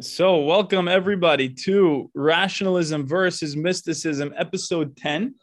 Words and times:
So, 0.00 0.40
welcome 0.40 0.88
everybody 0.88 1.48
to 1.48 2.10
Rationalism 2.14 3.06
versus 3.06 3.56
Mysticism, 3.56 4.34
episode 4.36 4.94
10. 4.96 5.34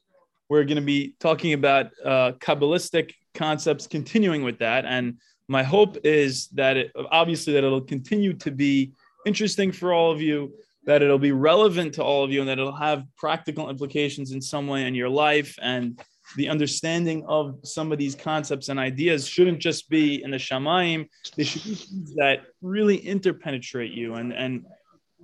We're 0.48 0.64
going 0.64 0.76
to 0.76 0.84
be 0.84 1.16
talking 1.20 1.54
about 1.54 1.88
uh, 2.04 2.34
Kabbalistic 2.34 3.14
concepts, 3.34 3.88
continuing 3.88 4.44
with 4.44 4.60
that. 4.60 4.86
And 4.86 5.18
my 5.48 5.64
hope 5.64 5.98
is 6.04 6.48
that 6.50 6.78
it, 6.78 6.92
obviously 7.12 7.54
that 7.54 7.64
it'll 7.64 7.82
continue 7.82 8.34
to 8.36 8.52
be 8.52 8.94
interesting 9.26 9.72
for 9.72 9.92
all 9.92 10.12
of 10.12 10.22
you, 10.22 10.54
that 10.86 11.02
it'll 11.02 11.18
be 11.18 11.32
relevant 11.32 11.96
to 11.96 12.04
all 12.04 12.24
of 12.24 12.32
you, 12.32 12.42
and 12.42 12.50
that 12.50 12.60
it'll 12.60 12.76
have 12.76 13.06
practical 13.18 13.72
implications 13.72 14.32
in 14.32 14.42
some 14.42 14.68
way 14.68 14.86
in 14.86 14.94
your 14.94 15.10
life. 15.10 15.58
And 15.60 16.00
the 16.36 16.50
understanding 16.50 17.24
of 17.28 17.60
some 17.64 17.92
of 17.92 17.98
these 17.98 18.16
concepts 18.16 18.70
and 18.70 18.80
ideas 18.80 19.28
shouldn't 19.28 19.60
just 19.60 19.90
be 19.90 20.24
in 20.24 20.32
the 20.32 20.38
shamaim; 20.38 21.08
they 21.36 21.44
should 21.44 21.64
be 21.64 21.76
things 21.76 22.16
that 22.16 22.46
really 22.62 22.98
interpenetrate 22.98 23.92
you 23.92 24.16
and 24.16 24.34
and 24.34 24.66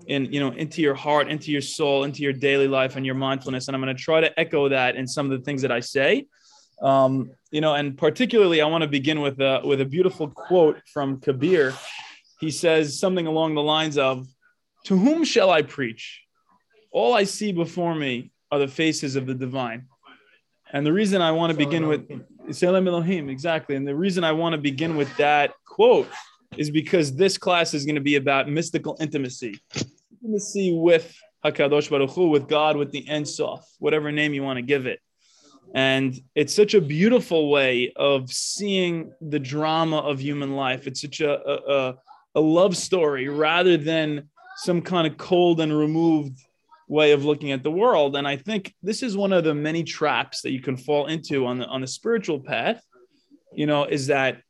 in 0.08 0.32
you 0.32 0.40
know 0.40 0.52
into 0.52 0.82
your 0.82 0.96
heart, 0.96 1.30
into 1.30 1.52
your 1.52 1.62
soul, 1.62 2.04
into 2.04 2.22
your 2.22 2.34
daily 2.34 2.68
life 2.68 2.96
and 2.96 3.06
your 3.06 3.16
mindfulness. 3.16 3.68
And 3.68 3.76
I'm 3.76 3.82
going 3.82 3.96
to 3.96 4.02
try 4.02 4.22
to 4.22 4.40
echo 4.40 4.70
that 4.70 4.96
in 4.96 5.08
some 5.08 5.32
of 5.32 5.38
the 5.38 5.44
things 5.44 5.62
that 5.62 5.72
I 5.72 5.80
say. 5.80 6.28
Um, 6.82 7.32
you 7.52 7.62
know, 7.62 7.76
and 7.76 7.98
particularly, 7.98 8.62
I 8.62 8.66
want 8.66 8.84
to 8.84 8.88
begin 8.88 9.22
with 9.22 9.40
a 9.40 9.62
with 9.64 9.82
a 9.82 9.86
beautiful 9.86 10.28
quote 10.28 10.82
from 10.92 11.20
Kabir. 11.20 11.74
He 12.40 12.50
says 12.50 13.00
something 13.00 13.28
along 13.28 13.54
the 13.54 13.62
lines 13.62 13.98
of, 13.98 14.28
"To 14.86 14.98
whom 14.98 15.24
shall 15.24 15.52
I 15.52 15.62
preach? 15.62 16.22
All 16.92 17.14
I 17.14 17.24
see 17.24 17.52
before 17.52 17.94
me 17.94 18.32
are 18.52 18.60
the 18.60 18.68
faces 18.68 19.16
of 19.16 19.28
the 19.28 19.36
divine." 19.36 19.88
And 20.74 20.86
the 20.86 20.94
reason 20.94 21.22
I 21.22 21.32
want 21.32 21.52
to 21.52 21.58
begin 21.58 21.88
with 21.88 22.08
Tzelem 22.48 22.88
Elohim, 22.88 23.30
exactly. 23.30 23.76
And 23.76 23.88
the 23.88 23.96
reason 23.96 24.24
I 24.24 24.32
want 24.32 24.54
to 24.54 24.58
begin 24.58 24.96
with 24.96 25.16
that 25.18 25.52
quote 25.66 26.08
is 26.58 26.70
because 26.70 27.16
this 27.16 27.38
class 27.38 27.74
is 27.74 27.86
going 27.86 27.96
to 27.96 28.02
be 28.02 28.16
about 28.16 28.50
mystical 28.50 28.98
intimacy, 29.00 29.60
intimacy 30.22 30.74
with 30.74 31.14
Hakadosh 31.44 31.90
Baruch 31.90 32.12
Hu, 32.12 32.30
with 32.30 32.48
God, 32.48 32.78
with 32.78 32.92
the 32.92 33.06
Ein 33.10 33.26
Sof, 33.26 33.66
whatever 33.80 34.12
name 34.12 34.34
you 34.34 34.44
want 34.44 34.58
to 34.58 34.62
give 34.62 34.86
it. 34.86 35.00
And 35.74 36.20
it's 36.36 36.54
such 36.54 36.74
a 36.74 36.82
beautiful 36.82 37.50
way 37.50 37.94
of 37.96 38.30
seeing 38.32 39.14
the 39.22 39.40
drama 39.40 39.98
of 39.98 40.20
human 40.20 40.56
life. 40.56 40.88
It's 40.88 41.02
such 41.02 41.22
a, 41.22 41.40
a, 41.50 41.96
a 42.36 42.42
love 42.42 42.76
story 42.76 43.30
rather 43.30 43.78
than 43.78 44.30
some 44.58 44.82
kind 44.82 45.08
of 45.08 45.18
cold 45.18 45.62
and 45.62 45.78
removed 45.78 46.40
way 46.92 47.14
of 47.14 47.24
looking 47.24 47.54
at 47.54 47.64
the 47.64 47.72
world. 47.72 48.18
And 48.18 48.28
I 48.28 48.36
think 48.36 48.76
this 48.84 49.02
is 49.02 49.16
one 49.16 49.32
of 49.32 49.46
the 49.46 49.56
many 49.56 49.82
traps 49.82 50.42
that 50.42 50.52
you 50.52 50.62
can 50.62 50.76
fall 50.76 51.08
into 51.08 51.46
on 51.46 51.60
the 51.60 51.66
on 51.66 51.80
the 51.80 51.88
spiritual 51.88 52.40
path. 52.40 52.84
You 53.54 53.66
know, 53.66 53.86
is 53.86 54.08
that 54.08 54.42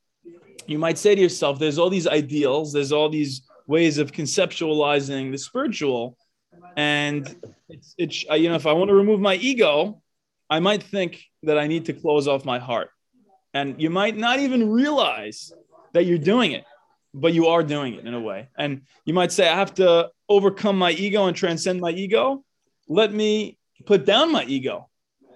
you 0.66 0.80
might 0.80 0.97
say 0.97 1.14
to 1.14 1.22
yourself, 1.22 1.59
there's 1.59 1.78
all 1.78 1.89
these 1.89 2.08
ideals, 2.08 2.73
there's 2.73 2.92
all 2.92 3.09
these 3.09 3.44
ways 3.67 4.00
of 4.00 4.12
conceptualizing 4.12 5.31
the 5.31 5.38
spiritual. 5.38 6.17
And 6.75 7.23
it's, 7.69 7.95
it's 7.97 8.23
you 8.23 8.50
know, 8.50 8.56
if 8.56 8.66
I 8.66 8.73
want 8.73 8.89
to 8.89 8.95
remove 8.95 9.19
my 9.19 9.36
ego, 9.36 10.02
I 10.50 10.59
might 10.59 10.84
think 10.84 11.23
that 11.44 11.58
I 11.58 11.67
need 11.67 11.86
to 11.86 11.94
close 11.94 12.28
off 12.28 12.44
my 12.44 12.59
heart. 12.59 12.89
And 13.53 13.81
you 13.81 13.89
might 13.89 14.17
not 14.17 14.39
even 14.39 14.69
realize 14.69 15.53
that 15.94 16.06
you're 16.06 16.17
doing 16.34 16.53
it, 16.53 16.64
but 17.14 17.34
you 17.34 17.48
are 17.48 17.64
doing 17.64 17.95
it 17.95 18.06
in 18.06 18.14
a 18.14 18.20
way. 18.20 18.50
And 18.58 18.81
you 19.06 19.14
might 19.14 19.31
say, 19.31 19.48
I 19.48 19.56
have 19.56 19.73
to 19.76 20.09
overcome 20.30 20.78
my 20.78 20.92
ego 20.92 21.26
and 21.26 21.36
transcend 21.36 21.81
my 21.81 21.92
ego. 21.92 22.44
Let 22.88 23.14
me 23.14 23.58
put 23.86 24.06
down 24.06 24.31
my 24.31 24.45
ego. 24.45 24.90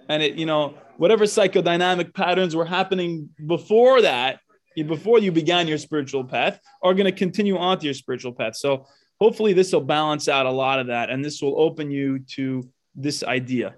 And 0.08 0.22
it, 0.22 0.34
you 0.34 0.46
know, 0.46 0.74
whatever 0.96 1.24
psychodynamic 1.24 2.14
patterns 2.14 2.56
were 2.56 2.64
happening 2.64 3.28
before 3.46 4.02
that, 4.02 4.40
before 4.76 5.18
you 5.18 5.32
began 5.32 5.66
your 5.66 5.78
spiritual 5.78 6.24
path, 6.24 6.60
are 6.82 6.94
going 6.94 7.06
to 7.06 7.12
continue 7.12 7.56
on 7.58 7.78
to 7.78 7.84
your 7.84 7.94
spiritual 7.94 8.32
path. 8.32 8.56
So 8.56 8.86
hopefully 9.20 9.52
this 9.52 9.72
will 9.72 9.80
balance 9.80 10.28
out 10.28 10.46
a 10.46 10.50
lot 10.50 10.78
of 10.78 10.88
that. 10.88 11.10
And 11.10 11.24
this 11.24 11.42
will 11.42 11.60
open 11.60 11.90
you 11.90 12.20
to 12.36 12.68
this 12.94 13.22
idea 13.24 13.74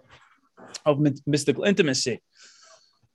of 0.85 1.01
mystical 1.27 1.65
intimacy. 1.65 2.21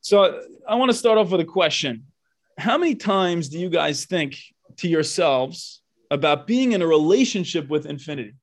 So 0.02 0.42
I 0.68 0.76
want 0.76 0.92
to 0.92 0.98
start 0.98 1.18
off 1.18 1.30
with 1.32 1.42
a 1.42 1.46
question. 1.46 2.06
How 2.58 2.78
many 2.78 2.96
times 2.96 3.50
do 3.50 3.60
you 3.60 3.70
guys 3.70 4.06
think 4.06 4.38
to 4.78 4.88
yourselves 4.88 5.82
about 6.12 6.48
being 6.48 6.74
in 6.74 6.82
a 6.82 6.88
relationship 6.88 7.70
with 7.70 7.86
infinity. 7.86 8.36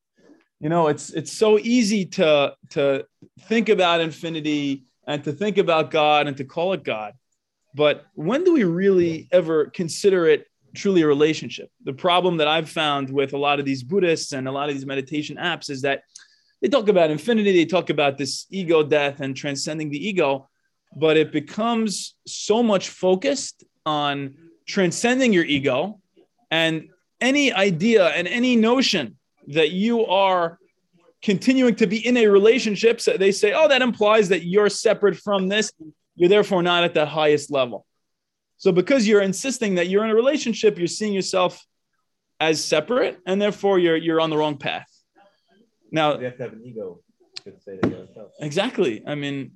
You 0.60 0.68
know, 0.68 0.88
it's 0.88 1.10
it's 1.10 1.32
so 1.32 1.58
easy 1.58 2.04
to 2.06 2.54
to 2.70 3.06
think 3.42 3.68
about 3.68 4.00
infinity 4.00 4.84
and 5.06 5.24
to 5.24 5.32
think 5.32 5.58
about 5.58 5.90
God 5.90 6.26
and 6.26 6.36
to 6.36 6.44
call 6.44 6.72
it 6.72 6.82
God. 6.84 7.14
But 7.74 8.04
when 8.14 8.44
do 8.44 8.52
we 8.52 8.64
really 8.64 9.28
ever 9.32 9.66
consider 9.66 10.26
it 10.26 10.46
truly 10.74 11.02
a 11.02 11.06
relationship? 11.06 11.70
The 11.84 11.92
problem 11.92 12.36
that 12.38 12.48
I've 12.48 12.68
found 12.68 13.10
with 13.10 13.32
a 13.32 13.38
lot 13.38 13.58
of 13.58 13.64
these 13.64 13.82
Buddhists 13.82 14.32
and 14.32 14.46
a 14.46 14.52
lot 14.52 14.68
of 14.68 14.74
these 14.74 14.86
meditation 14.86 15.36
apps 15.36 15.70
is 15.70 15.82
that 15.82 16.02
they 16.60 16.68
talk 16.68 16.88
about 16.88 17.10
infinity, 17.10 17.52
they 17.52 17.64
talk 17.64 17.88
about 17.90 18.18
this 18.18 18.46
ego 18.50 18.82
death 18.82 19.20
and 19.20 19.34
transcending 19.34 19.90
the 19.90 20.08
ego, 20.08 20.48
but 20.96 21.16
it 21.16 21.32
becomes 21.32 22.14
so 22.26 22.62
much 22.62 22.90
focused 22.90 23.64
on 23.86 24.34
transcending 24.66 25.32
your 25.32 25.44
ego 25.44 26.00
and 26.50 26.88
any 27.20 27.52
idea 27.52 28.08
and 28.08 28.26
any 28.26 28.56
notion 28.56 29.16
that 29.48 29.70
you 29.70 30.06
are 30.06 30.58
continuing 31.22 31.74
to 31.76 31.86
be 31.86 32.04
in 32.06 32.16
a 32.16 32.26
relationship, 32.26 33.00
so 33.00 33.16
they 33.16 33.32
say, 33.32 33.52
oh, 33.52 33.68
that 33.68 33.82
implies 33.82 34.28
that 34.30 34.44
you're 34.44 34.68
separate 34.68 35.16
from 35.16 35.48
this. 35.48 35.72
You're 36.16 36.28
therefore 36.28 36.62
not 36.62 36.84
at 36.84 36.94
the 36.94 37.06
highest 37.06 37.50
level. 37.50 37.86
So, 38.56 38.72
because 38.72 39.06
you're 39.06 39.22
insisting 39.22 39.76
that 39.76 39.88
you're 39.88 40.04
in 40.04 40.10
a 40.10 40.14
relationship, 40.14 40.78
you're 40.78 40.86
seeing 40.86 41.14
yourself 41.14 41.64
as 42.40 42.62
separate, 42.62 43.18
and 43.26 43.40
therefore 43.40 43.78
you're 43.78 43.96
you're 43.96 44.20
on 44.20 44.30
the 44.30 44.36
wrong 44.36 44.56
path. 44.58 44.90
Now, 45.90 46.18
you 46.18 46.24
have 46.26 46.36
to 46.36 46.42
have 46.42 46.52
an 46.52 46.62
ego 46.64 47.00
to 47.44 47.52
say 47.64 47.78
that 47.80 47.90
yourself. 47.90 48.32
Exactly. 48.40 49.02
I 49.06 49.14
mean, 49.14 49.52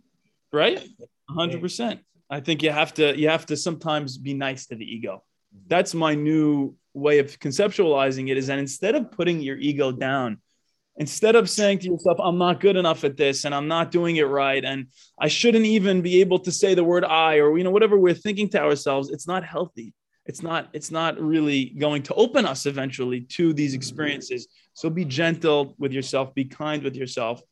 right? 0.53 0.81
100. 1.27 1.61
percent 1.61 2.01
I 2.31 2.41
think 2.41 2.63
you 2.63 2.71
have 2.71 2.95
to 2.95 3.19
you 3.19 3.29
have 3.29 3.47
to 3.47 3.57
sometimes 3.57 4.19
be 4.19 4.35
nice 4.35 4.67
to 4.67 4.75
the 4.77 4.85
ego. 4.85 5.23
Mm-hmm. 5.55 5.69
That's 5.69 5.95
my 5.95 6.15
new 6.15 6.75
way 6.95 7.19
of 7.19 7.39
conceptualizing 7.39 8.31
it 8.31 8.39
is 8.39 8.47
that 8.47 8.59
instead 8.59 8.95
of 8.95 9.11
putting 9.11 9.41
your 9.41 9.57
ego 9.57 9.93
down, 9.93 10.39
instead 10.97 11.35
of 11.35 11.51
saying 11.51 11.81
to 11.81 11.89
yourself, 11.89 12.19
I'm 12.21 12.39
not 12.39 12.61
good 12.61 12.77
enough 12.77 13.05
at 13.05 13.17
this 13.17 13.45
and 13.45 13.55
I'm 13.55 13.69
not 13.69 13.91
doing 13.91 14.17
it 14.17 14.25
right, 14.29 14.65
and 14.65 14.87
I 15.19 15.29
shouldn't 15.29 15.67
even 15.67 16.03
be 16.03 16.21
able 16.21 16.39
to 16.41 16.53
say 16.53 16.75
the 16.75 16.85
word 16.85 17.05
I 17.05 17.37
or 17.37 17.57
you 17.59 17.65
know, 17.65 17.71
whatever 17.71 17.99
we're 17.99 18.15
thinking 18.15 18.49
to 18.51 18.63
ourselves, 18.63 19.11
it's 19.11 19.27
not 19.27 19.45
healthy. 19.45 19.93
It's 20.27 20.43
not, 20.43 20.71
it's 20.73 20.91
not 20.91 21.21
really 21.21 21.67
going 21.79 22.03
to 22.05 22.15
open 22.15 22.47
us 22.47 22.65
eventually 22.65 23.23
to 23.33 23.53
these 23.53 23.75
experiences. 23.75 24.49
So 24.73 24.89
be 24.89 25.05
gentle 25.05 25.75
with 25.79 25.93
yourself, 25.93 26.35
be 26.35 26.47
kind 26.47 26.83
with 26.83 26.97
yourself. 26.97 27.43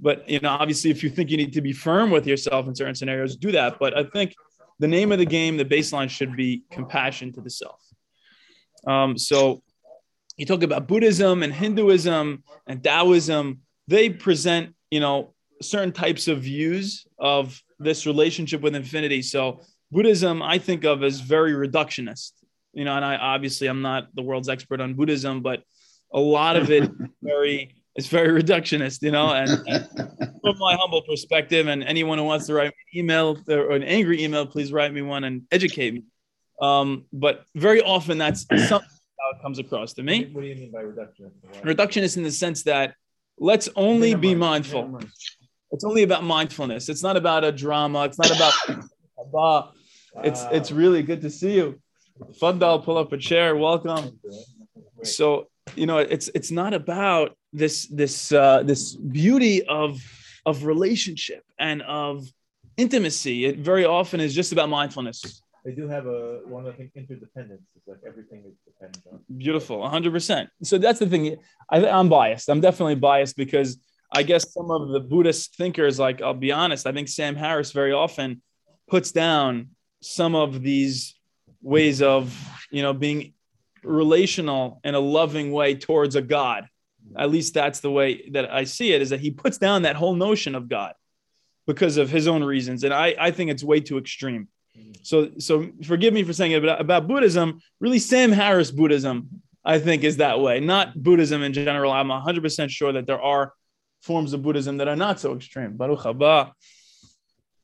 But 0.00 0.28
you 0.28 0.40
know, 0.40 0.50
obviously, 0.50 0.90
if 0.90 1.02
you 1.02 1.10
think 1.10 1.30
you 1.30 1.36
need 1.36 1.52
to 1.52 1.60
be 1.60 1.72
firm 1.72 2.10
with 2.10 2.26
yourself 2.26 2.66
in 2.66 2.74
certain 2.74 2.94
scenarios, 2.94 3.36
do 3.36 3.52
that. 3.52 3.78
But 3.78 3.96
I 3.96 4.04
think 4.04 4.34
the 4.78 4.88
name 4.88 5.12
of 5.12 5.18
the 5.18 5.26
game, 5.26 5.56
the 5.56 5.64
baseline 5.64 6.10
should 6.10 6.34
be 6.36 6.64
compassion 6.70 7.32
to 7.34 7.40
the 7.40 7.50
self. 7.50 7.80
Um, 8.86 9.18
so 9.18 9.62
you 10.36 10.46
talk 10.46 10.62
about 10.62 10.88
Buddhism 10.88 11.42
and 11.42 11.52
Hinduism 11.52 12.42
and 12.66 12.82
Taoism, 12.82 13.60
they 13.86 14.10
present, 14.10 14.74
you 14.90 15.00
know, 15.00 15.34
certain 15.62 15.92
types 15.92 16.28
of 16.28 16.40
views 16.42 17.06
of 17.18 17.60
this 17.78 18.06
relationship 18.06 18.60
with 18.60 18.74
infinity. 18.74 19.22
So 19.22 19.60
Buddhism, 19.90 20.42
I 20.42 20.58
think 20.58 20.84
of 20.84 21.02
as 21.02 21.20
very 21.20 21.52
reductionist, 21.52 22.32
you 22.72 22.84
know, 22.84 22.96
and 22.96 23.04
I 23.04 23.16
obviously 23.16 23.68
I'm 23.68 23.82
not 23.82 24.08
the 24.14 24.22
world's 24.22 24.48
expert 24.48 24.80
on 24.80 24.94
Buddhism, 24.94 25.40
but 25.40 25.62
a 26.12 26.20
lot 26.20 26.56
of 26.56 26.70
it 26.70 26.90
very 27.22 27.74
it's 27.96 28.08
very 28.08 28.42
reductionist, 28.42 29.02
you 29.02 29.12
know, 29.12 29.28
and, 29.28 29.50
and, 29.68 29.88
from 30.40 30.58
my 30.58 30.74
humble 30.74 31.02
perspective, 31.02 31.68
and 31.68 31.84
anyone 31.84 32.18
who 32.18 32.24
wants 32.24 32.46
to 32.46 32.54
write 32.54 32.66
me 32.66 32.74
an 32.92 32.98
email 32.98 33.38
or 33.48 33.70
an 33.70 33.84
angry 33.84 34.22
email, 34.22 34.46
please 34.46 34.72
write 34.72 34.92
me 34.92 35.00
one 35.00 35.22
and 35.22 35.42
educate 35.52 35.94
me. 35.94 36.02
Um, 36.60 37.04
but 37.12 37.44
very 37.54 37.82
often 37.82 38.18
that's 38.18 38.42
something 38.68 38.88
how 39.24 39.38
it 39.38 39.42
comes 39.42 39.58
across 39.58 39.92
to 39.94 40.02
me. 40.02 40.28
What 40.32 40.42
do 40.42 40.46
you 40.46 40.56
mean 40.56 40.70
by 40.70 40.82
reductionist? 40.82 41.32
Reductionist 41.62 42.16
in 42.16 42.22
the 42.22 42.32
sense 42.32 42.62
that 42.64 42.94
let's 43.38 43.68
only 43.76 44.14
be 44.14 44.34
mindful. 44.34 45.00
It's 45.72 45.84
only 45.84 46.02
about 46.02 46.24
mindfulness. 46.24 46.88
It's 46.88 47.02
not 47.02 47.16
about 47.16 47.44
a 47.44 47.52
drama. 47.52 48.04
It's 48.04 48.18
not 48.18 48.30
about 48.30 49.74
It's 50.22 50.44
it's 50.52 50.70
really 50.70 51.02
good 51.02 51.22
to 51.22 51.30
see 51.30 51.54
you. 51.56 51.80
Fundal, 52.40 52.84
pull 52.84 52.96
up 52.96 53.12
a 53.12 53.18
chair. 53.18 53.56
Welcome. 53.56 54.20
So 55.02 55.48
you 55.74 55.86
know, 55.86 55.98
it's 55.98 56.30
it's 56.36 56.52
not 56.52 56.72
about 56.72 57.36
this 57.52 57.86
this 57.88 58.30
uh, 58.30 58.62
this 58.62 58.94
beauty 58.94 59.64
of 59.66 60.00
of 60.46 60.64
relationship 60.64 61.42
and 61.58 61.82
of 61.82 62.24
intimacy. 62.76 63.46
It 63.46 63.58
very 63.58 63.84
often 63.84 64.20
is 64.20 64.36
just 64.36 64.52
about 64.52 64.68
mindfulness 64.68 65.42
they 65.64 65.72
do 65.72 65.88
have 65.88 66.06
a 66.06 66.40
one 66.46 66.66
of 66.66 66.76
the 66.76 66.90
interdependence. 66.94 67.62
It's 67.74 67.88
like 67.88 68.00
everything 68.06 68.44
is 68.46 68.54
dependent 68.66 69.04
on. 69.10 69.20
Beautiful, 69.36 69.86
hundred 69.88 70.12
percent. 70.12 70.50
So 70.62 70.76
that's 70.78 70.98
the 70.98 71.06
thing. 71.06 71.36
I, 71.70 71.86
I'm 71.86 72.08
biased. 72.08 72.48
I'm 72.48 72.60
definitely 72.60 72.96
biased 72.96 73.36
because 73.36 73.78
I 74.12 74.22
guess 74.22 74.52
some 74.52 74.70
of 74.70 74.90
the 74.90 75.00
Buddhist 75.00 75.56
thinkers, 75.56 75.98
like 75.98 76.20
I'll 76.20 76.34
be 76.34 76.52
honest, 76.52 76.86
I 76.86 76.92
think 76.92 77.08
Sam 77.08 77.34
Harris 77.34 77.72
very 77.72 77.92
often 77.92 78.42
puts 78.88 79.10
down 79.10 79.70
some 80.02 80.34
of 80.34 80.62
these 80.62 81.14
ways 81.62 82.02
of 82.02 82.38
you 82.70 82.82
know 82.82 82.92
being 82.92 83.32
relational 83.82 84.80
in 84.84 84.94
a 84.94 85.00
loving 85.00 85.50
way 85.50 85.74
towards 85.74 86.14
a 86.14 86.22
God. 86.22 86.68
At 87.16 87.30
least 87.30 87.54
that's 87.54 87.80
the 87.80 87.90
way 87.90 88.28
that 88.30 88.52
I 88.52 88.64
see 88.64 88.92
it, 88.92 89.00
is 89.00 89.10
that 89.10 89.20
he 89.20 89.30
puts 89.30 89.56
down 89.56 89.82
that 89.82 89.96
whole 89.96 90.14
notion 90.14 90.54
of 90.54 90.68
God 90.68 90.94
because 91.66 91.96
of 91.96 92.10
his 92.10 92.28
own 92.28 92.44
reasons. 92.44 92.84
And 92.84 92.92
I, 92.92 93.14
I 93.18 93.30
think 93.30 93.50
it's 93.50 93.64
way 93.64 93.80
too 93.80 93.96
extreme. 93.96 94.48
So, 95.02 95.30
so 95.38 95.70
forgive 95.84 96.14
me 96.14 96.22
for 96.22 96.32
saying 96.32 96.52
it, 96.52 96.62
but 96.62 96.80
about 96.80 97.06
Buddhism, 97.06 97.60
really 97.80 97.98
Sam 97.98 98.32
Harris 98.32 98.70
Buddhism, 98.70 99.42
I 99.64 99.78
think 99.78 100.02
is 100.02 100.16
that 100.18 100.40
way, 100.40 100.60
not 100.60 101.00
Buddhism 101.00 101.42
in 101.42 101.52
general. 101.52 101.92
I'm 101.92 102.08
100% 102.08 102.70
sure 102.70 102.92
that 102.92 103.06
there 103.06 103.20
are 103.20 103.52
forms 104.02 104.32
of 104.32 104.42
Buddhism 104.42 104.78
that 104.78 104.88
are 104.88 104.96
not 104.96 105.20
so 105.20 105.34
extreme. 105.34 105.76
Baruch 105.76 106.00
haba. 106.00 106.52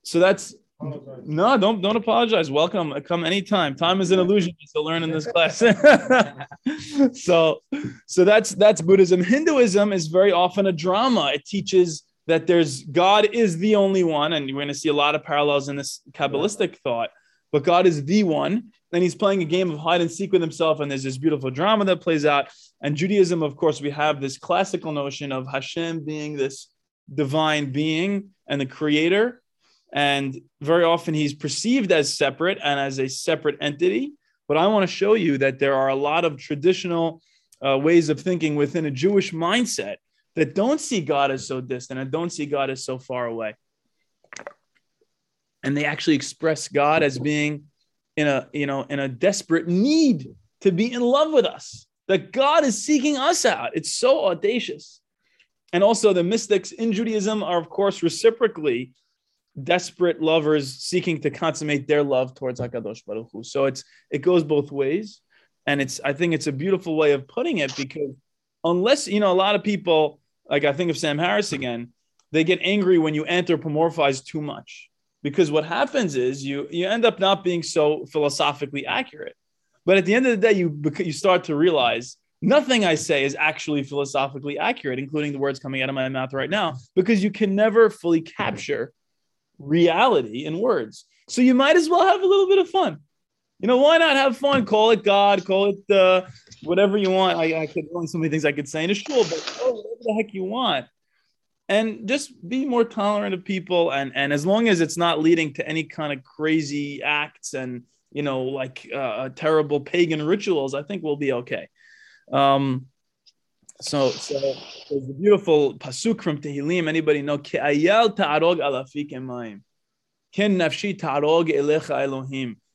So 0.03 0.19
that's 0.19 0.55
no, 0.83 1.59
don't 1.59 1.83
don't 1.83 1.97
apologize. 1.97 2.51
Welcome. 2.51 2.95
Come 3.03 3.25
anytime. 3.25 3.77
Time 3.77 4.01
is 4.01 4.11
an 4.13 4.19
illusion 4.19 4.55
to 4.75 4.81
learn 4.81 5.03
in 5.03 5.11
this 5.11 5.27
class. 5.27 5.59
so 7.13 7.61
so 8.07 8.25
that's 8.25 8.51
that's 8.53 8.81
Buddhism. 8.81 9.23
Hinduism 9.23 9.93
is 9.93 10.07
very 10.07 10.33
often 10.33 10.67
a 10.67 10.73
drama. 10.73 11.33
It 11.35 11.45
teaches 11.45 12.05
that 12.31 12.47
there's 12.47 12.83
God 12.85 13.29
is 13.33 13.59
the 13.59 13.77
only 13.77 14.05
one, 14.05 14.33
and 14.33 14.47
we're 14.47 14.55
going 14.55 14.69
to 14.69 14.75
see 14.75 14.89
a 14.89 14.95
lot 14.95 15.15
of 15.15 15.25
parallels 15.25 15.69
in 15.69 15.77
this 15.77 16.01
Kabbalistic 16.13 16.79
thought. 16.79 17.11
But 17.53 17.65
God 17.65 17.87
is 17.87 18.05
the 18.05 18.23
one, 18.25 18.73
and 18.93 19.03
He's 19.03 19.15
playing 19.15 19.43
a 19.43 19.47
game 19.47 19.71
of 19.71 19.79
hide 19.79 20.01
and 20.01 20.11
seek 20.11 20.33
with 20.33 20.41
Himself, 20.41 20.81
and 20.81 20.91
there's 20.91 21.03
this 21.03 21.19
beautiful 21.19 21.51
drama 21.51 21.85
that 21.87 22.01
plays 22.01 22.25
out. 22.25 22.49
And 22.83 22.97
Judaism, 22.97 23.43
of 23.43 23.57
course, 23.57 23.81
we 23.81 23.91
have 23.91 24.21
this 24.21 24.39
classical 24.39 24.93
notion 24.93 25.33
of 25.33 25.47
Hashem 25.47 26.05
being 26.05 26.37
this 26.37 26.69
divine 27.13 27.73
being 27.73 28.31
and 28.47 28.61
the 28.61 28.67
creator 28.67 29.41
and 29.93 30.41
very 30.61 30.85
often 30.85 31.15
he's 31.15 31.35
perceived 31.35 31.93
as 31.93 32.17
separate 32.17 32.59
and 32.63 32.79
as 32.79 32.99
a 32.99 33.09
separate 33.09 33.59
entity. 33.61 34.13
But 34.47 34.57
I 34.57 34.67
want 34.67 34.89
to 34.89 34.95
show 34.95 35.15
you 35.15 35.39
that 35.39 35.59
there 35.59 35.75
are 35.75 35.89
a 35.89 35.95
lot 35.95 36.25
of 36.25 36.37
traditional 36.37 37.23
uh, 37.65 37.79
ways 37.79 38.09
of 38.09 38.21
thinking 38.21 38.57
within 38.57 38.87
a 38.87 38.91
Jewish 38.91 39.33
mindset 39.33 39.97
that 40.41 40.55
don't 40.55 40.81
see 40.81 41.03
God 41.03 41.31
as 41.31 41.47
so 41.47 41.61
distant 41.61 42.01
and 42.01 42.11
don't 42.11 42.31
see 42.31 42.47
God 42.47 42.71
as 42.71 42.83
so 42.83 42.99
far 42.99 43.27
away. 43.27 43.55
And 45.63 45.77
they 45.77 45.85
actually 45.85 46.15
express 46.15 46.67
God 46.69 47.03
as 47.03 47.19
being 47.19 47.65
in 48.17 48.27
a, 48.27 48.49
you 48.55 48.67
know, 48.67 48.87
in 48.89 49.01
a 49.01 49.07
desperate 49.07 49.69
need 49.69 50.31
to 50.63 50.73
be 50.73 50.91
in 50.91 51.03
love 51.03 51.31
with 51.31 51.45
us. 51.45 51.87
That 52.09 52.33
God 52.33 52.65
is 52.65 52.83
seeking 52.83 53.19
us 53.19 53.45
out. 53.45 53.73
It's 53.75 53.93
so 53.93 54.25
audacious. 54.31 55.03
And 55.75 55.85
also 55.85 56.15
the 56.15 56.25
mystics 56.25 56.73
in 56.73 56.95
Judaism 56.95 57.43
are, 57.43 57.59
of 57.59 57.69
course, 57.69 58.03
reciprocally 58.03 58.95
desperate 59.63 60.23
lovers 60.23 60.79
seeking 60.79 61.21
to 61.21 61.31
consummate 61.31 61.87
their 61.87 62.03
love 62.03 62.35
towards 62.35 62.61
Hakadosh 62.61 63.05
Baruch 63.05 63.29
Hu. 63.31 63.45
So 63.45 63.67
it's 63.67 63.85
it 64.11 64.23
goes 64.23 64.43
both 64.43 64.73
ways, 64.73 65.21
and 65.67 65.83
it's 65.83 66.01
I 66.03 66.15
think 66.15 66.33
it's 66.33 66.47
a 66.47 66.53
beautiful 66.53 66.97
way 66.97 67.13
of 67.13 67.29
putting 67.29 67.59
it 67.59 67.77
because 67.77 68.15
unless 68.65 69.07
you 69.07 69.21
know 69.21 69.33
a 69.33 69.35
lot 69.35 69.55
of 69.55 69.63
people 69.63 70.20
like 70.51 70.65
I 70.65 70.73
think 70.73 70.91
of 70.91 70.99
Sam 70.99 71.17
Harris 71.17 71.53
again, 71.53 71.93
they 72.33 72.45
get 72.45 72.59
angry 72.63 72.99
when 72.99 73.15
you 73.15 73.25
anthropomorphize 73.25 74.25
too 74.25 74.43
much 74.43 74.91
because 75.23 75.51
what 75.51 75.65
happens 75.65 76.17
is 76.17 76.45
you 76.45 76.67
you 76.71 76.89
end 76.89 77.05
up 77.05 77.19
not 77.19 77.45
being 77.45 77.63
so 77.63 78.05
philosophically 78.07 78.87
accurate. 78.87 79.37
But 79.87 79.97
at 79.97 80.05
the 80.05 80.15
end 80.15 80.27
of 80.27 80.33
the 80.33 80.49
day, 80.49 80.53
you 80.53 80.81
you 80.99 81.13
start 81.13 81.45
to 81.45 81.57
realize 81.57 82.17
nothing 82.43 82.85
I 82.85 82.95
say 82.95 83.25
is 83.25 83.37
actually 83.39 83.83
philosophically 83.85 84.59
accurate, 84.59 84.99
including 84.99 85.33
the 85.33 85.39
words 85.39 85.59
coming 85.59 85.83
out 85.83 85.89
of 85.89 85.95
my 85.95 86.09
mouth 86.09 86.33
right 86.33 86.51
now, 86.51 86.77
because 86.95 87.23
you 87.23 87.31
can 87.31 87.55
never 87.55 87.91
fully 87.91 88.21
capture 88.21 88.93
reality 89.59 90.45
in 90.45 90.59
words. 90.59 91.05
So 91.29 91.43
you 91.43 91.55
might 91.55 91.77
as 91.77 91.89
well 91.89 92.05
have 92.05 92.23
a 92.23 92.27
little 92.27 92.49
bit 92.49 92.59
of 92.59 92.69
fun. 92.69 92.99
You 93.61 93.69
know, 93.69 93.77
why 93.77 93.99
not 93.99 94.17
have 94.17 94.39
fun? 94.39 94.65
Call 94.65 94.91
it 94.91 95.05
God, 95.05 95.45
call 95.45 95.75
it 95.75 95.95
uh, 95.95 96.23
whatever 96.63 96.97
you 96.97 97.11
want. 97.11 97.39
I, 97.39 97.63
I 97.63 97.67
could 97.67 97.85
only 97.95 98.07
so 98.07 98.17
many 98.17 98.31
things 98.31 98.47
I 98.47 98.53
could 98.53 98.67
say 98.67 98.85
in 98.85 98.91
a 98.91 98.95
shul, 98.95 99.23
but 99.25 99.59
oh, 99.61 99.90
the 100.01 100.15
heck 100.15 100.35
you 100.35 100.45
want. 100.45 100.87
And 101.69 102.09
just 102.09 102.33
be 102.49 102.65
more 102.65 102.85
tolerant 102.85 103.35
of 103.35 103.45
people. 103.45 103.93
And, 103.93 104.13
and 104.15 104.33
as 104.33 104.45
long 104.45 104.69
as 104.69 104.81
it's 104.81 104.97
not 104.97 105.21
leading 105.21 105.55
to 105.55 105.69
any 105.69 105.85
kind 105.85 106.13
of 106.13 106.25
crazy 106.25 107.03
acts 107.03 107.55
and, 107.55 107.85
you 108.11 108.23
know, 108.23 108.43
like 108.43 108.89
uh, 108.93 109.29
terrible 109.29 109.81
pagan 109.81 110.21
rituals, 110.21 110.75
I 110.75 110.83
think 110.83 111.05
we'll 111.05 111.17
be 111.17 111.33
okay. 111.33 111.69
Um, 112.33 112.87
so, 113.81 114.11
so 114.11 114.39
there's 114.91 115.09
a 115.09 115.13
beautiful 115.13 115.79
pasuk 115.79 116.23
from 116.23 116.41
Tehillim. 116.41 116.89
Anybody 116.89 117.23
know? 117.23 117.37
Ta'arog. 117.37 118.59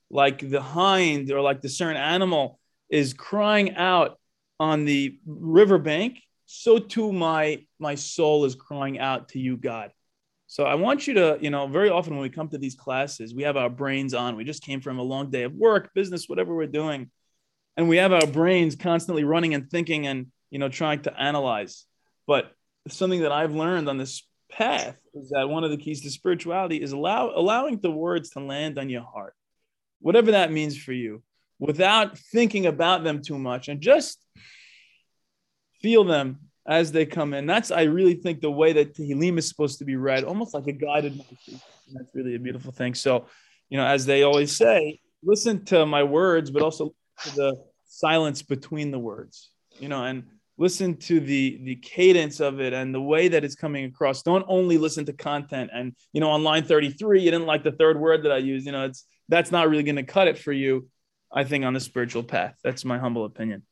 Like 0.09 0.39
the 0.49 0.61
hind 0.61 1.31
or 1.31 1.41
like 1.41 1.61
the 1.61 1.69
certain 1.69 1.97
animal 1.97 2.59
is 2.89 3.13
crying 3.13 3.75
out 3.75 4.19
on 4.59 4.85
the 4.85 5.19
riverbank, 5.25 6.21
so 6.61 6.79
too 6.79 7.11
my 7.11 7.65
my 7.79 7.95
soul 7.95 8.45
is 8.45 8.55
crying 8.55 8.99
out 8.99 9.29
to 9.29 9.39
you, 9.39 9.57
God. 9.57 9.91
So 10.47 10.63
I 10.63 10.75
want 10.75 11.07
you 11.07 11.15
to, 11.15 11.37
you 11.41 11.49
know, 11.49 11.67
very 11.67 11.89
often 11.89 12.13
when 12.13 12.21
we 12.21 12.29
come 12.29 12.49
to 12.49 12.57
these 12.57 12.75
classes, 12.75 13.33
we 13.33 13.43
have 13.43 13.57
our 13.57 13.69
brains 13.69 14.13
on. 14.13 14.35
We 14.35 14.43
just 14.43 14.63
came 14.63 14.79
from 14.79 14.99
a 14.99 15.03
long 15.03 15.31
day 15.31 15.43
of 15.43 15.53
work, 15.53 15.91
business, 15.93 16.29
whatever 16.29 16.55
we're 16.55 16.67
doing, 16.67 17.09
and 17.75 17.89
we 17.89 17.97
have 17.97 18.13
our 18.13 18.27
brains 18.27 18.75
constantly 18.75 19.23
running 19.23 19.53
and 19.53 19.69
thinking 19.69 20.07
and 20.07 20.27
you 20.55 20.59
know, 20.59 20.69
trying 20.69 21.01
to 21.01 21.19
analyze. 21.19 21.85
But 22.27 22.51
something 22.87 23.23
that 23.23 23.31
I've 23.33 23.53
learned 23.53 23.89
on 23.89 23.97
this 23.97 24.25
path 24.49 24.95
is 25.13 25.29
that 25.31 25.49
one 25.49 25.65
of 25.65 25.71
the 25.71 25.77
keys 25.77 26.01
to 26.03 26.09
spirituality 26.09 26.81
is 26.81 26.93
allow 26.93 27.31
allowing 27.35 27.79
the 27.79 27.91
words 27.91 28.29
to 28.31 28.39
land 28.39 28.77
on 28.77 28.89
your 28.89 29.01
heart, 29.01 29.33
whatever 29.99 30.31
that 30.31 30.51
means 30.51 30.77
for 30.77 30.93
you, 30.93 31.23
without 31.59 32.17
thinking 32.17 32.67
about 32.67 33.03
them 33.03 33.21
too 33.21 33.37
much 33.37 33.67
and 33.67 33.81
just 33.81 34.17
feel 35.85 36.03
them 36.03 36.39
as 36.67 36.91
they 36.91 37.05
come 37.05 37.35
in. 37.35 37.45
That's 37.45 37.69
I 37.69 37.83
really 37.83 38.15
think 38.15 38.41
the 38.41 38.49
way 38.49 38.73
that 38.73 38.95
Tehillim 38.95 39.37
is 39.37 39.47
supposed 39.47 39.77
to 39.77 39.85
be 39.85 39.97
read, 39.97 40.23
almost 40.23 40.55
like 40.55 40.65
a 40.65 40.71
guided 40.71 41.15
meditation. 41.15 41.61
That's 41.93 42.09
really 42.15 42.33
a 42.33 42.39
beautiful 42.39 42.71
thing. 42.71 42.95
So, 42.95 43.27
you 43.69 43.77
know, 43.77 43.85
as 43.85 44.07
they 44.07 44.23
always 44.23 44.57
say, 44.57 44.99
listen 45.21 45.63
to 45.65 45.85
my 45.85 46.01
words, 46.01 46.49
but 46.49 46.63
also 46.63 46.95
to 47.23 47.35
the 47.35 47.55
silence 47.85 48.41
between 48.41 48.89
the 48.89 48.97
words. 48.97 49.51
You 49.77 49.89
know, 49.89 50.05
and 50.05 50.23
listen 50.57 50.97
to 51.09 51.19
the 51.19 51.59
the 51.63 51.75
cadence 51.75 52.39
of 52.39 52.59
it 52.59 52.73
and 52.73 52.95
the 52.95 53.05
way 53.13 53.27
that 53.27 53.43
it's 53.43 53.55
coming 53.55 53.85
across 53.85 54.23
don't 54.23 54.45
only 54.47 54.79
listen 54.79 55.05
to 55.05 55.13
content 55.13 55.69
and 55.71 55.93
you 56.13 56.21
know 56.21 56.31
on 56.31 56.43
line 56.43 56.63
33 56.63 57.21
you 57.21 57.29
didn't 57.29 57.45
like 57.45 57.61
the 57.61 57.73
third 57.73 57.99
word 57.99 58.23
that 58.23 58.31
i 58.31 58.37
used 58.37 58.65
you 58.65 58.71
know 58.71 58.85
it's 58.85 59.05
that's 59.27 59.51
not 59.51 59.67
really 59.67 59.83
going 59.83 59.97
to 59.97 60.03
cut 60.17 60.29
it 60.29 60.37
for 60.37 60.53
you 60.53 60.87
i 61.29 61.43
think 61.43 61.65
on 61.65 61.73
the 61.73 61.79
spiritual 61.81 62.23
path 62.23 62.55
that's 62.63 62.85
my 62.85 62.97
humble 62.97 63.25
opinion 63.25 63.63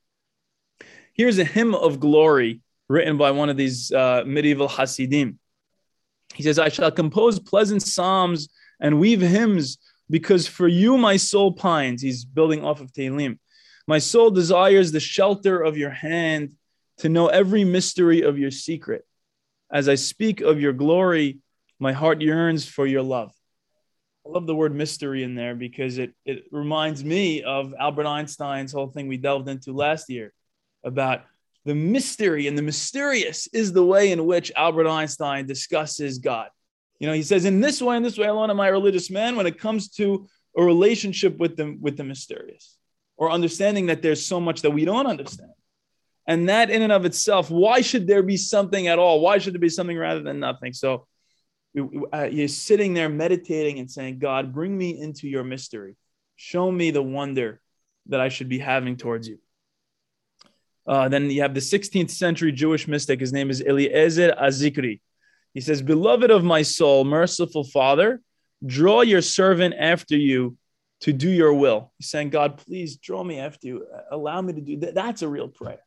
here's 1.13 1.39
a 1.39 1.44
hymn 1.44 1.75
of 1.75 2.00
glory 2.00 2.62
written 2.89 3.18
by 3.18 3.31
one 3.31 3.50
of 3.50 3.57
these 3.57 3.92
uh, 3.92 4.23
medieval 4.26 4.68
hasidim 4.68 5.40
he 6.33 6.44
says 6.44 6.59
i 6.59 6.69
shall 6.69 6.92
compose 6.92 7.40
pleasant 7.40 7.81
psalms 7.81 8.49
and 8.80 8.99
weave 8.99 9.21
hymns 9.21 9.78
because 10.09 10.47
for 10.47 10.68
you 10.68 10.97
my 10.97 11.18
soul 11.18 11.54
pines 11.54 12.02
he's 12.02 12.26
building 12.26 12.64
off 12.64 12.81
of 12.81 12.92
Tehillim. 12.92 13.40
my 13.88 13.99
soul 13.99 14.30
desires 14.31 14.92
the 14.92 14.99
shelter 14.99 15.61
of 15.61 15.78
your 15.78 15.90
hand 15.90 16.54
to 16.97 17.09
know 17.09 17.28
every 17.28 17.64
mystery 17.64 18.21
of 18.21 18.38
your 18.38 18.52
secret. 18.52 19.06
As 19.71 19.90
I 19.90 19.95
speak 19.95 20.42
of 20.42 20.61
your 20.61 20.73
glory, 20.73 21.40
my 21.80 21.92
heart 21.92 22.21
yearns 22.21 22.66
for 22.66 22.85
your 22.85 23.02
love. 23.02 23.31
I 24.26 24.30
love 24.30 24.47
the 24.47 24.56
word 24.56 24.73
mystery 24.73 25.23
in 25.23 25.35
there 25.35 25.56
because 25.56 25.97
it, 25.97 26.14
it 26.26 26.45
reminds 26.52 27.04
me 27.04 27.44
of 27.44 27.73
Albert 27.78 28.06
Einstein's 28.06 28.71
whole 28.71 28.88
thing 28.88 29.07
we 29.07 29.18
delved 29.18 29.49
into 29.49 29.73
last 29.73 30.09
year 30.09 30.33
about 30.83 31.23
the 31.66 31.75
mystery 31.75 32.47
and 32.47 32.57
the 32.57 32.61
mysterious 32.61 33.47
is 33.47 33.71
the 33.71 33.85
way 33.85 34.11
in 34.11 34.25
which 34.25 34.52
Albert 34.56 34.87
Einstein 34.87 35.45
discusses 35.45 36.18
God. 36.18 36.49
You 36.99 37.07
know, 37.07 37.13
he 37.13 37.23
says, 37.23 37.45
in 37.45 37.61
this 37.61 37.81
way, 37.81 37.97
in 37.97 38.04
this 38.04 38.18
way 38.18 38.28
alone 38.28 38.49
am 38.49 38.59
I 38.59 38.68
a 38.68 38.71
religious 38.71 39.09
man 39.09 39.35
when 39.35 39.47
it 39.47 39.59
comes 39.59 39.90
to 39.92 40.28
a 40.57 40.63
relationship 40.63 41.37
with 41.37 41.56
the, 41.56 41.78
with 41.80 41.97
the 41.97 42.04
mysterious 42.04 42.78
or 43.18 43.31
understanding 43.31 43.87
that 43.87 44.02
there's 44.02 44.25
so 44.25 44.40
much 44.40 44.61
that 44.61 44.71
we 44.71 44.85
don't 44.85 45.07
understand. 45.07 45.52
And 46.28 46.47
that 46.49 46.69
in 46.69 46.81
and 46.81 46.92
of 46.92 47.06
itself, 47.06 47.49
why 47.49 47.81
should 47.81 48.07
there 48.07 48.23
be 48.23 48.37
something 48.37 48.87
at 48.87 48.99
all? 48.99 49.19
Why 49.19 49.37
should 49.37 49.54
there 49.54 49.59
be 49.59 49.69
something 49.69 49.97
rather 49.97 50.21
than 50.21 50.40
nothing? 50.40 50.73
So 50.73 51.06
uh, 52.13 52.30
you're 52.31 52.47
sitting 52.47 52.94
there 52.94 53.09
meditating 53.09 53.80
and 53.80 53.90
saying, 53.90 54.19
God, 54.19 54.54
bring 54.54 54.78
me 54.78 54.99
into 54.99 55.28
your 55.28 55.44
mystery. 55.44 55.95
Show 56.35 56.71
me 56.71 56.92
the 56.92 57.04
wonder 57.04 57.61
that 58.07 58.21
I 58.21 58.30
should 58.30 58.49
be 58.49 58.59
having 58.59 58.95
towards 58.95 59.28
you. 59.28 59.40
Uh, 60.85 61.07
then 61.09 61.30
you 61.30 61.42
have 61.42 61.54
the 61.54 61.59
16th 61.59 62.09
century 62.09 62.52
Jewish 62.52 62.87
mystic. 62.87 63.19
His 63.19 63.33
name 63.33 63.49
is 63.49 63.61
Eliezer 63.61 64.33
Azikri. 64.33 64.99
He 65.54 65.61
says, 65.61 65.81
Beloved 65.81 66.31
of 66.31 66.44
my 66.44 66.61
soul, 66.61 67.04
merciful 67.04 67.63
Father, 67.63 68.21
draw 68.66 69.02
your 69.02 69.21
servant 69.21 69.75
after 69.80 70.18
you 70.18 70.57
to 71.02 71.13
do 71.13 71.30
your 71.30 71.54
will. 71.54 71.94
He's 71.99 72.09
saying, 72.09 72.30
God, 72.30 72.57
please 72.57 72.97
draw 72.97 73.23
me 73.23 73.40
after 73.40 73.68
you. 73.68 73.87
Allow 74.11 74.42
me 74.42 74.54
to 74.54 74.61
do 74.61 74.78
that. 74.80 74.95
That's 74.95 75.21
a 75.21 75.28
real 75.28 75.47
prayer 75.47 75.80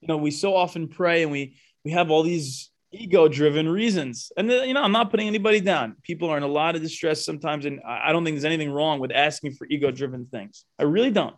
you 0.00 0.08
know, 0.08 0.16
we 0.16 0.30
so 0.30 0.54
often 0.56 0.88
pray 0.88 1.22
and 1.22 1.32
we 1.32 1.56
we 1.84 1.92
have 1.92 2.10
all 2.10 2.22
these 2.22 2.70
ego 2.92 3.28
driven 3.28 3.68
reasons. 3.68 4.32
And 4.36 4.50
you 4.50 4.74
know, 4.74 4.82
I'm 4.82 4.92
not 4.92 5.10
putting 5.10 5.26
anybody 5.26 5.60
down. 5.60 5.96
People 6.02 6.30
are 6.30 6.36
in 6.36 6.42
a 6.42 6.48
lot 6.48 6.76
of 6.76 6.82
distress 6.82 7.24
sometimes, 7.24 7.64
and 7.64 7.80
I 7.86 8.12
don't 8.12 8.24
think 8.24 8.34
there's 8.34 8.44
anything 8.44 8.70
wrong 8.70 9.00
with 9.00 9.12
asking 9.12 9.52
for 9.52 9.66
ego 9.70 9.90
driven 9.90 10.26
things. 10.26 10.64
I 10.78 10.84
really 10.84 11.10
don't. 11.10 11.36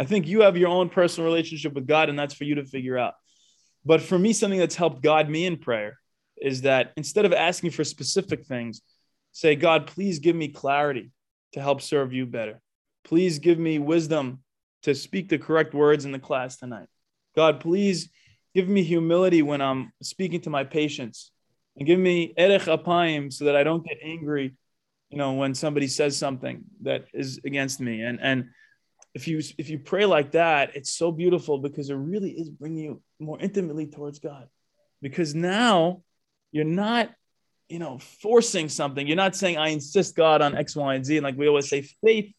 I 0.00 0.04
think 0.04 0.26
you 0.26 0.40
have 0.40 0.56
your 0.56 0.70
own 0.70 0.88
personal 0.88 1.28
relationship 1.28 1.74
with 1.74 1.86
God, 1.86 2.08
and 2.08 2.18
that's 2.18 2.32
for 2.32 2.44
you 2.44 2.54
to 2.54 2.64
figure 2.64 2.96
out. 2.96 3.12
But 3.84 4.00
for 4.00 4.18
me, 4.18 4.32
something 4.32 4.58
that's 4.58 4.74
helped 4.74 5.02
guide 5.02 5.28
me 5.28 5.44
in 5.44 5.58
prayer 5.58 5.98
is 6.40 6.62
that 6.62 6.94
instead 6.96 7.26
of 7.26 7.34
asking 7.34 7.72
for 7.72 7.84
specific 7.84 8.46
things, 8.46 8.80
say, 9.32 9.56
God, 9.56 9.86
please 9.86 10.18
give 10.18 10.34
me 10.34 10.48
clarity 10.48 11.12
to 11.52 11.60
help 11.60 11.82
serve 11.82 12.14
you 12.14 12.24
better. 12.24 12.62
Please 13.04 13.40
give 13.40 13.58
me 13.58 13.78
wisdom 13.78 14.42
to 14.84 14.94
speak 14.94 15.28
the 15.28 15.36
correct 15.36 15.74
words 15.74 16.06
in 16.06 16.12
the 16.12 16.18
class 16.18 16.56
tonight. 16.56 16.88
God, 17.36 17.60
please 17.60 18.08
give 18.54 18.68
me 18.68 18.82
humility 18.82 19.42
when 19.42 19.60
I'm 19.60 19.92
speaking 20.02 20.40
to 20.42 20.50
my 20.50 20.64
patients 20.64 21.30
and 21.76 21.86
give 21.86 21.98
me 21.98 22.32
erech 22.38 22.62
apayim 22.62 23.30
so 23.30 23.44
that 23.44 23.56
I 23.56 23.64
don't 23.64 23.86
get 23.86 23.98
angry, 24.02 24.56
you 25.10 25.18
know, 25.18 25.34
when 25.34 25.54
somebody 25.54 25.88
says 25.88 26.16
something 26.16 26.62
that 26.84 27.04
is 27.12 27.38
against 27.44 27.80
me. 27.80 28.00
And, 28.00 28.18
and, 28.22 28.48
if 29.14 29.26
you 29.26 29.40
if 29.58 29.70
you 29.70 29.78
pray 29.78 30.04
like 30.06 30.32
that, 30.32 30.76
it's 30.76 30.90
so 30.90 31.10
beautiful 31.10 31.58
because 31.58 31.90
it 31.90 31.94
really 31.94 32.30
is 32.30 32.48
bringing 32.48 32.84
you 32.84 33.02
more 33.18 33.38
intimately 33.40 33.86
towards 33.86 34.18
God. 34.18 34.48
Because 35.02 35.34
now 35.34 36.02
you're 36.52 36.64
not, 36.64 37.10
you 37.68 37.78
know, 37.78 37.98
forcing 37.98 38.68
something. 38.68 39.06
You're 39.06 39.16
not 39.16 39.34
saying, 39.34 39.56
I 39.56 39.68
insist 39.68 40.14
God 40.14 40.42
on 40.42 40.56
X, 40.56 40.76
Y, 40.76 40.94
and 40.94 41.04
Z. 41.04 41.16
And 41.16 41.24
like 41.24 41.36
we 41.36 41.48
always 41.48 41.68
say, 41.68 41.82
faith 42.04 42.32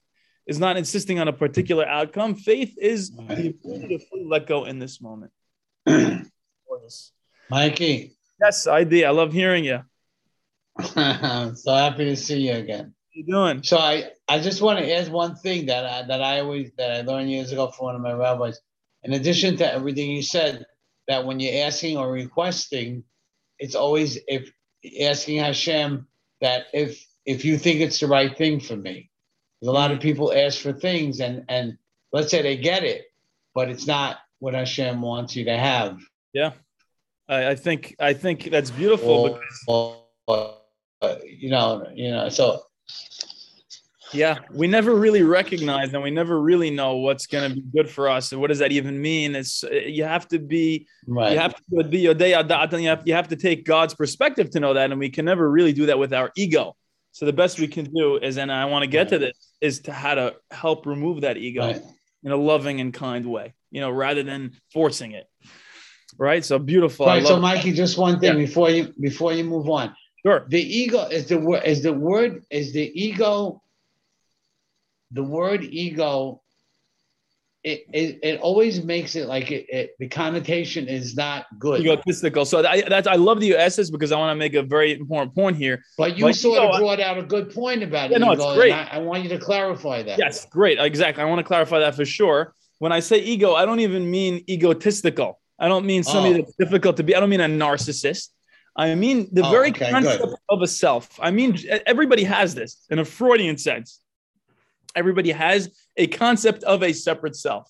is 0.45 0.59
not 0.59 0.77
insisting 0.77 1.19
on 1.19 1.27
a 1.27 1.33
particular 1.33 1.85
outcome. 1.87 2.35
Faith 2.35 2.75
is 2.79 3.11
the 3.11 3.49
ability 3.49 3.97
to 3.97 3.99
fully 4.05 4.25
let 4.25 4.47
go 4.47 4.65
in 4.65 4.79
this 4.79 5.01
moment. 5.01 5.31
Mikey. 7.49 8.15
Yes, 8.41 8.65
I 8.67 8.83
do. 8.83 9.03
I 9.03 9.09
love 9.09 9.33
hearing 9.33 9.65
you. 9.65 9.81
I'm 10.95 11.55
so 11.55 11.73
happy 11.73 12.05
to 12.05 12.15
see 12.15 12.47
you 12.47 12.53
again. 12.53 12.93
You 13.13 13.25
doing? 13.25 13.63
So 13.63 13.77
I, 13.77 14.11
I 14.27 14.39
just 14.39 14.61
want 14.61 14.79
to 14.79 14.91
add 14.93 15.09
one 15.09 15.35
thing 15.35 15.65
that 15.65 15.85
I, 15.85 16.07
that 16.07 16.21
I 16.21 16.39
always 16.39 16.71
that 16.77 16.91
I 16.91 17.01
learned 17.01 17.29
years 17.29 17.51
ago 17.51 17.67
from 17.67 17.87
one 17.87 17.95
of 17.95 18.01
my 18.01 18.13
rabbis. 18.13 18.59
In 19.03 19.13
addition 19.13 19.57
to 19.57 19.73
everything 19.73 20.11
you 20.11 20.21
said, 20.21 20.65
that 21.07 21.25
when 21.25 21.39
you're 21.39 21.65
asking 21.65 21.97
or 21.97 22.11
requesting, 22.11 23.03
it's 23.59 23.75
always 23.75 24.17
if 24.27 24.51
asking 25.01 25.39
Hashem 25.39 26.07
that 26.39 26.67
if 26.73 27.05
if 27.25 27.43
you 27.43 27.57
think 27.57 27.81
it's 27.81 27.99
the 27.99 28.07
right 28.07 28.35
thing 28.37 28.59
for 28.59 28.75
me. 28.75 29.09
A 29.63 29.69
lot 29.69 29.91
of 29.91 29.99
people 29.99 30.33
ask 30.33 30.59
for 30.59 30.73
things 30.73 31.19
and 31.19 31.45
and 31.49 31.77
let's 32.13 32.31
say 32.31 32.41
they 32.41 32.57
get 32.57 32.83
it, 32.83 33.03
but 33.53 33.69
it's 33.69 33.87
not 33.87 34.17
what 34.39 34.53
Hashem 34.53 35.01
wants 35.01 35.35
you 35.35 35.45
to 35.45 35.57
have. 35.57 35.99
Yeah, 36.33 36.51
I, 37.27 37.49
I 37.49 37.55
think 37.55 37.95
I 37.99 38.13
think 38.13 38.45
that's 38.45 38.71
beautiful. 38.71 39.39
Or, 39.67 39.97
or, 40.27 40.57
uh, 41.01 41.15
you 41.25 41.49
know, 41.49 41.87
you 41.93 42.09
know, 42.11 42.29
so 42.29 42.63
yeah, 44.13 44.39
we 44.51 44.67
never 44.67 44.95
really 44.95 45.23
recognize 45.23 45.93
and 45.93 46.03
we 46.03 46.11
never 46.11 46.41
really 46.41 46.69
know 46.69 46.97
what's 46.97 47.27
going 47.27 47.49
to 47.49 47.55
be 47.55 47.61
good 47.61 47.89
for 47.89 48.09
us. 48.09 48.31
And 48.31 48.41
what 48.41 48.47
does 48.47 48.59
that 48.59 48.71
even 48.71 49.01
mean? 49.01 49.35
It's 49.35 49.63
uh, 49.63 49.69
you 49.69 50.03
have 50.03 50.27
to 50.29 50.39
be 50.39 50.87
right. 51.07 51.33
you 51.33 51.39
have 51.39 51.55
to 51.55 51.83
be 51.83 51.99
your 51.99 52.13
day. 52.13 52.29
You 52.29 52.89
have 52.89 53.01
you 53.05 53.13
have 53.13 53.29
to 53.29 53.35
take 53.35 53.65
God's 53.65 53.93
perspective 53.93 54.49
to 54.51 54.59
know 54.59 54.73
that, 54.73 54.91
and 54.91 54.99
we 54.99 55.09
can 55.09 55.25
never 55.25 55.49
really 55.49 55.73
do 55.73 55.85
that 55.87 55.97
with 55.97 56.13
our 56.13 56.31
ego. 56.35 56.75
So 57.13 57.25
the 57.25 57.33
best 57.33 57.59
we 57.59 57.67
can 57.67 57.85
do 57.85 58.17
is, 58.17 58.37
and 58.37 58.51
I 58.51 58.65
want 58.65 58.83
to 58.83 58.87
get 58.87 59.09
to 59.09 59.19
this, 59.19 59.37
is 59.59 59.81
to 59.81 59.93
how 59.93 60.15
to 60.15 60.35
help 60.49 60.85
remove 60.85 61.21
that 61.21 61.37
ego 61.37 61.67
Right. 61.67 61.81
in 62.23 62.31
a 62.31 62.37
loving 62.37 62.79
and 62.79 62.93
kind 62.93 63.25
way. 63.25 63.53
You 63.69 63.81
know, 63.81 63.91
rather 63.91 64.23
than 64.23 64.51
forcing 64.73 65.11
it. 65.11 65.27
Right. 66.17 66.43
So 66.43 66.59
beautiful. 66.59 67.05
Right. 67.05 67.25
So 67.25 67.39
Mikey, 67.39 67.71
just 67.71 67.97
one 67.97 68.19
thing 68.19 68.33
Yeah. 68.33 68.45
before 68.45 68.69
you 68.69 68.93
before 68.99 69.31
you 69.33 69.45
move 69.45 69.69
on. 69.69 69.95
Sure. 70.25 70.45
The 70.49 70.61
ego 70.61 71.05
is 71.07 71.27
the 71.27 71.37
word 71.37 71.63
is 71.65 71.81
the 71.83 71.93
word 71.93 72.43
is 72.49 72.73
the 72.73 72.91
ego. 73.01 73.61
The 75.11 75.23
word 75.23 75.63
ego. 75.63 76.41
It, 77.63 77.85
it, 77.93 78.19
it 78.23 78.39
always 78.41 78.83
makes 78.83 79.15
it 79.15 79.27
like 79.27 79.51
it, 79.51 79.67
it 79.69 79.91
the 79.99 80.07
connotation 80.07 80.87
is 80.87 81.15
not 81.15 81.45
good. 81.59 81.81
Egotistical. 81.81 82.43
So 82.43 82.65
I, 82.65 82.81
that's 82.81 83.07
I 83.07 83.13
love 83.15 83.39
that 83.39 83.45
you 83.45 83.55
asked 83.55 83.77
this 83.77 83.91
because 83.91 84.11
I 84.11 84.17
want 84.17 84.31
to 84.31 84.35
make 84.35 84.55
a 84.55 84.63
very 84.63 84.93
important 84.93 85.35
point 85.35 85.57
here. 85.57 85.83
But 85.95 86.17
you 86.17 86.25
Like, 86.25 86.33
sort 86.35 86.57
ego, 86.57 86.71
of 86.71 86.79
brought 86.79 86.99
out 86.99 87.19
a 87.19 87.23
good 87.23 87.53
point 87.53 87.83
about 87.83 88.09
Yeah, 88.09 88.17
no, 88.17 88.31
it's 88.31 88.41
ego. 88.41 88.49
and 88.49 88.59
great. 88.59 88.73
I, 88.73 88.87
I 88.93 88.97
want 88.97 89.21
you 89.21 89.29
to 89.29 89.37
clarify 89.37 90.01
that. 90.01 90.17
Yes, 90.17 90.45
great. 90.45 90.79
Exactly. 90.79 91.21
I 91.23 91.27
want 91.27 91.37
to 91.37 91.43
clarify 91.43 91.77
that 91.79 91.93
for 91.93 92.03
sure. 92.03 92.55
When 92.79 92.91
I 92.91 92.99
say 92.99 93.19
ego, 93.19 93.53
I 93.53 93.63
don't 93.67 93.79
even 93.81 94.09
mean 94.09 94.43
egotistical. 94.49 95.39
I 95.59 95.67
don't 95.67 95.85
mean 95.85 96.01
somebody 96.01 96.33
Oh. 96.33 96.37
that's 96.37 96.55
difficult 96.55 96.97
to 96.97 97.03
be. 97.03 97.15
I 97.15 97.19
don't 97.19 97.29
mean 97.29 97.41
a 97.41 97.45
narcissist. 97.47 98.29
I 98.75 98.95
mean 98.95 99.27
the 99.31 99.45
Oh, 99.45 99.51
very 99.51 99.69
okay, 99.69 99.91
concept 99.91 100.23
good. 100.23 100.35
of 100.49 100.61
a 100.61 100.67
self. 100.67 101.19
I 101.21 101.31
mean, 101.31 101.57
everybody 101.85 102.23
has 102.23 102.55
this 102.55 102.85
in 102.89 102.99
a 102.99 103.05
Freudian 103.05 103.57
sense. 103.57 103.99
Everybody 104.95 105.31
has 105.31 105.69
a 105.97 106.07
concept 106.07 106.63
of 106.63 106.83
a 106.83 106.93
separate 106.93 107.35
self. 107.35 107.69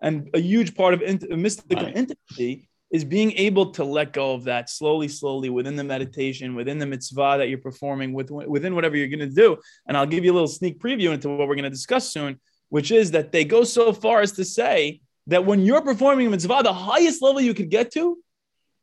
And 0.00 0.30
a 0.34 0.40
huge 0.40 0.74
part 0.74 0.94
of 0.94 1.02
int- 1.02 1.30
mystical 1.30 1.84
Right. 1.86 1.96
intimacy 1.96 2.68
is 2.90 3.04
being 3.04 3.32
able 3.32 3.70
to 3.70 3.84
let 3.84 4.12
go 4.12 4.34
of 4.34 4.44
that 4.44 4.68
slowly, 4.68 5.08
slowly 5.08 5.48
within 5.48 5.76
the 5.76 5.84
meditation, 5.84 6.54
within 6.56 6.78
the 6.78 6.86
mitzvah 6.86 7.36
that 7.38 7.48
you're 7.48 7.58
performing, 7.58 8.12
with, 8.12 8.30
within 8.30 8.74
whatever 8.74 8.96
you're 8.96 9.08
going 9.08 9.20
to 9.20 9.26
do. 9.34 9.56
And 9.86 9.96
I'll 9.96 10.06
give 10.06 10.24
you 10.24 10.32
a 10.32 10.34
little 10.34 10.48
sneak 10.48 10.78
preview 10.80 11.12
into 11.12 11.28
what 11.28 11.46
we're 11.48 11.54
going 11.54 11.62
to 11.64 11.70
discuss 11.70 12.12
soon, 12.12 12.40
which 12.68 12.90
is 12.90 13.12
that 13.12 13.30
they 13.32 13.44
go 13.44 13.62
so 13.64 13.92
far 13.92 14.20
as 14.20 14.32
to 14.32 14.44
say 14.44 15.00
that 15.28 15.46
when 15.46 15.60
you're 15.64 15.82
performing 15.82 16.26
a 16.26 16.30
mitzvah, 16.30 16.62
the 16.64 16.72
highest 16.72 17.22
level 17.22 17.40
you 17.40 17.54
could 17.54 17.70
get 17.70 17.92
to 17.92 18.18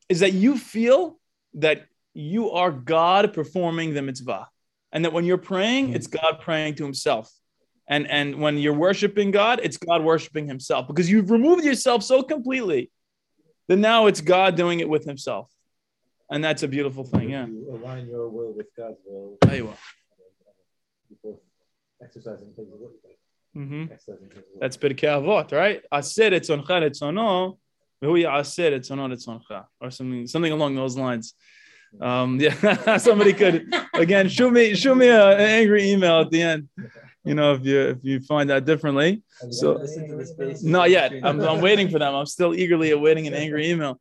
is 0.08 0.22
that 0.22 0.34
you 0.34 0.58
feel 0.58 1.19
that 1.56 1.86
you 2.14 2.52
are 2.52 2.72
God 2.72 3.34
performing 3.34 3.94
the 3.94 4.02
mitzvah. 4.02 4.48
And 4.92 5.06
that 5.06 5.14
when 5.14 5.24
you're 5.24 5.38
praying, 5.38 5.94
it's 5.94 6.08
God 6.08 6.40
praying 6.42 6.76
to 6.76 6.84
himself. 6.84 7.32
And, 7.88 8.08
and 8.08 8.40
when 8.40 8.58
you're 8.58 8.74
worshiping 8.74 9.32
God, 9.32 9.60
it's 9.64 9.78
God 9.78 10.04
worshiping 10.04 10.48
himself 10.48 10.88
because 10.88 11.10
you've 11.10 11.32
removed 11.32 11.64
yourself 11.64 12.04
so 12.04 12.24
completely 12.24 12.92
that 13.68 13.78
now 13.78 14.08
it's 14.08 14.22
God 14.22 14.56
doing 14.56 14.80
it 14.80 14.90
with 14.90 15.06
himself. 15.06 15.52
And 16.30 16.44
that's 16.44 16.64
a 16.64 16.68
beautiful 16.68 17.04
thing. 17.04 17.32
Yeah. 17.32 17.48
You 17.48 17.80
align 17.82 18.08
your 18.08 18.30
will 18.30 18.54
with 18.54 18.68
God's 18.78 19.00
will. 19.06 19.38
There 19.42 19.56
you 19.56 19.68
are. 19.68 19.78
Before 21.10 21.40
exercising 22.04 22.54
His 22.56 22.68
will. 22.70 22.92
Mhm. 23.56 23.92
Exercising 23.92 24.30
His 24.30 24.44
will. 24.54 24.60
That's 24.62 24.78
Pirkei 24.78 25.10
Avot, 25.10 25.52
right? 25.52 25.82
Etzono, 25.92 25.98
v'hu 25.98 26.28
ya'aser 26.30 26.32
etzono 26.34 26.90
etzoncha, 26.90 27.58
or 29.82 29.92
something, 29.92 30.28
something 30.28 30.52
along 30.52 30.76
those 30.76 30.98
lines. 30.98 31.34
Um, 32.00 32.40
yeah, 32.40 32.98
somebody 32.98 33.34
could 33.34 33.74
again 33.94 34.30
shoot 34.30 34.52
me 34.52 34.76
shoot 34.76 34.96
me 34.96 35.08
a, 35.08 35.32
an 35.32 35.42
angry 35.42 35.90
email 35.92 36.22
at 36.22 36.30
the 36.30 36.42
end. 36.42 36.70
You 37.26 37.36
know, 37.36 37.54
if 37.54 37.66
you 37.66 37.80
if 37.82 37.98
you 38.04 38.20
find 38.22 38.50
that 38.50 38.66
differently. 38.66 39.22
So- 39.50 39.84
Not 40.62 40.90
yet. 40.90 41.14
I'm, 41.24 41.42
I'm 41.42 41.62
waiting 41.62 41.90
for 41.90 42.00
them. 42.00 42.14
I'm 42.16 42.26
still 42.26 42.54
eagerly 42.54 42.92
awaiting 42.92 43.28
an 43.28 43.34
angry 43.34 43.70
email. 43.70 44.00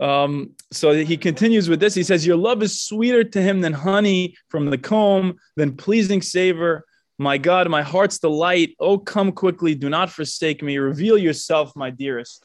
Um, 0.00 0.52
so 0.72 0.92
he 0.92 1.16
continues 1.16 1.68
with 1.68 1.80
this. 1.80 1.94
He 1.94 2.02
says, 2.02 2.26
Your 2.26 2.36
love 2.36 2.62
is 2.62 2.80
sweeter 2.80 3.22
to 3.24 3.40
him 3.40 3.60
than 3.60 3.72
honey 3.72 4.36
from 4.48 4.66
the 4.70 4.78
comb, 4.78 5.36
than 5.56 5.76
pleasing 5.76 6.20
savor. 6.22 6.84
My 7.18 7.38
God, 7.38 7.68
my 7.70 7.82
heart's 7.82 8.18
delight. 8.18 8.74
Oh, 8.80 8.98
come 8.98 9.30
quickly. 9.30 9.74
Do 9.76 9.88
not 9.88 10.10
forsake 10.10 10.62
me. 10.62 10.78
Reveal 10.78 11.16
yourself, 11.16 11.76
my 11.76 11.90
dearest. 11.90 12.44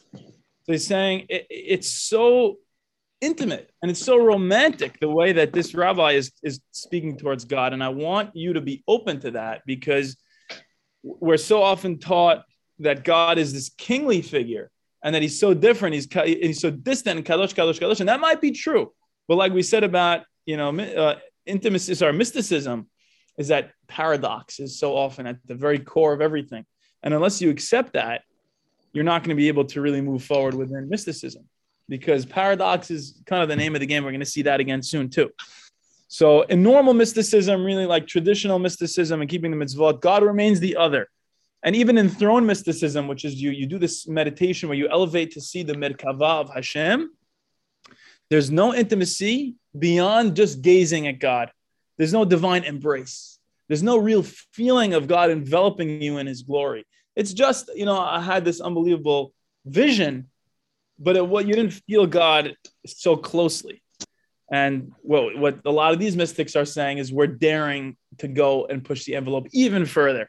He's 0.73 0.87
saying 0.87 1.25
it, 1.29 1.47
it's 1.49 1.89
so 1.89 2.57
intimate 3.21 3.69
and 3.81 3.91
it's 3.91 4.03
so 4.03 4.17
romantic 4.17 4.99
the 4.99 5.09
way 5.09 5.33
that 5.33 5.51
this 5.51 5.73
rabbi 5.73 6.11
is, 6.11 6.31
is 6.43 6.61
speaking 6.71 7.17
towards 7.17 7.45
God. 7.45 7.73
And 7.73 7.83
I 7.83 7.89
want 7.89 8.35
you 8.35 8.53
to 8.53 8.61
be 8.61 8.83
open 8.87 9.19
to 9.21 9.31
that 9.31 9.61
because 9.65 10.17
we're 11.03 11.37
so 11.37 11.61
often 11.61 11.99
taught 11.99 12.43
that 12.79 13.03
God 13.03 13.37
is 13.37 13.53
this 13.53 13.69
kingly 13.77 14.21
figure 14.21 14.71
and 15.03 15.15
that 15.15 15.21
he's 15.21 15.39
so 15.39 15.53
different. 15.53 15.95
He's, 15.95 16.07
he's 16.23 16.61
so 16.61 16.69
distant 16.71 17.25
kadosh, 17.25 17.53
kadosh, 17.53 17.79
kadosh. 17.79 17.99
And 17.99 18.09
that 18.09 18.19
might 18.19 18.41
be 18.41 18.51
true. 18.51 18.93
But 19.27 19.35
like 19.35 19.53
we 19.53 19.63
said 19.63 19.83
about, 19.83 20.23
you 20.45 20.57
know, 20.57 20.77
uh, 20.77 21.19
intimacy, 21.45 21.95
sorry, 21.95 22.13
mysticism 22.13 22.87
is 23.37 23.49
that 23.49 23.71
paradox 23.87 24.59
is 24.59 24.79
so 24.79 24.95
often 24.95 25.25
at 25.25 25.37
the 25.45 25.55
very 25.55 25.79
core 25.79 26.13
of 26.13 26.21
everything. 26.21 26.65
And 27.03 27.13
unless 27.13 27.41
you 27.41 27.49
accept 27.49 27.93
that, 27.93 28.21
you're 28.93 29.03
not 29.03 29.23
going 29.23 29.35
to 29.35 29.35
be 29.35 29.47
able 29.47 29.65
to 29.65 29.81
really 29.81 30.01
move 30.01 30.23
forward 30.23 30.53
within 30.53 30.89
mysticism 30.89 31.43
because 31.87 32.25
paradox 32.25 32.91
is 32.91 33.21
kind 33.25 33.41
of 33.41 33.49
the 33.49 33.55
name 33.55 33.75
of 33.75 33.81
the 33.81 33.87
game. 33.87 34.03
We're 34.03 34.11
going 34.11 34.19
to 34.19 34.25
see 34.25 34.43
that 34.43 34.59
again 34.59 34.81
soon 34.81 35.09
too. 35.09 35.29
So 36.07 36.41
in 36.43 36.63
normal 36.63 36.93
mysticism, 36.93 37.63
really 37.63 37.85
like 37.85 38.07
traditional 38.07 38.57
mysticism 38.57 39.21
and 39.21 39.29
keeping 39.29 39.51
the 39.51 39.57
mitzvot, 39.57 40.01
God 40.01 40.23
remains 40.23 40.59
the 40.59 40.75
other. 40.75 41.07
And 41.61 41.75
even 41.75 41.97
in 41.97 42.09
throne 42.09 42.45
mysticism, 42.45 43.07
which 43.07 43.25
is 43.25 43.35
you, 43.35 43.51
you 43.51 43.65
do 43.65 43.77
this 43.77 44.07
meditation 44.07 44.69
where 44.69 44.77
you 44.77 44.87
elevate 44.89 45.31
to 45.31 45.41
see 45.41 45.61
the 45.61 45.73
Merkava 45.73 46.41
of 46.41 46.49
Hashem, 46.53 47.11
there's 48.29 48.49
no 48.49 48.73
intimacy 48.73 49.55
beyond 49.77 50.35
just 50.35 50.61
gazing 50.61 51.07
at 51.07 51.19
God. 51.19 51.51
There's 51.97 52.13
no 52.13 52.23
divine 52.23 52.63
embrace. 52.63 53.39
There's 53.67 53.83
no 53.83 53.97
real 53.97 54.23
feeling 54.23 54.93
of 54.93 55.07
God 55.07 55.29
enveloping 55.29 56.01
you 56.01 56.17
in 56.17 56.27
his 56.27 56.43
glory. 56.43 56.85
It's 57.19 57.33
just, 57.33 57.63
you 57.79 57.85
know, 57.89 57.99
I 57.99 58.21
had 58.31 58.41
this 58.45 58.61
unbelievable 58.67 59.33
vision, 59.65 60.13
but 61.05 61.13
it, 61.17 61.25
what 61.33 61.43
you 61.47 61.53
didn't 61.59 61.75
feel 61.87 62.05
God 62.07 62.43
so 62.85 63.11
closely. 63.17 63.77
And 64.51 64.73
well, 65.09 65.25
what 65.43 65.55
a 65.65 65.73
lot 65.81 65.93
of 65.93 65.99
these 65.99 66.15
mystics 66.15 66.55
are 66.55 66.69
saying 66.77 66.95
is 67.01 67.11
we're 67.11 67.35
daring 67.49 67.97
to 68.21 68.27
go 68.27 68.65
and 68.69 68.87
push 68.89 69.01
the 69.05 69.15
envelope 69.19 69.47
even 69.51 69.85
further 69.85 70.25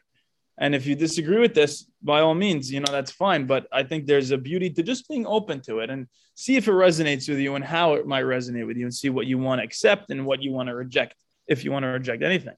And 0.61 0.75
if 0.75 0.85
you 0.85 0.95
disagree 0.95 1.39
with 1.39 1.55
this, 1.55 1.87
by 2.03 2.21
all 2.21 2.35
means, 2.35 2.71
you 2.71 2.79
know, 2.81 2.91
that's 2.91 3.11
fine. 3.11 3.47
But 3.47 3.65
I 3.71 3.81
think 3.81 4.05
there's 4.05 4.29
a 4.29 4.37
beauty 4.37 4.69
to 4.69 4.83
just 4.83 5.09
being 5.09 5.25
open 5.25 5.59
to 5.61 5.79
it 5.79 5.89
and 5.89 6.07
see 6.35 6.55
if 6.55 6.67
it 6.67 6.71
resonates 6.71 7.27
with 7.27 7.39
you 7.39 7.55
and 7.55 7.65
how 7.65 7.95
it 7.95 8.05
might 8.05 8.25
resonate 8.25 8.67
with 8.67 8.77
you 8.77 8.85
and 8.85 8.93
see 8.93 9.09
what 9.09 9.25
you 9.25 9.39
want 9.39 9.59
to 9.59 9.65
accept 9.65 10.11
and 10.11 10.23
what 10.23 10.43
you 10.43 10.51
want 10.51 10.69
to 10.69 10.75
reject, 10.75 11.15
if 11.47 11.63
you 11.63 11.71
want 11.71 11.83
to 11.83 11.87
reject 11.87 12.21
anything. 12.21 12.53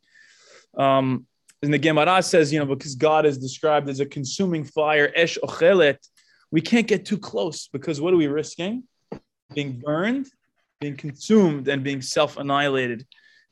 Um, 0.77 1.27
and 1.63 1.73
the 1.73 1.79
Gemara 1.79 2.21
says, 2.21 2.51
you 2.51 2.59
know, 2.59 2.65
because 2.65 2.95
God 2.95 3.25
is 3.25 3.37
described 3.37 3.89
as 3.89 4.01
a 4.01 4.05
consuming 4.05 4.65
fire, 4.65 5.13
esh 5.15 5.37
ochelet, 5.41 5.97
we 6.51 6.59
can't 6.59 6.85
get 6.85 7.05
too 7.05 7.17
close 7.17 7.69
because 7.69 8.01
what 8.01 8.13
are 8.13 8.17
we 8.17 8.27
risking? 8.27 8.83
Being 9.53 9.79
burned, 9.79 10.27
being 10.81 10.97
consumed, 10.97 11.69
and 11.69 11.81
being 11.81 12.01
self 12.01 12.35
annihilated. 12.35 13.07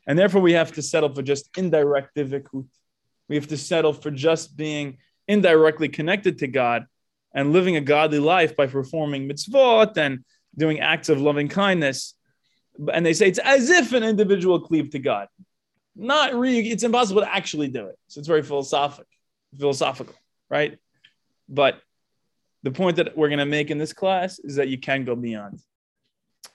And 0.08 0.20
therefore, 0.20 0.42
we 0.42 0.52
have 0.54 0.74
to 0.74 0.82
settle 0.82 1.16
for 1.16 1.22
just 1.22 1.50
indirect 1.58 2.14
divikut. 2.16 2.66
We 3.30 3.36
have 3.36 3.48
to 3.48 3.58
settle 3.58 3.94
for 3.94 4.12
just 4.12 4.58
being 4.58 4.98
indirectly 5.30 5.88
connected 5.88 6.40
to 6.40 6.48
God 6.48 6.88
and 7.34 7.54
living 7.54 7.78
a 7.78 7.82
godly 7.82 8.20
life 8.20 8.58
by 8.58 8.68
performing 8.68 9.30
mitzvot 9.30 9.96
and 9.96 10.26
doing 10.58 10.82
acts 10.82 11.08
of 11.08 11.22
loving 11.22 11.48
kindness. 11.48 12.14
And 12.92 13.06
they 13.06 13.14
say 13.14 13.30
it's 13.30 13.40
as 13.40 13.70
if 13.70 13.94
an 13.94 14.04
individual 14.04 14.60
cleaved 14.60 14.92
to 14.92 15.00
God. 15.00 15.30
Not 15.96 16.34
really, 16.34 16.70
it's 16.70 16.84
impossible 16.84 17.22
to 17.22 17.34
actually 17.34 17.68
do 17.68 17.88
it. 17.88 17.98
So 18.08 18.20
it's 18.20 18.28
very 18.28 18.44
philosophic, 18.44 19.08
philosophical, 19.58 20.16
right? 20.50 20.78
But 21.50 21.82
the 22.64 22.72
point 22.72 22.98
that 22.98 23.18
we're 23.18 23.30
going 23.30 23.40
to 23.40 23.46
make 23.46 23.72
in 23.72 23.78
this 23.78 23.94
class 23.94 24.40
is 24.40 24.56
that 24.56 24.70
you 24.70 24.78
can 24.78 25.04
go 25.04 25.16
beyond. 25.16 25.62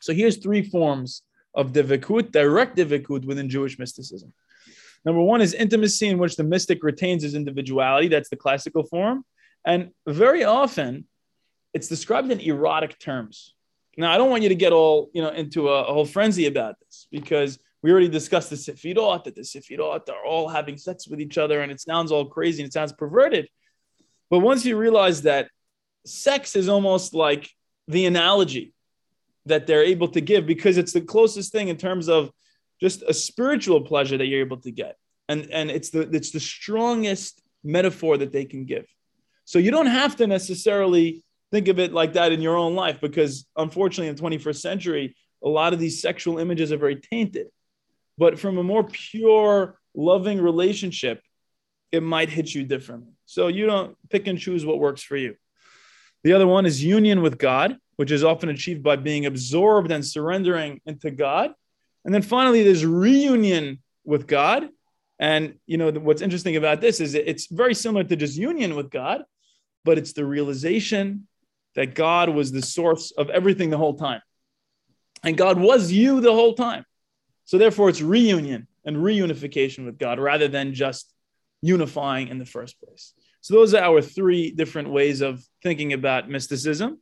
So 0.00 0.14
here's 0.14 0.38
three 0.38 0.62
forms 0.62 1.22
of 1.54 1.72
divikut, 1.72 2.32
direct 2.32 2.76
divikut 2.76 3.24
within 3.24 3.48
Jewish 3.48 3.78
mysticism. 3.78 4.32
Number 5.04 5.20
one 5.20 5.40
is 5.40 5.54
intimacy, 5.54 6.08
in 6.08 6.18
which 6.18 6.36
the 6.36 6.44
mystic 6.44 6.82
retains 6.82 7.22
his 7.22 7.34
individuality. 7.34 8.08
That's 8.08 8.28
the 8.28 8.36
classical 8.36 8.84
form. 8.84 9.24
And 9.64 9.90
very 10.06 10.44
often 10.44 11.06
it's 11.74 11.88
described 11.88 12.30
in 12.30 12.40
erotic 12.40 12.98
terms. 12.98 13.54
Now, 13.96 14.12
I 14.12 14.18
don't 14.18 14.30
want 14.30 14.42
you 14.42 14.48
to 14.50 14.54
get 14.54 14.72
all 14.72 15.10
you 15.14 15.22
know 15.22 15.30
into 15.30 15.68
a, 15.68 15.84
a 15.84 15.92
whole 15.92 16.04
frenzy 16.04 16.46
about 16.46 16.76
this 16.80 17.06
because 17.10 17.58
we 17.82 17.90
already 17.90 18.08
discussed 18.08 18.50
the 18.50 18.56
sefirot, 18.56 19.24
that 19.24 19.34
the 19.34 19.42
sefirot 19.42 20.08
are 20.08 20.24
all 20.24 20.48
having 20.48 20.76
sex 20.76 21.06
with 21.06 21.20
each 21.20 21.38
other 21.38 21.60
and 21.60 21.70
it 21.70 21.80
sounds 21.80 22.10
all 22.10 22.24
crazy 22.24 22.62
and 22.62 22.68
it 22.68 22.72
sounds 22.72 22.92
perverted. 22.92 23.48
But 24.30 24.40
once 24.40 24.64
you 24.64 24.76
realize 24.76 25.22
that 25.22 25.48
sex 26.04 26.56
is 26.56 26.68
almost 26.68 27.14
like 27.14 27.50
the 27.88 28.06
analogy 28.06 28.72
that 29.46 29.66
they're 29.66 29.84
able 29.84 30.08
to 30.08 30.20
give 30.20 30.46
because 30.46 30.76
it's 30.76 30.92
the 30.92 31.00
closest 31.00 31.52
thing 31.52 31.68
in 31.68 31.76
terms 31.76 32.08
of 32.08 32.30
just 32.80 33.02
a 33.02 33.14
spiritual 33.14 33.80
pleasure 33.80 34.18
that 34.18 34.26
you're 34.26 34.40
able 34.40 34.58
to 34.58 34.70
get. 34.70 34.96
And, 35.28 35.48
and 35.52 35.70
it's 35.70 35.90
the 35.90 36.02
it's 36.12 36.30
the 36.30 36.40
strongest 36.40 37.42
metaphor 37.64 38.16
that 38.18 38.32
they 38.32 38.44
can 38.44 38.64
give. 38.64 38.86
So 39.44 39.58
you 39.58 39.70
don't 39.70 39.86
have 39.86 40.16
to 40.16 40.26
necessarily 40.26 41.24
think 41.52 41.68
of 41.68 41.78
it 41.78 41.92
like 41.92 42.14
that 42.14 42.32
in 42.32 42.40
your 42.40 42.56
own 42.56 42.74
life 42.74 43.00
because 43.00 43.46
unfortunately 43.56 44.08
in 44.08 44.16
the 44.16 44.22
21st 44.22 44.60
century, 44.60 45.16
a 45.42 45.48
lot 45.48 45.72
of 45.72 45.78
these 45.78 46.00
sexual 46.00 46.38
images 46.38 46.72
are 46.72 46.76
very 46.76 46.96
tainted. 46.96 47.46
But 48.18 48.38
from 48.38 48.58
a 48.58 48.62
more 48.62 48.84
pure, 48.84 49.78
loving 49.94 50.40
relationship, 50.40 51.22
it 51.92 52.02
might 52.02 52.28
hit 52.28 52.54
you 52.54 52.64
differently. 52.64 53.12
So 53.26 53.48
you 53.48 53.66
don't 53.66 53.96
pick 54.10 54.26
and 54.26 54.38
choose 54.38 54.64
what 54.64 54.78
works 54.78 55.02
for 55.02 55.16
you. 55.16 55.36
The 56.24 56.32
other 56.32 56.46
one 56.46 56.66
is 56.66 56.82
union 56.82 57.22
with 57.22 57.38
God, 57.38 57.76
which 57.96 58.10
is 58.10 58.24
often 58.24 58.48
achieved 58.48 58.82
by 58.82 58.96
being 58.96 59.26
absorbed 59.26 59.90
and 59.90 60.04
surrendering 60.04 60.80
into 60.86 61.10
God. 61.10 61.52
And 62.04 62.14
then 62.14 62.22
finally, 62.22 62.62
there's 62.62 62.84
reunion 62.84 63.82
with 64.04 64.26
God. 64.26 64.68
And 65.18 65.54
you 65.66 65.78
know 65.78 65.90
what's 65.90 66.22
interesting 66.22 66.56
about 66.56 66.80
this 66.80 67.00
is 67.00 67.14
it's 67.14 67.46
very 67.46 67.74
similar 67.74 68.04
to 68.04 68.16
just 68.16 68.36
union 68.36 68.76
with 68.76 68.90
God, 68.90 69.22
but 69.84 69.98
it's 69.98 70.12
the 70.12 70.26
realization 70.26 71.26
that 71.74 71.94
God 71.94 72.28
was 72.28 72.52
the 72.52 72.62
source 72.62 73.12
of 73.12 73.30
everything 73.30 73.70
the 73.70 73.78
whole 73.78 73.94
time, 73.94 74.20
and 75.22 75.36
God 75.36 75.58
was 75.58 75.92
you 75.92 76.20
the 76.20 76.32
whole 76.32 76.54
time. 76.54 76.84
So 77.46 77.58
therefore, 77.58 77.88
it's 77.88 78.02
reunion 78.02 78.66
and 78.84 78.96
reunification 78.98 79.86
with 79.86 79.98
God 79.98 80.18
rather 80.18 80.48
than 80.48 80.74
just 80.74 81.12
unifying 81.62 82.28
in 82.28 82.38
the 82.38 82.44
first 82.44 82.78
place. 82.80 83.14
So 83.40 83.54
those 83.54 83.72
are 83.72 83.82
our 83.82 84.02
three 84.02 84.50
different 84.50 84.90
ways 84.90 85.20
of 85.20 85.42
thinking 85.62 85.92
about 85.92 86.28
mysticism. 86.28 87.00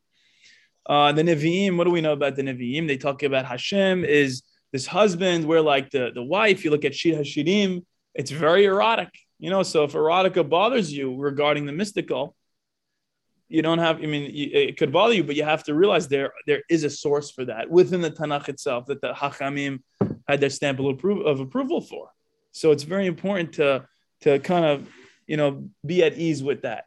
Uh, 0.86 1.12
the 1.12 1.22
Nevi'im, 1.22 1.78
what 1.78 1.84
do 1.84 1.90
we 1.90 2.02
know 2.02 2.12
about 2.12 2.36
the 2.36 2.42
Nevi'im? 2.42 2.86
They 2.86 2.98
talk 2.98 3.22
about 3.22 3.46
Hashem 3.46 4.04
is 4.04 4.42
this 4.70 4.86
husband, 4.86 5.46
where 5.46 5.62
like 5.62 5.90
the, 5.90 6.10
the 6.14 6.22
wife, 6.22 6.64
you 6.64 6.70
look 6.70 6.84
at 6.84 6.94
Shir 6.94 7.14
Hashirim, 7.14 7.82
it's 8.14 8.30
very 8.30 8.66
erotic. 8.66 9.08
You 9.38 9.48
know, 9.48 9.62
so 9.62 9.84
if 9.84 9.92
erotica 9.92 10.48
bothers 10.48 10.92
you 10.92 11.16
regarding 11.16 11.64
the 11.64 11.72
mystical, 11.72 12.36
you 13.48 13.62
don't 13.62 13.78
have, 13.78 14.02
I 14.02 14.06
mean, 14.06 14.30
it 14.34 14.76
could 14.76 14.92
bother 14.92 15.14
you, 15.14 15.24
but 15.24 15.36
you 15.36 15.44
have 15.44 15.64
to 15.64 15.74
realize 15.74 16.08
there 16.08 16.32
there 16.46 16.62
is 16.68 16.82
a 16.82 16.90
source 16.90 17.30
for 17.30 17.44
that 17.44 17.70
within 17.70 18.00
the 18.00 18.10
Tanakh 18.10 18.48
itself 18.48 18.86
that 18.86 19.00
the 19.00 19.12
Hachamim 19.12 19.80
had 20.26 20.40
their 20.40 20.50
stamp 20.50 20.78
of 20.80 20.86
approval 21.40 21.80
for. 21.80 22.10
So 22.52 22.70
it's 22.70 22.84
very 22.84 23.06
important 23.06 23.54
to 23.54 23.86
to 24.22 24.38
kind 24.38 24.64
of, 24.64 24.88
you 25.26 25.36
know, 25.36 25.68
be 25.84 26.02
at 26.02 26.16
ease 26.16 26.42
with 26.42 26.62
that. 26.62 26.86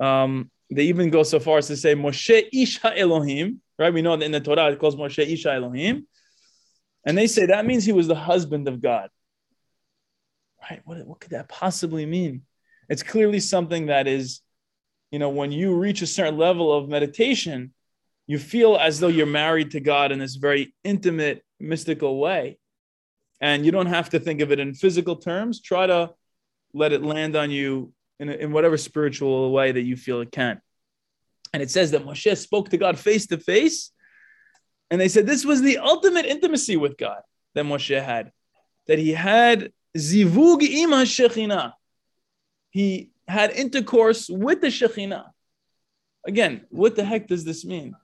Um, 0.00 0.50
they 0.70 0.84
even 0.84 1.10
go 1.10 1.22
so 1.22 1.38
far 1.40 1.58
as 1.58 1.68
to 1.68 1.76
say 1.76 1.94
Moshe 1.94 2.48
Isha 2.52 2.98
Elohim, 2.98 3.60
right? 3.78 3.92
We 3.92 4.02
know 4.02 4.16
that 4.16 4.24
in 4.24 4.32
the 4.32 4.40
Torah 4.40 4.70
it 4.70 4.78
calls 4.78 4.96
Moshe 4.96 5.24
Isha 5.24 5.52
Elohim. 5.52 6.06
And 7.04 7.16
they 7.16 7.26
say 7.26 7.46
that 7.46 7.64
means 7.64 7.84
he 7.84 7.92
was 7.92 8.08
the 8.08 8.14
husband 8.14 8.68
of 8.68 8.82
God. 8.82 9.08
Right? 10.68 10.82
What, 10.84 11.06
what 11.06 11.20
could 11.20 11.30
that 11.30 11.48
possibly 11.48 12.04
mean? 12.04 12.42
It's 12.88 13.02
clearly 13.02 13.40
something 13.40 13.86
that 13.86 14.06
is, 14.06 14.40
you 15.10 15.18
know, 15.18 15.30
when 15.30 15.52
you 15.52 15.76
reach 15.76 16.02
a 16.02 16.06
certain 16.06 16.36
level 16.36 16.72
of 16.72 16.88
meditation, 16.88 17.72
you 18.26 18.38
feel 18.38 18.76
as 18.76 19.00
though 19.00 19.08
you're 19.08 19.26
married 19.26 19.70
to 19.70 19.80
God 19.80 20.12
in 20.12 20.18
this 20.18 20.36
very 20.36 20.74
intimate, 20.84 21.42
mystical 21.60 22.18
way. 22.18 22.58
And 23.40 23.64
you 23.64 23.72
don't 23.72 23.86
have 23.86 24.10
to 24.10 24.20
think 24.20 24.40
of 24.40 24.50
it 24.50 24.58
in 24.58 24.74
physical 24.74 25.16
terms. 25.16 25.60
Try 25.60 25.86
to 25.86 26.10
let 26.74 26.92
it 26.92 27.02
land 27.02 27.36
on 27.36 27.50
you 27.50 27.92
in, 28.18 28.28
in 28.28 28.52
whatever 28.52 28.76
spiritual 28.76 29.52
way 29.52 29.72
that 29.72 29.82
you 29.82 29.96
feel 29.96 30.20
it 30.20 30.32
can. 30.32 30.60
And 31.52 31.62
it 31.62 31.70
says 31.70 31.92
that 31.92 32.04
Moshe 32.04 32.36
spoke 32.36 32.70
to 32.70 32.76
God 32.76 32.98
face 32.98 33.26
to 33.28 33.38
face 33.38 33.92
and 34.90 35.00
they 35.00 35.08
said 35.08 35.26
this 35.26 35.44
was 35.44 35.62
the 35.62 35.78
ultimate 35.78 36.26
intimacy 36.26 36.76
with 36.76 36.96
God 36.96 37.20
that 37.54 37.64
Moshe 37.64 38.02
had, 38.02 38.32
that 38.86 38.98
he 38.98 39.12
had 39.12 39.72
zivug 39.96 40.62
ima 40.62 41.02
shechina. 41.02 41.72
He 42.70 43.10
had 43.26 43.50
intercourse 43.50 44.28
with 44.28 44.60
the 44.60 44.68
shechina. 44.68 45.26
Again, 46.26 46.66
what 46.70 46.96
the 46.96 47.04
heck 47.04 47.26
does 47.26 47.44
this 47.44 47.64
mean? 47.64 47.94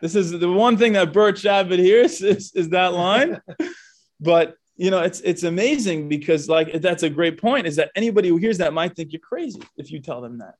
This 0.00 0.14
is 0.14 0.30
the 0.30 0.50
one 0.50 0.76
thing 0.76 0.94
that 0.94 1.12
Bert 1.12 1.36
Shabbat 1.36 1.78
hears 1.78 2.22
is, 2.22 2.52
is 2.54 2.70
that 2.70 2.92
line. 2.94 3.40
but 4.20 4.56
you 4.76 4.90
know, 4.90 5.00
it's 5.00 5.20
it's 5.20 5.42
amazing 5.42 6.08
because 6.08 6.48
like 6.48 6.72
that's 6.80 7.02
a 7.02 7.10
great 7.10 7.38
point. 7.38 7.66
Is 7.66 7.76
that 7.76 7.90
anybody 7.94 8.28
who 8.28 8.38
hears 8.38 8.58
that 8.58 8.72
might 8.72 8.96
think 8.96 9.12
you're 9.12 9.20
crazy 9.20 9.62
if 9.76 9.90
you 9.90 10.00
tell 10.00 10.22
them 10.22 10.38
that. 10.38 10.54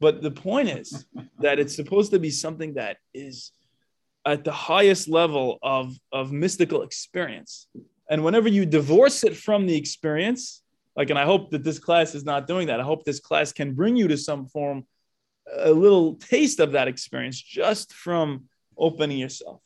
But 0.00 0.22
the 0.22 0.30
point 0.30 0.68
is 0.68 1.06
that 1.40 1.58
it's 1.58 1.74
supposed 1.74 2.12
to 2.12 2.18
be 2.18 2.30
something 2.30 2.74
that 2.74 2.98
is 3.12 3.52
at 4.26 4.44
the 4.44 4.52
highest 4.52 5.08
level 5.08 5.58
of, 5.62 5.98
of 6.12 6.32
mystical 6.32 6.82
experience. 6.82 7.66
And 8.08 8.24
whenever 8.24 8.48
you 8.48 8.64
divorce 8.66 9.24
it 9.24 9.36
from 9.36 9.66
the 9.66 9.76
experience, 9.76 10.62
like, 10.96 11.10
and 11.10 11.18
I 11.18 11.24
hope 11.24 11.50
that 11.50 11.64
this 11.64 11.78
class 11.78 12.14
is 12.14 12.24
not 12.24 12.46
doing 12.46 12.68
that. 12.68 12.80
I 12.80 12.84
hope 12.84 13.04
this 13.04 13.20
class 13.20 13.52
can 13.52 13.74
bring 13.74 13.96
you 13.96 14.08
to 14.08 14.16
some 14.16 14.46
form, 14.46 14.86
a 15.52 15.70
little 15.70 16.14
taste 16.14 16.60
of 16.60 16.72
that 16.72 16.88
experience 16.88 17.40
just 17.40 17.92
from 17.92 18.44
opening 18.76 19.18
yourself, 19.18 19.60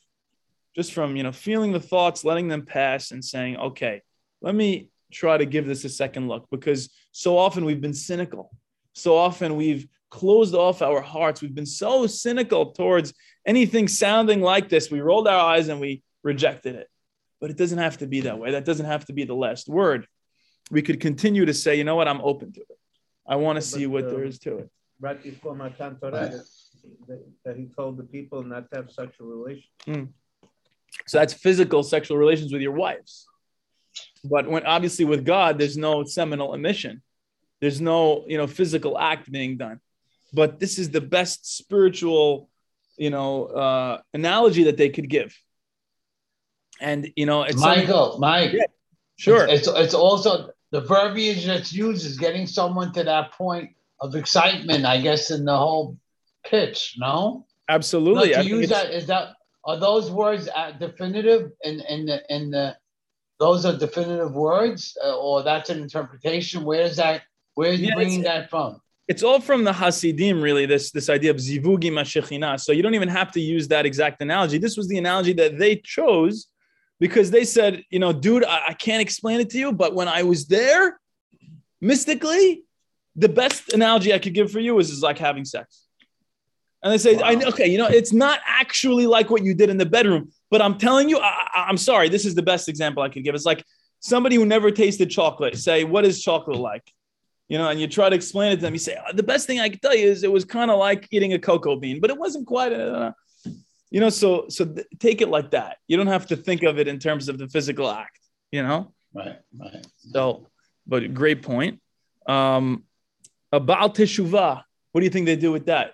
just 0.74 0.92
from, 0.92 1.16
you 1.16 1.22
know, 1.22 1.32
feeling 1.32 1.72
the 1.72 1.80
thoughts, 1.80 2.24
letting 2.24 2.48
them 2.48 2.64
pass 2.64 3.10
and 3.10 3.24
saying, 3.24 3.56
okay, 3.56 4.02
let 4.40 4.54
me 4.54 4.90
try 5.10 5.36
to 5.36 5.46
give 5.46 5.66
this 5.66 5.84
a 5.84 5.88
second 5.88 6.28
look 6.28 6.46
because 6.50 6.90
so 7.12 7.38
often 7.38 7.64
we've 7.64 7.80
been 7.80 7.94
cynical. 7.94 8.50
So 8.92 9.16
often 9.16 9.56
we've 9.56 9.86
closed 10.10 10.54
off 10.54 10.82
our 10.82 11.00
hearts. 11.00 11.40
We've 11.40 11.54
been 11.54 11.66
so 11.66 12.06
cynical 12.06 12.72
towards 12.72 13.14
anything 13.46 13.88
sounding 13.88 14.40
like 14.40 14.68
this. 14.68 14.90
We 14.90 15.00
rolled 15.00 15.28
our 15.28 15.38
eyes 15.38 15.68
and 15.68 15.80
we 15.80 16.02
rejected 16.22 16.74
it. 16.76 16.88
But 17.40 17.50
it 17.50 17.56
doesn't 17.56 17.78
have 17.78 17.98
to 17.98 18.06
be 18.06 18.22
that 18.22 18.38
way. 18.38 18.52
That 18.52 18.64
doesn't 18.64 18.86
have 18.86 19.04
to 19.06 19.12
be 19.12 19.24
the 19.24 19.34
last 19.34 19.68
word. 19.68 20.06
We 20.70 20.82
could 20.82 21.00
continue 21.00 21.46
to 21.46 21.54
say, 21.54 21.76
you 21.76 21.84
know 21.84 21.96
what, 21.96 22.08
I'm 22.08 22.20
open 22.20 22.52
to 22.52 22.60
it. 22.60 22.78
I 23.26 23.36
want 23.36 23.56
to 23.56 23.62
see 23.62 23.86
what 23.86 24.04
uh, 24.04 24.10
there 24.10 24.24
is 24.24 24.38
to 24.40 24.58
it. 24.58 24.70
Right 25.00 25.22
before 25.22 25.54
Matan 25.54 25.96
Torah, 26.00 26.10
that, 26.10 26.44
that, 27.44 27.56
he 27.56 27.66
told 27.66 27.96
the 27.96 28.04
people 28.04 28.42
not 28.42 28.70
to 28.70 28.76
have 28.76 28.90
sexual 28.90 29.28
relations. 29.28 29.66
Mm. 29.86 30.08
So 31.06 31.18
that's 31.18 31.34
physical 31.34 31.82
sexual 31.82 32.16
relations 32.16 32.52
with 32.52 32.62
your 32.62 32.72
wives. 32.72 33.26
But 34.24 34.48
when 34.48 34.64
obviously 34.66 35.04
with 35.04 35.24
God, 35.24 35.58
there's 35.58 35.76
no 35.76 36.04
seminal 36.04 36.54
emission. 36.54 37.02
There's 37.60 37.80
no, 37.80 38.24
you 38.26 38.38
know, 38.38 38.46
physical 38.46 38.98
act 38.98 39.30
being 39.30 39.56
done 39.56 39.80
but 40.32 40.58
this 40.58 40.78
is 40.78 40.90
the 40.90 41.00
best 41.00 41.56
spiritual, 41.56 42.48
you 42.96 43.10
know, 43.10 43.46
uh, 43.46 44.00
analogy 44.12 44.64
that 44.64 44.76
they 44.76 44.88
could 44.88 45.08
give. 45.08 45.36
And 46.80 47.10
you 47.16 47.26
know, 47.26 47.42
it's 47.42 47.60
Michael, 47.60 48.18
Mike. 48.18 48.54
sure. 49.16 49.46
It's, 49.46 49.66
it's, 49.66 49.78
it's 49.78 49.94
also 49.94 50.50
the 50.70 50.82
verbiage 50.82 51.46
that's 51.46 51.72
used 51.72 52.06
is 52.06 52.18
getting 52.18 52.46
someone 52.46 52.92
to 52.92 53.04
that 53.04 53.32
point 53.32 53.70
of 54.00 54.14
excitement, 54.14 54.84
I 54.84 55.00
guess, 55.00 55.30
in 55.30 55.44
the 55.44 55.56
whole 55.56 55.98
pitch. 56.48 56.96
No, 56.98 57.46
Absolutely. 57.68 58.34
I 58.34 58.42
to 58.42 58.48
use 58.48 58.68
that 58.70 58.90
is 58.90 59.06
that 59.06 59.34
are 59.64 59.78
those 59.78 60.10
words 60.10 60.48
definitive 60.78 61.52
in 61.62 61.80
in 61.80 62.06
the 62.06 62.22
in 62.34 62.50
the 62.50 62.76
those 63.38 63.64
are 63.64 63.76
definitive 63.76 64.32
words 64.32 64.96
uh, 65.04 65.16
or 65.16 65.42
that's 65.42 65.70
an 65.70 65.80
interpretation. 65.80 66.64
Where 66.64 66.82
is 66.82 66.96
that? 66.96 67.22
Where 67.54 67.70
are 67.70 67.74
you 67.74 67.88
Yeah, 67.88 67.94
bringing 67.94 68.22
that 68.22 68.50
from? 68.50 68.80
it's 69.08 69.22
all 69.22 69.40
from 69.40 69.64
the 69.64 69.72
Hasidim, 69.72 70.40
really. 70.40 70.66
This 70.66 70.90
this 70.90 71.08
idea 71.08 71.30
of 71.30 71.38
zivug 71.38 71.84
ima 71.84 72.02
shechina. 72.02 72.60
So 72.60 72.72
you 72.72 72.82
don't 72.82 72.94
even 72.94 73.08
have 73.08 73.32
to 73.32 73.40
use 73.40 73.68
that 73.68 73.86
exact 73.86 74.20
analogy. 74.22 74.58
This 74.58 74.76
was 74.76 74.86
the 74.88 74.98
analogy 74.98 75.32
that 75.34 75.58
they 75.58 75.76
chose 75.76 76.48
because 77.00 77.30
they 77.30 77.44
said, 77.44 77.82
you 77.90 77.98
know, 77.98 78.12
dude, 78.12 78.44
I, 78.44 78.68
I 78.68 78.74
can't 78.74 79.00
explain 79.00 79.40
it 79.40 79.50
to 79.50 79.58
you, 79.58 79.72
but 79.72 79.94
when 79.94 80.08
I 80.08 80.24
was 80.24 80.46
there, 80.46 81.00
mystically, 81.80 82.64
the 83.16 83.28
best 83.28 83.72
analogy 83.72 84.12
I 84.12 84.18
could 84.18 84.34
give 84.34 84.50
for 84.50 84.60
you 84.60 84.78
is, 84.78 84.90
is 84.90 85.02
like 85.02 85.18
having 85.18 85.44
sex. 85.44 85.87
And 86.82 86.92
they 86.92 86.98
say, 86.98 87.18
I, 87.20 87.34
okay, 87.34 87.66
you 87.66 87.76
know, 87.76 87.88
it's 87.88 88.12
not 88.12 88.40
actually 88.46 89.06
like 89.06 89.30
what 89.30 89.44
you 89.44 89.52
did 89.52 89.68
in 89.68 89.78
the 89.78 89.86
bedroom, 89.86 90.30
but 90.50 90.62
I'm 90.62 90.78
telling 90.78 91.08
you, 91.08 91.18
I, 91.18 91.64
I'm 91.68 91.76
sorry, 91.76 92.08
this 92.08 92.24
is 92.24 92.34
the 92.34 92.42
best 92.42 92.68
example 92.68 93.02
I 93.02 93.08
could 93.08 93.24
give. 93.24 93.34
It's 93.34 93.44
like 93.44 93.64
somebody 93.98 94.36
who 94.36 94.46
never 94.46 94.70
tasted 94.70 95.10
chocolate. 95.10 95.56
Say, 95.58 95.82
what 95.84 96.04
is 96.04 96.22
chocolate 96.22 96.58
like? 96.58 96.84
you 97.48 97.56
know, 97.56 97.68
and 97.68 97.80
you 97.80 97.86
try 97.86 98.08
to 98.08 98.14
explain 98.14 98.52
it 98.52 98.56
to 98.56 98.62
them. 98.62 98.74
You 98.74 98.78
say, 98.78 98.96
"Oh, 98.98 99.12
the 99.12 99.22
best 99.22 99.46
thing 99.46 99.58
I 99.58 99.68
can 99.68 99.78
tell 99.78 99.94
you 99.94 100.06
is 100.06 100.22
it 100.22 100.30
was 100.30 100.44
kind 100.44 100.70
of 100.70 100.78
like 100.78 101.08
eating 101.10 101.32
a 101.32 101.38
cocoa 101.38 101.76
bean, 101.76 102.00
but 102.00 102.10
it 102.10 102.18
wasn't 102.18 102.46
quite, 102.46 102.72
uh, 102.72 103.12
you 103.90 104.00
know, 104.00 104.10
so, 104.10 104.46
so 104.48 104.66
th- 104.66 104.86
take 104.98 105.22
it 105.22 105.28
like 105.28 105.52
that. 105.52 105.78
You 105.86 105.96
don't 105.96 106.08
have 106.08 106.26
to 106.26 106.36
think 106.36 106.62
of 106.62 106.78
it 106.78 106.88
in 106.88 106.98
terms 106.98 107.28
of 107.28 107.38
the 107.38 107.48
physical 107.48 107.90
act, 107.90 108.20
you 108.52 108.62
know? 108.62 108.92
Right, 109.14 109.38
right. 109.58 109.86
So, 109.96 110.48
but 110.86 111.14
great 111.14 111.42
point. 111.42 111.80
Um, 112.26 112.84
about 113.50 113.94
teshuvah, 113.94 114.62
what 114.92 115.00
do 115.00 115.04
you 115.04 115.10
think 115.10 115.24
they 115.24 115.36
do 115.36 115.50
with 115.50 115.66
that? 115.66 115.92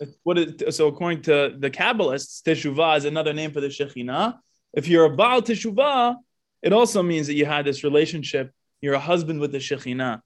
So 0.00 0.88
according 0.88 1.22
to 1.22 1.54
the 1.58 1.70
Kabbalists, 1.70 2.42
teshuvah 2.42 2.98
is 2.98 3.04
another 3.04 3.32
name 3.34 3.52
for 3.52 3.60
the 3.60 3.68
Shekhinah. 3.68 4.38
If 4.72 4.88
you're 4.88 5.04
a 5.04 5.10
Baal 5.10 5.42
teshuvah, 5.42 6.16
it 6.62 6.72
also 6.72 7.02
means 7.02 7.26
that 7.26 7.34
you 7.34 7.44
had 7.44 7.66
this 7.66 7.84
relationship. 7.84 8.52
You're 8.80 8.94
a 8.94 9.00
husband 9.00 9.40
with 9.40 9.52
the 9.52 9.58
Shekhinah. 9.58 10.22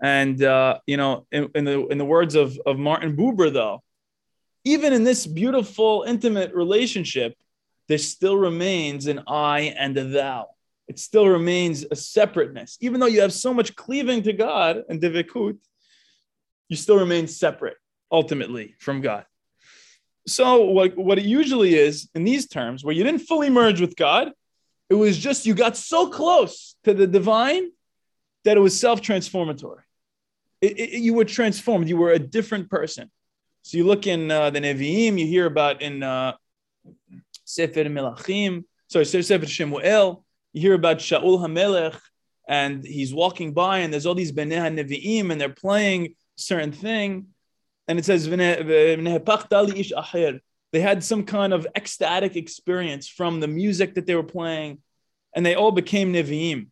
And 0.00 0.42
uh, 0.42 0.78
you 0.86 0.96
know, 0.96 1.26
in, 1.30 1.50
in 1.54 1.64
the 1.64 1.86
in 1.86 1.98
the 1.98 2.04
words 2.04 2.34
of, 2.34 2.58
of 2.66 2.78
Martin 2.78 3.16
Buber, 3.16 3.52
though, 3.52 3.82
even 4.64 4.92
in 4.92 5.04
this 5.04 5.26
beautiful, 5.26 6.04
intimate 6.06 6.54
relationship, 6.54 7.34
there 7.88 7.98
still 7.98 8.36
remains 8.36 9.06
an 9.06 9.22
I 9.26 9.74
and 9.78 9.96
a 9.96 10.04
thou. 10.04 10.48
It 10.88 10.98
still 10.98 11.26
remains 11.26 11.84
a 11.90 11.96
separateness. 11.96 12.78
Even 12.80 13.00
though 13.00 13.06
you 13.06 13.22
have 13.22 13.32
so 13.32 13.52
much 13.52 13.74
cleaving 13.74 14.22
to 14.22 14.32
God 14.32 14.84
and 14.88 15.00
devikut, 15.00 15.56
you 16.68 16.76
still 16.76 16.98
remain 16.98 17.26
separate 17.26 17.76
ultimately 18.10 18.74
from 18.78 19.00
God. 19.00 19.24
So 20.26 20.64
what, 20.64 20.96
what 20.96 21.18
it 21.18 21.24
usually 21.24 21.74
is 21.74 22.08
in 22.14 22.24
these 22.24 22.48
terms, 22.48 22.84
where 22.84 22.94
you 22.94 23.04
didn't 23.04 23.20
fully 23.20 23.50
merge 23.50 23.80
with 23.80 23.94
God, 23.96 24.32
it 24.88 24.94
was 24.94 25.18
just 25.18 25.46
you 25.46 25.54
got 25.54 25.76
so 25.76 26.08
close 26.08 26.76
to 26.84 26.94
the 26.94 27.06
divine 27.06 27.70
that 28.44 28.56
it 28.56 28.60
was 28.60 28.78
self-transformatory. 28.78 29.82
It- 30.60 30.78
it- 30.78 30.90
you 31.00 31.14
were 31.14 31.24
transformed. 31.24 31.88
You 31.88 31.96
were 31.96 32.12
a 32.12 32.18
different 32.18 32.70
person. 32.70 33.10
So 33.62 33.78
you 33.78 33.84
look 33.84 34.06
in 34.06 34.30
uh, 34.30 34.50
the 34.50 34.60
Nevi'im, 34.60 35.18
you 35.18 35.26
hear 35.26 35.46
about 35.46 35.82
in 35.82 36.02
uh, 36.02 36.34
Sefer 37.44 37.84
Melachim, 37.84 38.64
sorry, 38.88 39.04
Sefer 39.04 39.46
Shemuel, 39.46 40.24
you 40.52 40.60
hear 40.60 40.74
about 40.74 40.98
Shaul 40.98 41.40
HaMelech, 41.40 41.98
and 42.48 42.84
he's 42.84 43.12
walking 43.12 43.52
by, 43.52 43.78
and 43.78 43.92
there's 43.92 44.06
all 44.06 44.14
these 44.14 44.32
Bnei 44.32 44.58
HaNevi'im, 44.58 45.32
and 45.32 45.40
they're 45.40 45.48
playing 45.48 46.14
certain 46.36 46.70
thing, 46.72 47.26
and 47.88 47.98
it 47.98 48.04
says, 48.04 48.28
they 50.72 50.80
had 50.80 51.04
some 51.04 51.24
kind 51.24 51.52
of 51.52 51.66
ecstatic 51.76 52.36
experience 52.36 53.08
from 53.08 53.40
the 53.40 53.48
music 53.48 53.94
that 53.94 54.06
they 54.06 54.14
were 54.14 54.22
playing, 54.22 54.78
and 55.34 55.46
they 55.46 55.54
all 55.54 55.72
became 55.72 56.12
Nevi'im. 56.12 56.68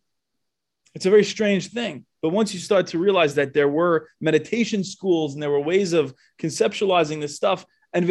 It's 0.93 1.05
a 1.05 1.09
very 1.09 1.23
strange 1.23 1.71
thing. 1.71 2.05
But 2.21 2.29
once 2.29 2.53
you 2.53 2.59
start 2.59 2.87
to 2.87 2.97
realize 2.99 3.35
that 3.35 3.53
there 3.53 3.67
were 3.69 4.09
meditation 4.19 4.83
schools 4.83 5.33
and 5.33 5.43
there 5.43 5.51
were 5.51 5.59
ways 5.59 5.93
of 5.93 6.13
conceptualizing 6.41 7.21
this 7.21 7.35
stuff, 7.35 7.65
and 7.93 8.07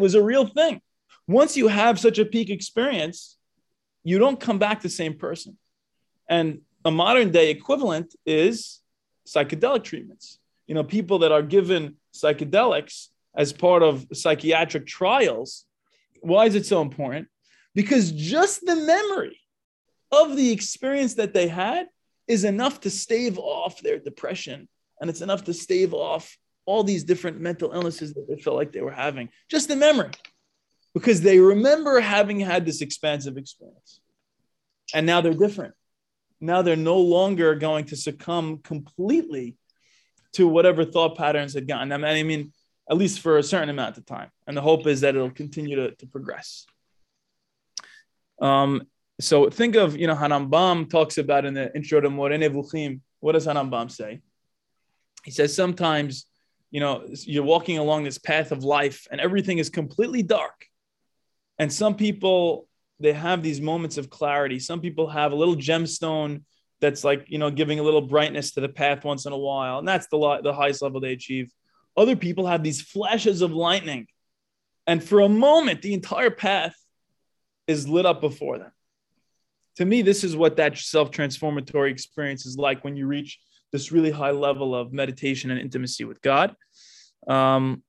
was 0.00 0.14
a 0.14 0.22
real 0.22 0.46
thing. 0.46 0.80
Once 1.26 1.56
you 1.56 1.66
have 1.68 1.98
such 1.98 2.18
a 2.18 2.24
peak 2.24 2.50
experience, 2.50 3.36
you 4.04 4.18
don't 4.18 4.38
come 4.38 4.58
back 4.58 4.82
the 4.82 4.88
same 4.88 5.14
person. 5.14 5.58
And 6.28 6.60
a 6.84 6.90
modern 6.92 7.32
day 7.32 7.50
equivalent 7.50 8.14
is 8.24 8.80
psychedelic 9.26 9.82
treatments. 9.82 10.38
You 10.66 10.74
know, 10.74 10.84
people 10.84 11.20
that 11.20 11.32
are 11.32 11.42
given 11.42 11.96
psychedelics 12.14 13.08
as 13.36 13.52
part 13.52 13.82
of 13.82 14.06
psychiatric 14.12 14.86
trials. 14.86 15.64
Why 16.20 16.46
is 16.46 16.54
it 16.54 16.66
so 16.66 16.80
important? 16.80 17.28
Because 17.74 18.10
just 18.10 18.64
the 18.64 18.76
memory 18.76 19.38
of 20.10 20.36
the 20.36 20.50
experience 20.50 21.14
that 21.14 21.34
they 21.34 21.48
had 21.48 21.86
is 22.26 22.44
enough 22.44 22.80
to 22.80 22.90
stave 22.90 23.38
off 23.38 23.80
their 23.82 23.98
depression. 23.98 24.68
And 25.00 25.10
it's 25.10 25.20
enough 25.20 25.44
to 25.44 25.52
stave 25.52 25.92
off 25.92 26.36
all 26.64 26.82
these 26.82 27.04
different 27.04 27.40
mental 27.40 27.72
illnesses 27.72 28.14
that 28.14 28.26
they 28.28 28.40
felt 28.40 28.56
like 28.56 28.72
they 28.72 28.80
were 28.80 28.90
having. 28.90 29.28
Just 29.48 29.68
the 29.68 29.76
memory, 29.76 30.10
because 30.94 31.20
they 31.20 31.38
remember 31.38 32.00
having 32.00 32.40
had 32.40 32.64
this 32.64 32.80
expansive 32.80 33.36
experience. 33.36 34.00
And 34.94 35.06
now 35.06 35.20
they're 35.20 35.34
different. 35.34 35.74
Now 36.40 36.62
they're 36.62 36.76
no 36.76 36.98
longer 36.98 37.54
going 37.54 37.84
to 37.86 37.96
succumb 37.96 38.58
completely 38.58 39.56
to 40.36 40.46
whatever 40.46 40.84
thought 40.84 41.16
patterns 41.16 41.54
had 41.54 41.66
gotten 41.66 41.88
them. 41.88 42.04
And 42.04 42.16
I 42.16 42.22
mean, 42.22 42.52
at 42.90 42.96
least 42.96 43.20
for 43.20 43.38
a 43.38 43.42
certain 43.42 43.68
amount 43.68 43.98
of 43.98 44.06
time. 44.06 44.30
And 44.46 44.56
the 44.56 44.60
hope 44.60 44.86
is 44.86 45.00
that 45.00 45.16
it'll 45.16 45.30
continue 45.30 45.76
to, 45.76 45.90
to 45.96 46.06
progress. 46.06 46.66
Um, 48.40 48.82
so 49.18 49.48
think 49.48 49.76
of, 49.76 49.96
you 49.96 50.06
know, 50.06 50.14
HaRambam 50.14 50.90
talks 50.90 51.18
about 51.18 51.44
in 51.46 51.54
the 51.54 51.74
intro 51.74 52.00
to 52.00 52.10
Moreh 52.10 52.38
Nevuchim. 52.38 53.00
What 53.20 53.32
does 53.32 53.46
HaRambam 53.46 53.90
say? 53.90 54.20
He 55.24 55.30
says 55.30 55.54
sometimes, 55.54 56.26
you 56.70 56.80
know, 56.80 57.06
you're 57.24 57.42
walking 57.42 57.78
along 57.78 58.04
this 58.04 58.18
path 58.18 58.52
of 58.52 58.62
life 58.62 59.06
and 59.10 59.20
everything 59.20 59.58
is 59.58 59.70
completely 59.70 60.22
dark. 60.22 60.66
And 61.58 61.72
some 61.72 61.94
people, 61.94 62.68
they 63.00 63.14
have 63.14 63.42
these 63.42 63.60
moments 63.60 63.96
of 63.96 64.10
clarity. 64.10 64.58
Some 64.58 64.80
people 64.80 65.08
have 65.08 65.32
a 65.32 65.36
little 65.36 65.56
gemstone 65.56 66.42
that's 66.80 67.04
like, 67.04 67.26
you 67.28 67.38
know, 67.38 67.50
giving 67.50 67.78
a 67.78 67.82
little 67.82 68.02
brightness 68.02 68.52
to 68.52 68.60
the 68.60 68.68
path 68.68 69.04
once 69.04 69.26
in 69.26 69.32
a 69.32 69.38
while. 69.38 69.78
And 69.78 69.88
that's 69.88 70.06
the, 70.08 70.18
li- 70.18 70.40
the 70.42 70.52
highest 70.52 70.82
level 70.82 71.00
they 71.00 71.12
achieve. 71.12 71.50
Other 71.96 72.16
people 72.16 72.46
have 72.46 72.62
these 72.62 72.82
flashes 72.82 73.40
of 73.40 73.52
lightning. 73.52 74.06
And 74.86 75.02
for 75.02 75.20
a 75.20 75.28
moment, 75.28 75.82
the 75.82 75.94
entire 75.94 76.30
path 76.30 76.74
is 77.66 77.88
lit 77.88 78.06
up 78.06 78.20
before 78.20 78.58
them. 78.58 78.72
To 79.76 79.84
me, 79.84 80.02
this 80.02 80.24
is 80.24 80.36
what 80.36 80.56
that 80.56 80.78
self 80.78 81.10
transformatory 81.10 81.90
experience 81.90 82.46
is 82.46 82.56
like 82.56 82.84
when 82.84 82.96
you 82.96 83.06
reach 83.06 83.38
this 83.72 83.92
really 83.92 84.10
high 84.10 84.30
level 84.30 84.74
of 84.74 84.92
meditation 84.92 85.50
and 85.50 85.60
intimacy 85.60 86.04
with 86.04 86.22
God. 86.22 86.54
Um, 87.26 87.82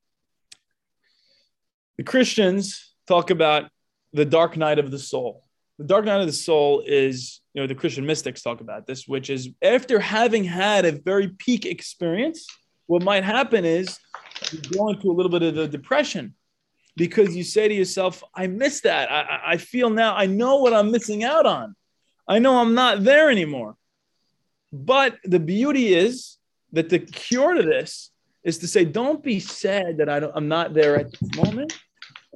the 1.98 2.04
Christians 2.04 2.94
talk 3.08 3.30
about 3.30 3.70
the 4.14 4.26
dark 4.26 4.58
night 4.58 4.80
of 4.80 4.92
the 4.92 5.00
soul. 5.00 5.47
The 5.78 5.86
dark 5.86 6.06
night 6.06 6.22
of 6.22 6.28
the 6.28 6.34
soul 6.34 6.84
is, 6.86 7.42
you 7.54 7.62
know, 7.62 7.68
the 7.68 7.76
Christian 7.76 8.06
mystics 8.06 8.42
talk 8.42 8.62
about 8.62 8.88
this, 8.88 9.08
which 9.08 9.30
is 9.30 9.50
after 9.62 10.00
having 10.00 10.44
had 10.44 10.86
a 10.86 10.92
very 10.92 11.30
peak 11.30 11.66
experience, 11.66 12.48
what 12.88 13.04
might 13.04 13.24
happen 13.24 13.64
is 13.64 13.98
you 14.52 14.60
go 14.76 14.90
into 14.90 15.12
a 15.12 15.14
little 15.14 15.30
bit 15.32 15.44
of 15.44 15.56
the 15.56 15.68
depression 15.68 16.34
because 16.96 17.36
you 17.36 17.44
say 17.44 17.68
to 17.68 17.74
yourself, 17.74 18.24
I 18.34 18.48
miss 18.48 18.82
that. 18.82 19.12
I, 19.12 19.54
I- 19.54 19.58
feel 19.58 19.90
now, 19.92 20.16
I 20.16 20.26
know 20.26 20.58
what 20.58 20.74
I'm 20.74 20.90
missing 20.92 21.24
out 21.24 21.46
on. 21.46 21.76
I 22.28 22.40
know 22.40 22.58
I'm 22.58 22.74
not 22.74 23.04
there 23.04 23.30
anymore. 23.30 23.76
But 24.74 25.18
the 25.24 25.40
beauty 25.40 25.94
is 25.94 26.38
that 26.74 26.90
the 26.90 27.00
cure 27.00 27.54
to 27.54 27.64
this 27.64 28.12
is 28.44 28.58
to 28.60 28.68
say, 28.68 28.84
don't 28.84 29.24
be 29.24 29.40
sad 29.40 29.98
that 29.98 30.10
I 30.10 30.28
I'm 30.34 30.48
not 30.48 30.74
there 30.74 30.98
at 31.00 31.12
this 31.12 31.36
moment. 31.36 31.78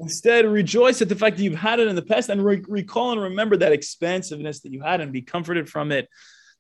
Instead, 0.02 0.46
rejoice 0.46 1.02
at 1.02 1.10
the 1.10 1.16
fact 1.16 1.38
that 1.38 1.44
you've 1.44 1.54
had 1.54 1.80
it 1.80 1.88
in 1.88 1.96
the 1.96 2.02
past 2.02 2.30
and 2.30 2.44
re- 2.44 2.64
recall 2.68 3.12
and 3.12 3.22
remember 3.22 3.56
that 3.56 3.72
expansiveness 3.72 4.62
that 4.62 4.72
you 4.72 4.82
had 4.82 5.00
and 5.00 5.14
be 5.14 5.22
comforted 5.22 5.70
from 5.70 5.92
it. 5.92 6.10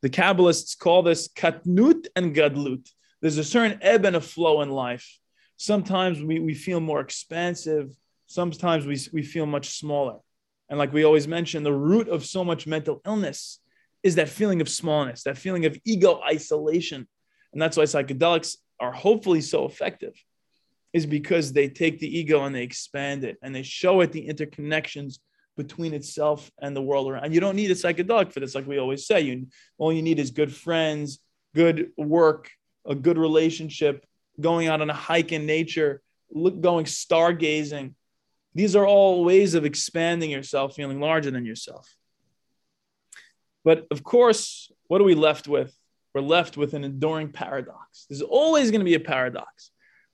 The 0.02 0.10
Kabbalists 0.10 0.78
call 0.78 1.02
this 1.02 1.28
katnut 1.28 2.08
and 2.16 2.36
gadlut. 2.36 2.88
There's 3.20 3.38
a 3.38 3.44
certain 3.44 3.80
ebb 3.82 4.06
and 4.06 4.16
a 4.16 4.22
flow 4.22 4.62
in 4.62 4.70
life. 4.70 5.18
Sometimes 5.58 6.22
we, 6.22 6.40
we 6.40 6.54
feel 6.54 6.80
more 6.80 7.02
expansive, 7.02 7.92
sometimes 8.28 8.86
we, 8.86 9.00
we 9.12 9.24
feel 9.24 9.46
much 9.46 9.70
smaller. 9.70 10.20
And 10.70 10.80
like 10.80 10.94
we 10.94 11.04
always 11.04 11.28
mention, 11.28 11.64
the 11.64 11.74
root 11.74 12.08
of 12.08 12.26
so 12.26 12.44
much 12.44 12.66
mental 12.66 13.02
illness 13.06 13.60
is 14.04 14.16
that 14.16 14.30
feeling 14.30 14.62
of 14.62 14.70
smallness, 14.70 15.24
that 15.24 15.38
feeling 15.38 15.66
of 15.66 15.78
ego 15.86 16.22
isolation. 16.22 17.08
And 17.54 17.62
that's 17.62 17.78
why 17.78 17.84
psychedelics 17.84 18.58
are 18.80 18.92
hopefully 18.92 19.42
so 19.42 19.66
effective, 19.66 20.14
is 20.94 21.06
because 21.06 21.54
they 21.54 21.70
take 21.70 22.00
the 22.00 22.20
ego 22.20 22.44
and 22.44 22.54
they 22.54 22.64
expand 22.64 23.24
it 23.24 23.38
and 23.42 23.56
they 23.56 23.64
show 23.64 24.02
it 24.02 24.12
the 24.12 24.28
interconnections 24.28 25.20
between 25.58 25.94
itself 25.94 26.52
and 26.60 26.76
the 26.76 26.82
world 26.82 27.10
around. 27.10 27.26
And 27.26 27.34
you 27.34 27.40
don't 27.40 27.56
need 27.56 27.72
a 27.72 27.76
psychedelic 27.76 28.32
for 28.32 28.40
this, 28.40 28.56
like 28.56 28.68
we 28.68 28.78
always 28.78 29.06
say. 29.06 29.22
You 29.22 29.48
all 29.78 29.94
you 29.94 30.02
need 30.02 30.20
is 30.20 30.32
good 30.32 30.54
friends, 30.54 31.20
good 31.56 31.92
work, 31.98 32.50
a 32.86 32.96
good 32.96 33.18
relationship, 33.18 34.06
going 34.40 34.68
out 34.68 34.82
on 34.82 34.90
a 34.90 34.94
hike 34.94 35.32
in 35.32 35.46
nature, 35.46 36.02
look, 36.32 36.62
going 36.62 36.86
stargazing. 36.86 37.94
These 38.54 38.76
are 38.76 38.86
all 38.86 39.24
ways 39.24 39.54
of 39.54 39.66
expanding 39.66 40.30
yourself, 40.30 40.76
feeling 40.76 41.00
larger 41.00 41.32
than 41.32 41.46
yourself. 41.46 41.96
But 43.64 43.88
of 43.92 44.04
course, 44.04 44.72
what 44.88 45.00
are 45.00 45.06
we 45.06 45.16
left 45.16 45.48
with? 45.48 45.76
We're 46.14 46.22
left 46.22 46.58
with 46.58 46.74
an 46.74 46.84
enduring 46.84 47.32
paradox. 47.32 48.06
There's 48.10 48.22
always 48.22 48.72
going 48.72 48.82
to 48.82 48.86
be 48.86 48.96
a 48.96 49.00
paradox. 49.00 49.71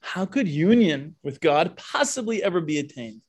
How 0.07 0.25
could 0.25 0.47
union 0.47 1.15
with 1.21 1.41
God 1.41 1.75
possibly 1.75 2.41
ever 2.41 2.61
be 2.61 2.79
attained? 2.79 3.21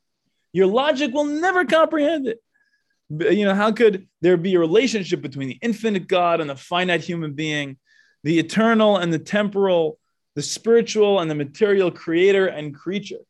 Your 0.52 0.68
logic 0.68 1.12
will 1.12 1.24
never 1.24 1.64
comprehend 1.64 2.28
it. 2.28 2.40
You 3.10 3.46
know, 3.46 3.54
how 3.54 3.72
could 3.72 4.06
there 4.20 4.36
be 4.36 4.54
a 4.54 4.60
relationship 4.60 5.20
between 5.20 5.48
the 5.48 5.58
infinite 5.60 6.06
God 6.06 6.40
and 6.40 6.48
the 6.48 6.54
finite 6.54 7.00
human 7.00 7.32
being, 7.32 7.78
the 8.22 8.38
eternal 8.38 8.96
and 8.96 9.12
the 9.12 9.18
temporal, 9.18 9.98
the 10.36 10.42
spiritual 10.42 11.18
and 11.18 11.28
the 11.28 11.34
material 11.34 11.90
creator 11.90 12.46
and 12.46 12.72
creature? 12.72 13.24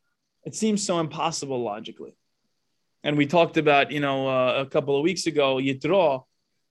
It 0.44 0.54
seems 0.54 0.84
so 0.84 1.00
impossible 1.00 1.62
logically. 1.62 2.14
And 3.02 3.16
we 3.16 3.24
talked 3.24 3.56
about, 3.56 3.90
you 3.90 4.00
know, 4.00 4.28
uh, 4.28 4.61
a 4.61 4.66
couple 4.66 4.94
of 4.94 5.02
weeks 5.02 5.26
ago, 5.26 5.56
Yitro, 5.56 6.24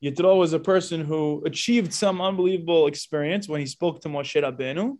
Yitro 0.03 0.37
was 0.37 0.53
a 0.53 0.59
person 0.59 1.03
who 1.03 1.41
achieved 1.43 1.91
some 1.91 2.21
unbelievable 2.21 2.85
experience 2.85 3.49
when 3.49 3.61
he 3.61 3.65
spoke 3.65 4.01
to 4.01 4.09
Moshe 4.09 4.39
Rabbeinu. 4.39 4.99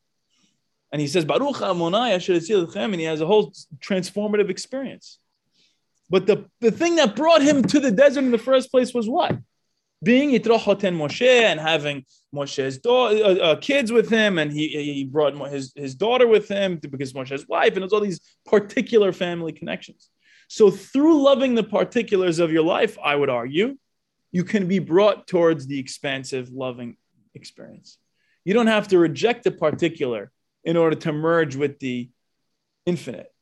And 0.92 1.02
he 1.02 1.08
says, 1.08 1.26
Baruch 1.26 1.62
Adonai, 1.62 2.14
and 2.14 2.96
he 2.96 3.04
has 3.04 3.22
a 3.22 3.26
whole 3.26 3.54
transformative 3.80 4.50
experience. 4.50 5.20
But 6.10 6.26
the, 6.28 6.46
the 6.62 6.72
thing 6.72 6.96
that 6.96 7.16
brought 7.16 7.42
him 7.42 7.64
to 7.64 7.80
the 7.80 7.92
desert 7.92 8.24
in 8.24 8.32
the 8.32 8.38
first 8.38 8.72
place 8.72 8.94
was 8.94 9.10
what? 9.10 9.38
Being 10.02 10.30
Yitro 10.30 10.58
Hoten 10.58 10.96
Moshe 10.96 11.28
and 11.28 11.60
having 11.60 12.06
Moshe's 12.34 12.80
uh, 12.86 13.06
uh, 13.06 13.56
kids 13.58 13.92
with 13.92 14.10
him, 14.10 14.38
and 14.38 14.52
he, 14.52 14.68
he 14.68 15.04
brought 15.04 15.34
his, 15.50 15.74
his 15.76 15.96
daughter 15.96 16.28
with 16.28 16.48
him 16.48 16.78
because 16.78 17.14
Moshe's 17.14 17.48
wife, 17.48 17.76
and 17.76 17.84
it's 17.84 17.94
all 17.94 18.00
these 18.00 18.22
particular 18.46 19.12
family 19.12 19.52
connections. 19.52 20.10
So, 20.48 20.70
through 20.72 21.24
loving 21.24 21.56
the 21.56 21.64
particulars 21.64 22.40
of 22.40 22.52
your 22.52 22.64
life, 22.64 22.98
I 23.04 23.16
would 23.16 23.30
argue, 23.30 23.78
you 24.32 24.44
can 24.44 24.68
be 24.68 24.80
brought 24.80 25.28
towards 25.28 25.68
the 25.68 25.80
expansive, 25.80 26.50
loving 26.52 26.96
experience. 27.34 27.98
You 28.46 28.54
don't 28.54 28.68
have 28.68 28.88
to 28.90 29.00
reject 29.00 29.44
the 29.44 29.52
particular 29.52 30.32
in 30.68 30.76
order 30.76 30.98
to 30.98 31.14
merge 31.14 31.56
with 31.56 31.80
the 31.80 32.10
infinite. 32.86 33.34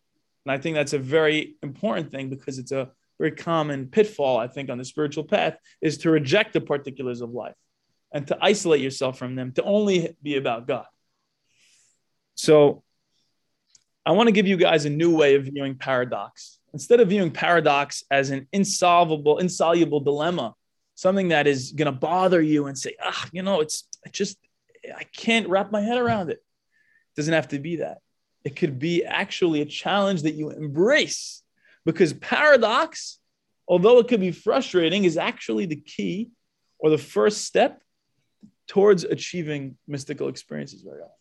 And 0.45 0.51
I 0.51 0.59
think 0.59 0.75
that's 0.75 0.93
a 0.93 0.99
very 0.99 1.55
important 1.63 2.11
thing 2.11 2.29
because 2.29 2.59
it's 2.59 2.71
a 2.71 2.91
very 3.17 3.31
common 3.31 3.87
pitfall, 3.87 4.37
I 4.37 4.47
think, 4.47 4.69
on 4.69 4.77
the 4.77 4.85
spiritual 4.85 5.23
path 5.23 5.57
is 5.81 5.97
to 5.99 6.11
reject 6.11 6.53
the 6.53 6.61
particulars 6.61 7.21
of 7.21 7.31
life 7.31 7.55
and 8.13 8.27
to 8.27 8.37
isolate 8.39 8.81
yourself 8.81 9.17
from 9.17 9.33
them, 9.33 9.53
to 9.53 9.63
only 9.63 10.15
be 10.21 10.37
about 10.37 10.67
God. 10.67 10.85
So 12.35 12.83
I 14.05 14.11
want 14.11 14.27
to 14.27 14.31
give 14.31 14.45
you 14.45 14.55
guys 14.55 14.85
a 14.85 14.91
new 14.91 15.15
way 15.15 15.33
of 15.33 15.45
viewing 15.45 15.75
paradox. 15.75 16.59
Instead 16.73 16.99
of 16.99 17.09
viewing 17.09 17.31
paradox 17.31 18.03
as 18.11 18.29
an 18.29 18.47
insolvable, 18.53 19.39
insoluble 19.39 19.99
dilemma, 19.99 20.53
something 20.93 21.29
that 21.29 21.47
is 21.47 21.71
going 21.71 21.87
to 21.87 21.99
bother 21.99 22.39
you 22.39 22.67
and 22.67 22.77
say, 22.77 22.95
ah, 23.01 23.27
you 23.31 23.41
know, 23.41 23.61
it's 23.61 23.87
I 24.05 24.09
just, 24.09 24.37
I 24.95 25.05
can't 25.05 25.49
wrap 25.49 25.71
my 25.71 25.81
head 25.81 25.97
around 25.97 26.29
it. 26.29 26.43
Doesn't 27.15 27.33
have 27.33 27.49
to 27.49 27.59
be 27.59 27.77
that. 27.77 27.99
It 28.43 28.55
could 28.55 28.77
be 28.77 29.03
actually 29.03 29.61
a 29.61 29.65
challenge 29.65 30.23
that 30.23 30.35
you 30.35 30.51
embrace 30.51 31.41
because 31.85 32.13
paradox, 32.13 33.19
although 33.67 33.99
it 33.99 34.07
could 34.07 34.19
be 34.19 34.31
frustrating, 34.31 35.03
is 35.03 35.17
actually 35.17 35.65
the 35.65 35.75
key 35.75 36.29
or 36.77 36.89
the 36.89 36.97
first 36.97 37.43
step 37.43 37.81
towards 38.67 39.03
achieving 39.03 39.77
mystical 39.87 40.27
experiences 40.27 40.81
very 40.81 41.01
often. 41.01 41.11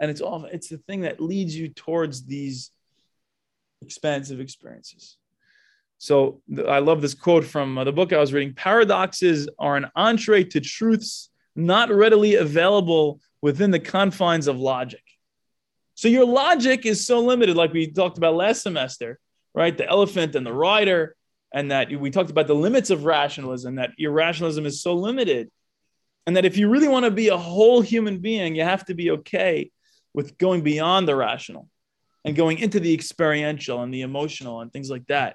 And 0.00 0.10
it's 0.10 0.20
often 0.20 0.50
it's 0.52 0.68
the 0.68 0.78
thing 0.78 1.02
that 1.02 1.20
leads 1.20 1.56
you 1.56 1.68
towards 1.68 2.24
these 2.24 2.70
expansive 3.82 4.40
experiences. 4.40 5.16
So 5.98 6.40
I 6.68 6.78
love 6.78 7.02
this 7.02 7.14
quote 7.14 7.44
from 7.44 7.76
uh, 7.76 7.84
the 7.84 7.92
book 7.92 8.12
I 8.12 8.18
was 8.18 8.32
reading 8.32 8.54
Paradoxes 8.54 9.48
are 9.58 9.76
an 9.76 9.86
entree 9.96 10.44
to 10.44 10.60
truths 10.60 11.30
not 11.56 11.90
readily 11.90 12.36
available 12.36 13.20
within 13.42 13.72
the 13.72 13.80
confines 13.80 14.46
of 14.46 14.60
logic. 14.60 15.02
So 15.98 16.06
your 16.06 16.26
logic 16.26 16.86
is 16.86 17.04
so 17.04 17.18
limited, 17.18 17.56
like 17.56 17.72
we 17.72 17.90
talked 17.90 18.18
about 18.18 18.36
last 18.36 18.62
semester, 18.62 19.18
right? 19.52 19.76
The 19.76 19.88
elephant 19.88 20.36
and 20.36 20.46
the 20.46 20.52
rider, 20.52 21.16
and 21.52 21.72
that 21.72 21.90
we 21.90 22.12
talked 22.12 22.30
about 22.30 22.46
the 22.46 22.54
limits 22.54 22.90
of 22.90 23.04
rationalism, 23.04 23.74
that 23.74 23.90
your 23.96 24.12
rationalism 24.12 24.64
is 24.64 24.80
so 24.80 24.94
limited. 24.94 25.50
And 26.24 26.36
that 26.36 26.44
if 26.44 26.56
you 26.56 26.68
really 26.68 26.86
want 26.86 27.04
to 27.06 27.10
be 27.10 27.30
a 27.30 27.36
whole 27.36 27.80
human 27.80 28.18
being, 28.18 28.54
you 28.54 28.62
have 28.62 28.84
to 28.84 28.94
be 28.94 29.10
okay 29.10 29.72
with 30.14 30.38
going 30.38 30.62
beyond 30.62 31.08
the 31.08 31.16
rational 31.16 31.68
and 32.24 32.36
going 32.36 32.58
into 32.58 32.78
the 32.78 32.94
experiential 32.94 33.82
and 33.82 33.92
the 33.92 34.02
emotional 34.02 34.60
and 34.60 34.72
things 34.72 34.90
like 34.90 35.08
that. 35.08 35.34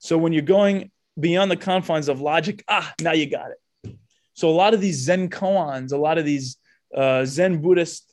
So 0.00 0.18
when 0.18 0.32
you're 0.32 0.42
going 0.42 0.90
beyond 1.20 1.48
the 1.48 1.56
confines 1.56 2.08
of 2.08 2.20
logic, 2.20 2.64
ah, 2.66 2.92
now 3.00 3.12
you 3.12 3.30
got 3.30 3.52
it. 3.52 3.96
So 4.34 4.48
a 4.48 4.50
lot 4.50 4.74
of 4.74 4.80
these 4.80 4.98
Zen 4.98 5.30
koans, 5.30 5.92
a 5.92 5.96
lot 5.96 6.18
of 6.18 6.24
these 6.24 6.56
uh, 6.92 7.24
Zen 7.24 7.62
Buddhist 7.62 8.12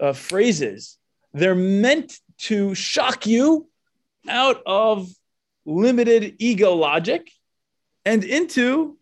uh, 0.00 0.12
phrases, 0.12 0.97
they're 1.32 1.54
meant 1.54 2.18
to 2.38 2.74
shock 2.74 3.26
you 3.26 3.68
out 4.28 4.62
of 4.66 5.08
limited 5.64 6.36
ego 6.38 6.74
logic 6.74 7.30
and 8.04 8.24
into 8.24 8.96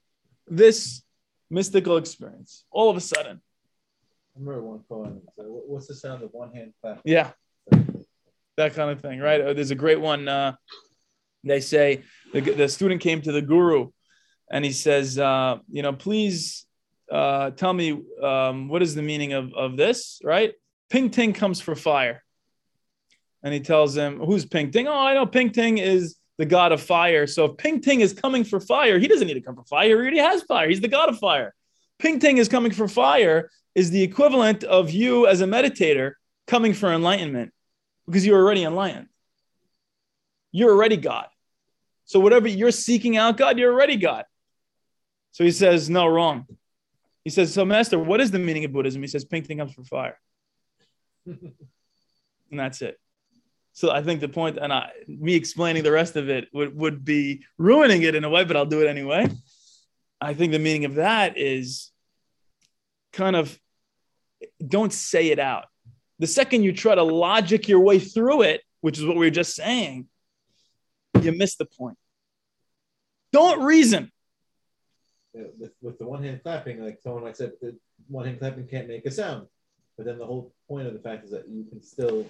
this 0.49 1.03
mystical 1.51 1.97
experience 1.97 2.65
all 2.71 2.91
of 2.91 2.97
a 2.97 3.01
sudden. 3.01 3.41
I 4.37 4.39
remember 4.39 4.63
one 4.63 4.81
koan. 4.91 5.21
What's 5.37 5.87
the 5.87 5.95
sound 5.95 6.23
of 6.23 6.31
one 6.33 6.53
hand 6.53 6.73
clap? 6.81 7.01
Yeah, 7.05 7.31
that 8.57 8.75
kind 8.75 8.91
of 8.91 9.01
thing, 9.01 9.21
right? 9.21 9.41
Uh, 9.41 9.53
there's 9.53 9.71
a 9.71 9.77
great 9.77 10.01
one. 10.01 10.29
Uh, 10.29 10.57
they 11.45 11.61
say 11.61 12.03
the, 12.33 12.41
the 12.41 12.69
student 12.69 13.01
came 13.01 13.23
to 13.23 13.33
the 13.33 13.43
guru 13.43 13.91
and 14.51 14.65
he 14.65 14.73
says, 14.73 15.19
uh, 15.19 15.59
you 15.71 15.83
know, 15.83 15.93
please 15.93 16.67
uh, 17.11 17.51
tell 17.51 17.73
me 17.73 18.03
um, 18.23 18.69
what 18.69 18.83
is 18.83 18.95
the 18.95 19.03
meaning 19.03 19.33
of, 19.33 19.53
of 19.55 19.77
this, 19.77 20.21
right? 20.25 20.53
Ping 20.91 21.11
Ting 21.11 21.33
comes 21.33 21.61
for 21.61 21.75
fire. 21.75 22.23
And 23.43 23.53
he 23.53 23.61
tells 23.61 23.97
him, 23.97 24.19
who's 24.19 24.45
Ping 24.45 24.71
Ting? 24.71 24.89
Oh, 24.89 24.99
I 24.99 25.15
know 25.15 25.27
Ping 25.27 25.51
Ting 25.51 25.79
is 25.79 26.17
the 26.39 26.47
god 26.47 26.73
of 26.73 26.83
fire. 26.83 27.27
So 27.27 27.47
if 27.47 27.57
Ping 27.57 27.81
Ting 27.81 28.01
is 28.01 28.13
coming 28.13 28.45
for 28.45 28.61
fire, 28.61 28.99
he 28.99 29.09
doesn't 29.09 29.27
need 29.27 29.35
to 29.35 29.41
come 29.41 29.55
for 29.55 29.65
fire. 29.65 29.87
He 29.87 29.95
already 29.95 30.19
has 30.19 30.43
fire. 30.43 30.69
He's 30.69 30.81
the 30.81 30.89
god 30.89 31.09
of 31.09 31.19
fire. 31.19 31.55
Ping 31.99 32.19
Ting 32.19 32.39
is 32.39 32.49
coming 32.49 32.73
for 32.73 32.89
fire 32.89 33.51
is 33.75 33.91
the 33.91 34.03
equivalent 34.03 34.65
of 34.65 34.91
you 34.91 35.27
as 35.27 35.41
a 35.41 35.47
meditator 35.47 36.13
coming 36.47 36.75
for 36.75 36.93
enlightenment 36.93 37.53
because 38.07 38.27
you're 38.27 38.43
already 38.43 38.65
enlightened. 38.65 39.09
You're 40.53 40.73
already 40.73 40.97
God. 40.97 41.27
So 42.05 42.21
whatever 42.21 42.49
you're 42.49 42.71
seeking 42.71 43.17
out 43.17 43.37
God, 43.37 43.59
you're 43.59 43.73
already 43.73 43.97
God. 43.97 44.25
So 45.33 45.45
he 45.45 45.51
says, 45.51 45.91
no, 45.91 46.07
wrong. 46.07 46.47
He 47.25 47.31
says, 47.31 47.53
so 47.53 47.65
master, 47.65 47.99
what 47.99 48.21
is 48.21 48.31
the 48.31 48.39
meaning 48.39 48.65
of 48.65 48.73
Buddhism? 48.73 49.03
He 49.03 49.09
says, 49.09 49.25
Ping 49.25 49.43
Ting 49.43 49.59
comes 49.59 49.73
for 49.73 49.85
fire. 49.85 50.19
and 52.51 52.61
that's 52.61 52.83
it. 52.83 52.99
So 53.73 53.91
I 53.91 54.03
think 54.03 54.21
the 54.21 54.29
point, 54.29 54.57
and 54.57 54.73
I, 54.73 54.91
me 55.07 55.35
explaining 55.35 55.83
the 55.83 55.93
rest 55.93 56.17
of 56.17 56.31
it 56.31 56.49
would, 56.55 56.75
would 56.75 57.05
be 57.05 57.45
ruining 57.59 58.03
it 58.03 58.15
in 58.15 58.25
a 58.25 58.31
way, 58.31 58.45
but 58.45 58.57
I'll 58.57 58.65
do 58.65 58.81
it 58.81 58.89
anyway. 58.89 59.29
I 60.21 60.33
think 60.33 60.53
the 60.53 60.59
meaning 60.59 60.87
of 60.87 60.95
that 60.95 61.37
is 61.37 61.91
kind 63.13 63.37
of 63.37 63.59
don't 64.67 64.93
say 64.93 65.29
it 65.29 65.39
out. 65.39 65.67
The 66.19 66.27
second 66.27 66.63
you 66.63 66.73
try 66.73 66.95
to 66.95 67.03
logic 67.03 67.69
your 67.69 67.81
way 67.81 67.99
through 67.99 68.43
it, 68.43 68.63
which 68.81 68.99
is 68.99 69.05
what 69.05 69.17
we 69.17 69.27
were 69.27 69.31
just 69.31 69.55
saying, 69.55 70.07
you 71.21 71.33
miss 71.33 71.57
the 71.57 71.67
point. 71.67 71.99
Don't 73.33 73.63
reason. 73.63 74.11
with, 75.35 75.73
with 75.83 75.99
the 75.99 76.07
one 76.07 76.23
hand 76.23 76.41
clapping, 76.43 76.83
like 76.83 77.01
someone 77.03 77.25
like 77.25 77.37
said, 77.37 77.53
the 77.61 77.77
one 78.09 78.25
hand 78.25 78.39
clapping 78.39 78.67
can't 78.67 78.89
make 78.89 79.05
a 79.05 79.11
sound. 79.11 79.49
But 79.97 80.07
then 80.07 80.19
the 80.19 80.27
whole 80.27 80.55
point 80.69 80.87
of 80.87 80.93
the 80.93 81.01
fact 81.01 81.25
is 81.25 81.31
that 81.31 81.49
you 81.49 81.65
can 81.65 81.83
still 81.83 82.27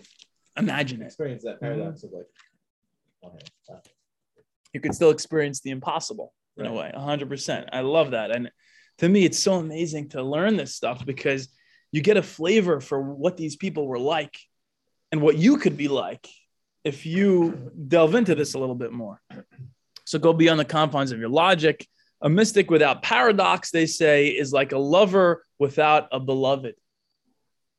imagine 0.57 1.03
it. 1.03 1.07
Experience 1.07 1.43
that 1.45 1.61
paradox 1.61 2.03
mm-hmm. 2.03 2.17
of 2.17 2.25
like 3.23 3.33
hand. 3.69 3.81
You 4.73 4.81
can 4.81 4.93
still 4.93 5.11
experience 5.11 5.61
the 5.61 5.71
impossible 5.71 6.33
in 6.57 6.65
right. 6.65 6.73
a 6.73 6.75
way, 6.75 6.93
100%. 6.95 7.69
I 7.73 7.81
love 7.81 8.13
that. 8.13 8.31
And 8.31 8.51
to 8.99 9.09
me, 9.09 9.25
it's 9.25 9.39
so 9.39 9.55
amazing 9.55 10.11
to 10.11 10.23
learn 10.23 10.57
this 10.57 10.75
stuff 10.75 11.05
because 11.05 11.49
you 11.93 12.03
get 12.03 12.17
a 12.17 12.23
flavor 12.23 12.81
for 12.81 13.01
what 13.01 13.37
these 13.37 13.57
people 13.57 13.87
were 13.87 13.99
like 13.99 14.39
and 15.13 15.21
what 15.21 15.37
you 15.37 15.57
could 15.57 15.77
be 15.77 15.89
like 15.89 16.29
if 16.85 17.07
you 17.07 17.73
delve 17.89 18.15
into 18.15 18.35
this 18.35 18.55
a 18.55 18.59
little 18.59 18.75
bit 18.75 18.93
more. 18.93 19.21
So 20.05 20.19
go 20.19 20.33
beyond 20.33 20.61
the 20.61 20.65
confines 20.65 21.13
of 21.13 21.19
your 21.19 21.29
logic. 21.29 21.87
A 22.23 22.29
mystic 22.29 22.71
without 22.71 23.03
paradox, 23.03 23.71
they 23.71 23.87
say, 23.87 24.29
is 24.29 24.53
like 24.53 24.73
a 24.73 24.79
lover 24.79 25.45
without 25.59 26.09
a 26.13 26.21
beloved. 26.21 26.75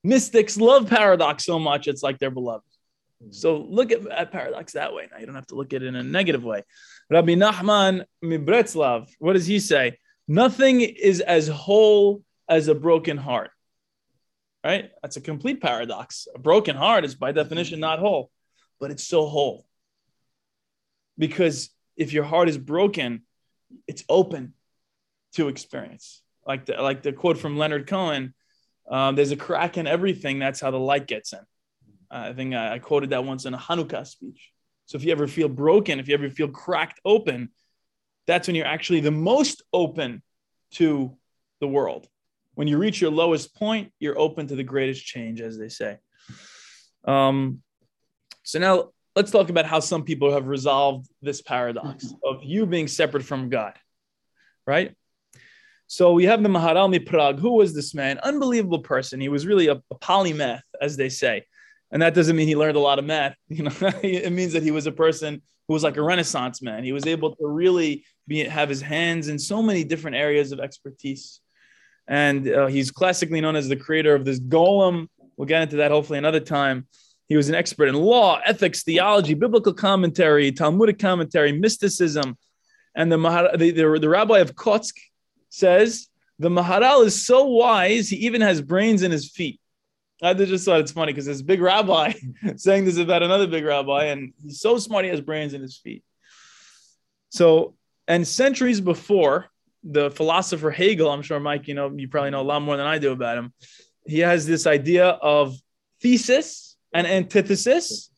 Mystics 0.08 0.56
love 0.58 0.88
paradox 0.90 1.44
so 1.44 1.60
much, 1.60 1.88
it's 1.88 2.02
like 2.02 2.18
they're 2.18 2.32
beloved. 2.32 2.64
Hmm. 3.22 3.32
So 3.32 3.58
look 3.58 3.92
at, 3.92 4.08
at 4.08 4.32
paradox 4.32 4.74
that 4.74 4.94
way. 4.94 5.08
Now 5.12 5.18
you 5.20 5.26
don't 5.26 5.36
have 5.36 5.48
to 5.48 5.56
look 5.56 5.74
at 5.74 5.84
it 5.84 5.88
in 5.88 5.96
a 5.96 6.04
negative 6.04 6.44
way. 6.44 6.64
Rabbi 7.10 7.34
Nachman 7.36 8.06
Mibretzlav, 8.24 9.10
what 9.20 9.34
does 9.34 9.48
he 9.48 9.60
say? 9.60 9.98
Nothing 10.28 10.82
is 10.82 11.20
as 11.20 11.48
whole 11.48 12.24
as 12.48 12.70
a 12.70 12.76
broken 12.76 13.18
heart. 13.18 13.52
right? 14.64 14.92
That's 15.02 15.18
a 15.18 15.22
complete 15.22 15.62
paradox. 15.62 16.28
A 16.36 16.40
broken 16.40 16.76
heart 16.76 17.06
is 17.06 17.16
by 17.16 17.32
definition 17.32 17.80
not 17.80 18.00
whole, 18.00 18.30
but 18.80 18.92
it's 18.92 19.04
so 19.04 19.26
whole. 19.26 19.66
Because 21.18 21.70
if 21.96 22.14
your 22.14 22.24
heart 22.24 22.50
is 22.50 22.58
broken, 22.58 23.24
it's 23.88 24.04
open 24.08 24.54
to 25.34 25.48
experience. 25.50 26.22
Like 26.46 26.66
the, 26.66 26.74
like 26.82 27.02
the 27.02 27.14
quote 27.14 27.38
from 27.38 27.58
Leonard 27.58 27.88
Cohen 27.88 28.34
um, 28.90 29.16
there's 29.16 29.32
a 29.32 29.36
crack 29.36 29.78
in 29.78 29.88
everything. 29.88 30.40
That's 30.40 30.60
how 30.60 30.72
the 30.72 30.80
light 30.80 31.08
gets 31.08 31.34
in. 31.34 31.40
Uh, 31.40 32.30
I 32.30 32.34
think 32.34 32.54
I, 32.54 32.76
I 32.76 32.80
quoted 32.80 33.10
that 33.12 33.26
once 33.26 33.46
in 33.46 33.54
a 33.54 33.58
Hanukkah 33.58 34.06
speech. 34.08 34.52
So 34.86 34.98
if 34.98 35.04
you 35.04 35.12
ever 35.12 35.28
feel 35.28 35.50
broken, 35.50 36.00
if 36.00 36.08
you 36.08 36.14
ever 36.14 36.30
feel 36.30 36.48
cracked 36.48 37.00
open, 37.04 37.50
that's 38.26 38.48
when 38.48 38.56
you're 38.56 38.66
actually 38.66 39.02
the 39.02 39.12
most 39.12 39.64
open 39.74 40.22
to 40.72 41.18
the 41.60 41.68
world. 41.68 42.08
When 42.56 42.68
you 42.68 42.78
reach 42.78 43.02
your 43.02 43.12
lowest 43.12 43.56
point, 43.56 43.92
you're 44.00 44.18
open 44.18 44.48
to 44.48 44.56
the 44.56 44.64
greatest 44.64 45.06
change, 45.06 45.42
as 45.42 45.58
they 45.58 45.70
say. 45.70 45.98
Um, 47.06 47.62
so 48.44 48.60
now 48.60 48.90
let's 49.16 49.32
talk 49.32 49.50
about 49.50 49.66
how 49.66 49.80
some 49.80 50.04
people 50.04 50.32
have 50.32 50.48
resolved 50.48 51.08
this 51.22 51.42
paradox 51.42 52.14
of 52.24 52.44
you 52.44 52.66
being 52.66 52.88
separate 52.88 53.24
from 53.24 53.50
God, 53.50 53.74
right? 54.66 54.96
So 55.88 56.12
we 56.12 56.26
have 56.26 56.44
the 56.44 56.50
Maharal 56.50 56.94
MiPrague. 56.94 57.40
Who 57.40 57.54
was 57.54 57.74
this 57.74 57.94
man? 57.96 58.20
Unbelievable 58.20 58.80
person. 58.80 59.22
He 59.22 59.30
was 59.30 59.48
really 59.48 59.68
a, 59.68 59.82
a 59.90 59.96
polymath, 59.96 60.62
as 60.82 60.98
they 60.98 61.08
say. 61.08 61.46
And 61.92 62.02
that 62.02 62.14
doesn't 62.14 62.36
mean 62.36 62.48
he 62.48 62.58
learned 62.58 62.76
a 62.76 62.82
lot 62.82 63.00
of 63.00 63.06
math. 63.06 63.36
You 63.48 63.64
know, 63.64 63.72
it 64.04 64.34
means 64.34 64.54
that 64.54 64.64
he 64.64 64.72
was 64.72 64.86
a 64.86 64.92
person 64.92 65.42
who 65.68 65.74
was 65.74 65.84
like 65.84 65.96
a 65.96 66.02
Renaissance 66.02 66.62
man. 66.62 66.84
He 66.84 66.92
was 66.92 67.06
able 67.06 67.36
to 67.36 67.48
really 67.48 68.06
be 68.28 68.44
have 68.44 68.68
his 68.68 68.82
hands 68.82 69.30
in 69.30 69.40
so 69.40 69.64
many 69.64 69.86
different 69.86 70.18
areas 70.18 70.52
of 70.52 70.60
expertise. 70.60 71.40
And 72.08 72.48
uh, 72.50 72.68
he's 72.68 72.92
classically 72.92 73.40
known 73.40 73.56
as 73.56 73.70
the 73.70 73.76
creator 73.78 74.14
of 74.14 74.26
this 74.26 74.40
golem. 74.40 75.08
We'll 75.38 75.48
get 75.48 75.62
into 75.62 75.78
that 75.78 75.92
hopefully 75.92 76.20
another 76.20 76.42
time. 76.42 76.88
He 77.30 77.38
was 77.38 77.50
an 77.50 77.56
expert 77.56 77.88
in 77.88 77.96
law, 77.96 78.40
ethics, 78.46 78.84
theology, 78.84 79.34
biblical 79.34 79.74
commentary, 79.74 80.52
Talmudic 80.52 81.00
commentary, 81.00 81.52
mysticism. 81.52 82.38
And 82.96 83.12
the, 83.12 83.18
the, 83.58 83.72
the, 83.72 84.00
the 84.00 84.10
rabbi 84.10 84.40
of 84.40 84.56
Kotsk 84.56 84.94
says 85.50 86.08
the 86.40 86.50
Maharal 86.50 87.06
is 87.06 87.26
so 87.26 87.46
wise, 87.46 88.10
he 88.10 88.18
even 88.18 88.42
has 88.42 88.62
brains 88.62 89.02
in 89.02 89.12
his 89.12 89.30
feet. 89.30 89.60
I 90.22 90.34
just 90.34 90.66
thought 90.66 90.80
it's 90.80 90.92
funny 90.92 91.14
because 91.14 91.26
this 91.26 91.42
big 91.42 91.62
rabbi 91.62 92.14
saying 92.56 92.86
this 92.86 92.98
about 92.98 93.24
another 93.24 93.48
big 93.48 93.64
rabbi, 93.64 94.06
and 94.06 94.34
he's 94.44 94.60
so 94.60 94.78
smart 94.78 95.06
he 95.06 95.12
has 95.12 95.22
brains 95.22 95.54
in 95.54 95.62
his 95.62 95.78
feet. 95.78 96.04
So, 97.30 97.76
and 98.08 98.28
centuries 98.28 98.82
before, 98.82 99.48
the 99.84 100.10
philosopher 100.10 100.72
Hegel, 100.72 101.10
I'm 101.10 101.22
sure 101.22 101.40
Mike, 101.40 101.68
you 101.68 101.76
know, 101.76 101.92
you 101.96 102.08
probably 102.08 102.32
know 102.32 102.42
a 102.42 102.44
lot 102.44 102.62
more 102.62 102.78
than 102.78 102.88
I 102.88 102.98
do 102.98 103.12
about 103.12 103.38
him. 103.38 103.54
He 104.06 104.20
has 104.20 104.46
this 104.46 104.66
idea 104.66 105.08
of 105.08 105.56
thesis 106.02 106.78
and 106.94 107.06
antithesis, 107.06 108.10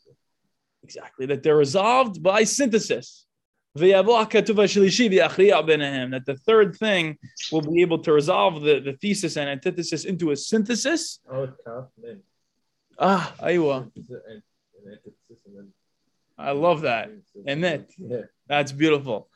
exactly, 0.83 1.25
that 1.27 1.43
they're 1.43 1.57
resolved 1.57 2.23
by 2.23 2.43
synthesis 2.43 3.25
that 6.13 6.25
the 6.25 6.35
third 6.35 6.75
thing 6.75 7.17
will 7.51 7.61
be 7.61 7.81
able 7.81 7.99
to 7.99 8.13
resolve 8.13 8.61
the, 8.61 8.79
the 8.79 8.93
thesis 8.93 9.37
and 9.37 9.49
antithesis 9.49 10.05
into 10.05 10.31
a 10.31 10.35
synthesis. 10.35 11.19
Ah, 12.99 13.33
aywa. 13.41 13.89
I 16.37 16.51
love 16.51 16.81
that. 16.81 17.09
And 17.45 17.63
that, 17.63 17.89
that's 18.47 18.71
beautiful. 18.71 19.29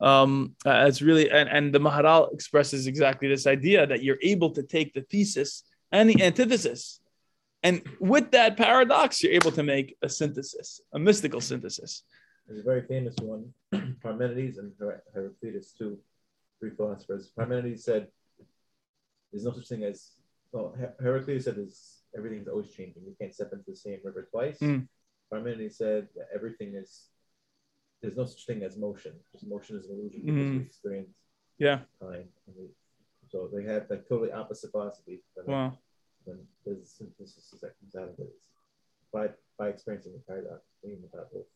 Um, 0.00 0.54
uh, 0.64 0.86
it's 0.88 1.02
really, 1.02 1.30
and, 1.30 1.48
and 1.48 1.74
the 1.74 1.78
Maharal 1.78 2.32
expresses 2.32 2.86
exactly 2.86 3.28
this 3.28 3.46
idea 3.46 3.86
that 3.86 4.02
you're 4.02 4.18
able 4.22 4.50
to 4.52 4.62
take 4.62 4.94
the 4.94 5.02
thesis 5.02 5.64
and 5.92 6.08
the 6.08 6.22
antithesis. 6.22 7.00
And 7.62 7.82
with 7.98 8.30
that 8.30 8.56
paradox, 8.56 9.22
you're 9.22 9.32
able 9.32 9.52
to 9.52 9.62
make 9.62 9.96
a 10.02 10.08
synthesis, 10.08 10.80
a 10.94 10.98
mystical 10.98 11.40
synthesis. 11.40 12.04
There's 12.50 12.62
a 12.62 12.64
very 12.64 12.82
famous 12.82 13.14
one, 13.22 13.54
Parmenides 14.02 14.58
and 14.58 14.72
Her- 14.80 15.04
Heraclitus, 15.14 15.72
two 15.72 15.96
Greek 16.60 16.74
philosophers. 16.76 17.30
Parmenides 17.38 17.84
said, 17.84 18.08
"There's 19.30 19.44
no 19.44 19.52
such 19.52 19.68
thing 19.68 19.84
as." 19.84 20.16
Well, 20.50 20.74
Her- 20.76 20.96
Heraclitus 21.00 21.44
said, 21.44 21.54
"There's 21.54 22.02
everything's 22.16 22.48
always 22.48 22.70
changing. 22.70 23.04
You 23.04 23.14
can't 23.20 23.32
step 23.32 23.52
into 23.52 23.70
the 23.70 23.76
same 23.76 24.00
river 24.02 24.26
twice." 24.32 24.58
Mm. 24.58 24.88
Parmenides 25.30 25.76
said 25.78 26.08
that 26.16 26.26
everything 26.34 26.74
is. 26.74 27.10
There's 28.02 28.16
no 28.16 28.24
such 28.26 28.46
thing 28.46 28.64
as 28.64 28.76
motion. 28.76 29.12
Just 29.30 29.46
motion 29.46 29.76
is 29.78 29.86
an 29.88 29.92
illusion 29.96 30.22
because 30.26 30.42
Mm. 30.50 30.58
we 30.58 30.64
experience 30.64 31.14
Yeah. 31.58 31.84
time. 32.00 32.32
We, 32.48 32.66
so 33.28 33.46
they 33.46 33.62
have 33.62 33.88
like 33.88 34.08
totally 34.08 34.32
opposite 34.32 34.72
philosophy. 34.72 35.22
But 35.36 35.46
Wow. 35.46 35.78
then 36.26 36.48
there's 36.64 36.82
a 36.82 36.86
synthesis 36.86 37.48
that 37.60 37.78
comes 37.78 37.94
out 37.94 38.08
of 38.08 38.18
it 38.18 38.34
by 39.12 39.32
by 39.56 39.68
experiencing 39.68 40.14
the 40.14 40.18
paradox, 40.20 40.66
being 40.82 41.00
without 41.00 41.30
both 41.30 41.46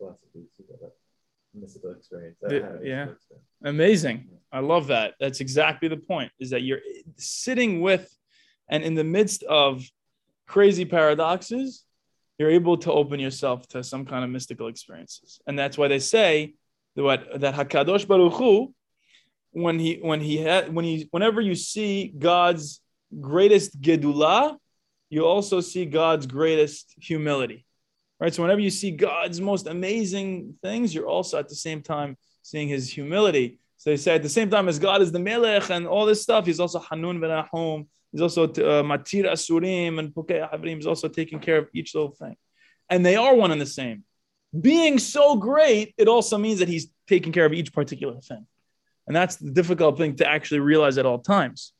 that 0.00 0.92
mystical 1.54 1.92
experience. 1.92 2.36
That 2.40 2.52
yeah. 2.52 3.04
experience. 3.04 3.20
Amazing. 3.64 4.28
I 4.52 4.60
love 4.60 4.88
that. 4.88 5.14
That's 5.20 5.40
exactly 5.40 5.88
the 5.88 5.96
point 5.96 6.32
is 6.38 6.50
that 6.50 6.62
you're 6.62 6.80
sitting 7.16 7.80
with 7.80 8.12
and 8.68 8.82
in 8.82 8.94
the 8.94 9.04
midst 9.04 9.42
of 9.44 9.84
crazy 10.46 10.84
paradoxes, 10.84 11.84
you're 12.38 12.50
able 12.50 12.76
to 12.78 12.92
open 12.92 13.20
yourself 13.20 13.66
to 13.68 13.82
some 13.82 14.04
kind 14.04 14.24
of 14.24 14.30
mystical 14.30 14.68
experiences. 14.68 15.40
And 15.46 15.58
that's 15.58 15.78
why 15.78 15.88
they 15.88 15.98
say 15.98 16.54
that 16.94 17.02
what 17.02 17.40
that 17.40 17.54
Hakadosh 17.54 18.06
Baruch 18.06 18.34
Hu, 18.34 18.74
when 19.52 19.78
he 19.78 19.98
when 20.02 20.20
he 20.20 20.38
had 20.38 20.74
when 20.74 20.84
he 20.84 21.08
whenever 21.10 21.40
you 21.40 21.54
see 21.54 22.08
God's 22.08 22.80
greatest 23.20 23.80
gedula, 23.80 24.56
you 25.08 25.24
also 25.24 25.60
see 25.60 25.86
God's 25.86 26.26
greatest 26.26 26.94
humility. 27.00 27.65
Right. 28.18 28.32
So 28.32 28.42
whenever 28.42 28.60
you 28.60 28.70
see 28.70 28.92
God's 28.92 29.40
most 29.40 29.66
amazing 29.66 30.54
things, 30.62 30.94
you're 30.94 31.06
also 31.06 31.38
at 31.38 31.48
the 31.48 31.54
same 31.54 31.82
time 31.82 32.16
seeing 32.42 32.68
his 32.68 32.90
humility. 32.90 33.58
So 33.76 33.90
they 33.90 33.96
say 33.98 34.14
at 34.14 34.22
the 34.22 34.28
same 34.28 34.48
time 34.48 34.68
as 34.68 34.78
God 34.78 35.02
is 35.02 35.12
the 35.12 35.18
Melech 35.18 35.70
and 35.70 35.86
all 35.86 36.06
this 36.06 36.22
stuff, 36.22 36.46
he's 36.46 36.60
also 36.60 36.78
Hanun 36.78 37.18
V'Rahum. 37.18 37.86
He's 38.12 38.22
also 38.22 38.44
uh, 38.44 38.82
Matir 38.82 39.30
Asurim 39.30 39.98
and 39.98 40.14
Pukei 40.14 40.50
Havrim. 40.50 40.76
He's 40.76 40.86
also 40.86 41.08
taking 41.08 41.40
care 41.40 41.58
of 41.58 41.68
each 41.74 41.94
little 41.94 42.12
thing. 42.12 42.36
And 42.88 43.04
they 43.04 43.16
are 43.16 43.34
one 43.34 43.50
and 43.50 43.60
the 43.60 43.66
same. 43.66 44.04
Being 44.58 44.98
so 44.98 45.36
great, 45.36 45.94
it 45.98 46.08
also 46.08 46.38
means 46.38 46.60
that 46.60 46.68
he's 46.68 46.88
taking 47.06 47.32
care 47.32 47.44
of 47.44 47.52
each 47.52 47.72
particular 47.74 48.18
thing. 48.22 48.46
And 49.06 49.14
that's 49.14 49.36
the 49.36 49.50
difficult 49.50 49.98
thing 49.98 50.16
to 50.16 50.26
actually 50.26 50.60
realize 50.60 50.96
at 50.96 51.04
all 51.04 51.18
times. 51.18 51.72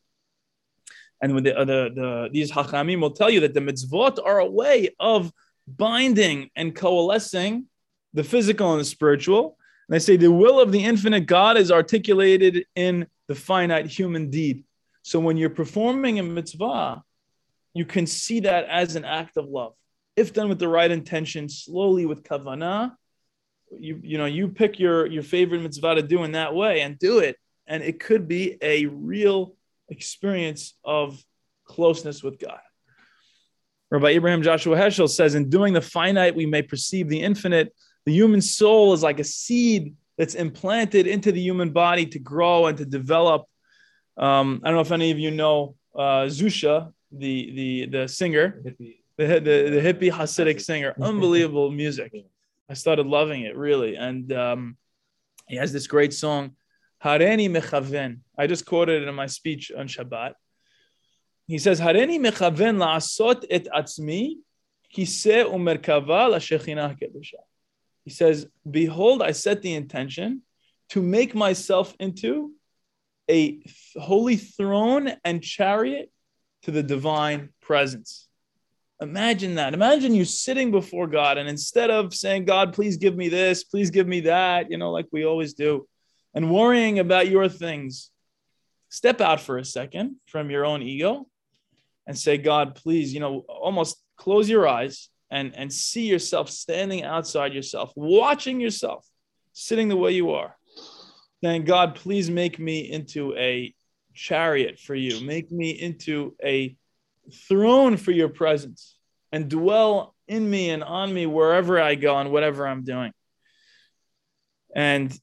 And 1.22 1.34
with 1.34 1.44
the, 1.44 1.56
uh, 1.56 1.64
the, 1.64 1.90
the 1.94 2.28
these 2.30 2.52
hachamim 2.52 3.00
will 3.00 3.12
tell 3.12 3.30
you 3.30 3.40
that 3.40 3.54
the 3.54 3.60
mitzvot 3.60 4.18
are 4.24 4.38
a 4.40 4.46
way 4.46 4.94
of 5.00 5.32
binding 5.66 6.50
and 6.56 6.74
coalescing 6.74 7.66
the 8.14 8.24
physical 8.24 8.72
and 8.72 8.80
the 8.80 8.84
spiritual. 8.84 9.58
And 9.88 9.94
they 9.94 9.98
say 9.98 10.16
the 10.16 10.32
will 10.32 10.60
of 10.60 10.72
the 10.72 10.84
infinite 10.84 11.26
God 11.26 11.56
is 11.56 11.70
articulated 11.70 12.66
in 12.74 13.06
the 13.28 13.34
finite 13.34 13.86
human 13.86 14.30
deed. 14.30 14.64
So 15.02 15.20
when 15.20 15.36
you're 15.36 15.50
performing 15.50 16.18
a 16.18 16.22
mitzvah, 16.22 17.02
you 17.74 17.84
can 17.84 18.06
see 18.06 18.40
that 18.40 18.64
as 18.64 18.96
an 18.96 19.04
act 19.04 19.36
of 19.36 19.46
love. 19.46 19.74
If 20.16 20.32
done 20.32 20.48
with 20.48 20.58
the 20.58 20.68
right 20.68 20.90
intention, 20.90 21.48
slowly 21.48 22.06
with 22.06 22.22
kavanah, 22.22 22.96
you 23.78 24.00
you 24.02 24.16
know 24.16 24.26
you 24.26 24.48
pick 24.48 24.78
your 24.78 25.06
your 25.06 25.22
favorite 25.22 25.60
mitzvah 25.60 25.96
to 25.96 26.02
do 26.02 26.24
in 26.24 26.32
that 26.32 26.54
way 26.54 26.80
and 26.80 26.98
do 26.98 27.18
it, 27.18 27.36
and 27.66 27.82
it 27.82 28.00
could 28.00 28.26
be 28.26 28.56
a 28.62 28.86
real 28.86 29.54
experience 29.88 30.74
of 30.84 31.22
closeness 31.64 32.22
with 32.22 32.38
God. 32.38 32.60
Rabbi 33.90 34.08
Abraham 34.08 34.42
Joshua 34.42 34.76
Heschel 34.76 35.08
says, 35.08 35.34
in 35.34 35.48
doing 35.48 35.72
the 35.72 35.80
finite, 35.80 36.34
we 36.34 36.46
may 36.46 36.62
perceive 36.62 37.08
the 37.08 37.20
infinite. 37.20 37.72
The 38.04 38.12
human 38.12 38.40
soul 38.40 38.92
is 38.92 39.02
like 39.02 39.20
a 39.20 39.24
seed 39.24 39.94
that's 40.18 40.34
implanted 40.34 41.06
into 41.06 41.30
the 41.30 41.40
human 41.40 41.70
body 41.70 42.06
to 42.06 42.18
grow 42.18 42.66
and 42.66 42.76
to 42.78 42.84
develop. 42.84 43.46
Um, 44.16 44.60
I 44.64 44.68
don't 44.68 44.76
know 44.76 44.82
if 44.82 44.92
any 44.92 45.10
of 45.10 45.18
you 45.18 45.30
know 45.30 45.76
uh, 45.94 46.26
Zusha, 46.26 46.92
the, 47.12 47.52
the, 47.54 47.86
the 47.86 48.08
singer, 48.08 48.60
Hippie. 48.64 48.96
the, 49.18 49.26
the, 49.26 49.70
the 49.70 49.80
hippie 49.80 50.10
Hasidic 50.10 50.60
singer. 50.60 50.94
Unbelievable 51.00 51.70
music. 51.70 52.12
I 52.68 52.74
started 52.74 53.06
loving 53.06 53.42
it 53.42 53.56
really. 53.56 53.94
And 53.94 54.32
um, 54.32 54.76
he 55.46 55.56
has 55.56 55.72
this 55.72 55.86
great 55.86 56.12
song, 56.12 56.52
Hareni 57.04 57.48
Mechaven. 57.48 58.18
I 58.36 58.46
just 58.48 58.66
quoted 58.66 59.02
it 59.02 59.08
in 59.08 59.14
my 59.14 59.26
speech 59.26 59.70
on 59.76 59.86
Shabbat. 59.86 60.32
He 61.46 61.58
says, 61.58 61.80
Hareni 61.80 62.18
mechaven 62.18 62.76
la'asot 62.76 63.44
et 63.48 63.68
atzmi 63.74 64.36
kiseh 64.94 65.44
umerkava 65.44 66.28
la'shechinah 66.28 66.98
kedusha. 66.98 67.40
He 68.04 68.10
says, 68.10 68.48
Behold, 68.68 69.22
I 69.22 69.32
set 69.32 69.62
the 69.62 69.74
intention 69.74 70.42
to 70.90 71.02
make 71.02 71.34
myself 71.34 71.94
into 72.00 72.52
a 73.30 73.60
holy 73.96 74.36
throne 74.36 75.12
and 75.24 75.42
chariot 75.42 76.10
to 76.62 76.70
the 76.70 76.82
divine 76.82 77.50
presence. 77.60 78.28
Imagine 79.00 79.56
that. 79.56 79.74
Imagine 79.74 80.14
you 80.14 80.24
sitting 80.24 80.70
before 80.70 81.06
God, 81.06 81.36
and 81.36 81.48
instead 81.48 81.90
of 81.90 82.14
saying, 82.14 82.44
God, 82.44 82.72
please 82.72 82.96
give 82.96 83.16
me 83.16 83.28
this, 83.28 83.62
please 83.62 83.90
give 83.90 84.06
me 84.06 84.20
that, 84.20 84.70
you 84.70 84.78
know, 84.78 84.90
like 84.90 85.06
we 85.12 85.24
always 85.24 85.54
do, 85.54 85.86
and 86.34 86.50
worrying 86.50 86.98
about 86.98 87.28
your 87.28 87.48
things, 87.48 88.10
step 88.88 89.20
out 89.20 89.40
for 89.40 89.58
a 89.58 89.64
second 89.64 90.16
from 90.26 90.50
your 90.50 90.64
own 90.64 90.82
ego 90.82 91.26
and 92.06 92.16
say, 92.16 92.38
God, 92.38 92.74
please, 92.74 93.12
you 93.12 93.20
know, 93.20 93.44
almost 93.48 94.02
close 94.16 94.48
your 94.48 94.68
eyes 94.68 95.08
and, 95.30 95.54
and 95.56 95.72
see 95.72 96.06
yourself 96.06 96.50
standing 96.50 97.02
outside 97.02 97.52
yourself, 97.52 97.92
watching 97.96 98.60
yourself, 98.60 99.06
sitting 99.52 99.88
the 99.88 99.96
way 99.96 100.12
you 100.12 100.30
are. 100.32 100.56
Saying, 101.42 101.64
God, 101.64 101.94
please 101.94 102.30
make 102.30 102.58
me 102.58 102.90
into 102.90 103.36
a 103.36 103.74
chariot 104.14 104.78
for 104.78 104.94
you, 104.94 105.20
make 105.24 105.50
me 105.50 105.70
into 105.70 106.34
a 106.42 106.76
throne 107.48 107.96
for 107.96 108.10
your 108.10 108.28
presence, 108.28 108.96
and 109.32 109.48
dwell 109.48 110.14
in 110.28 110.48
me 110.48 110.70
and 110.70 110.82
on 110.82 111.12
me 111.12 111.26
wherever 111.26 111.80
I 111.80 111.94
go 111.94 112.16
and 112.18 112.32
whatever 112.32 112.66
I'm 112.66 112.84
doing. 112.84 113.12
And 114.74 115.16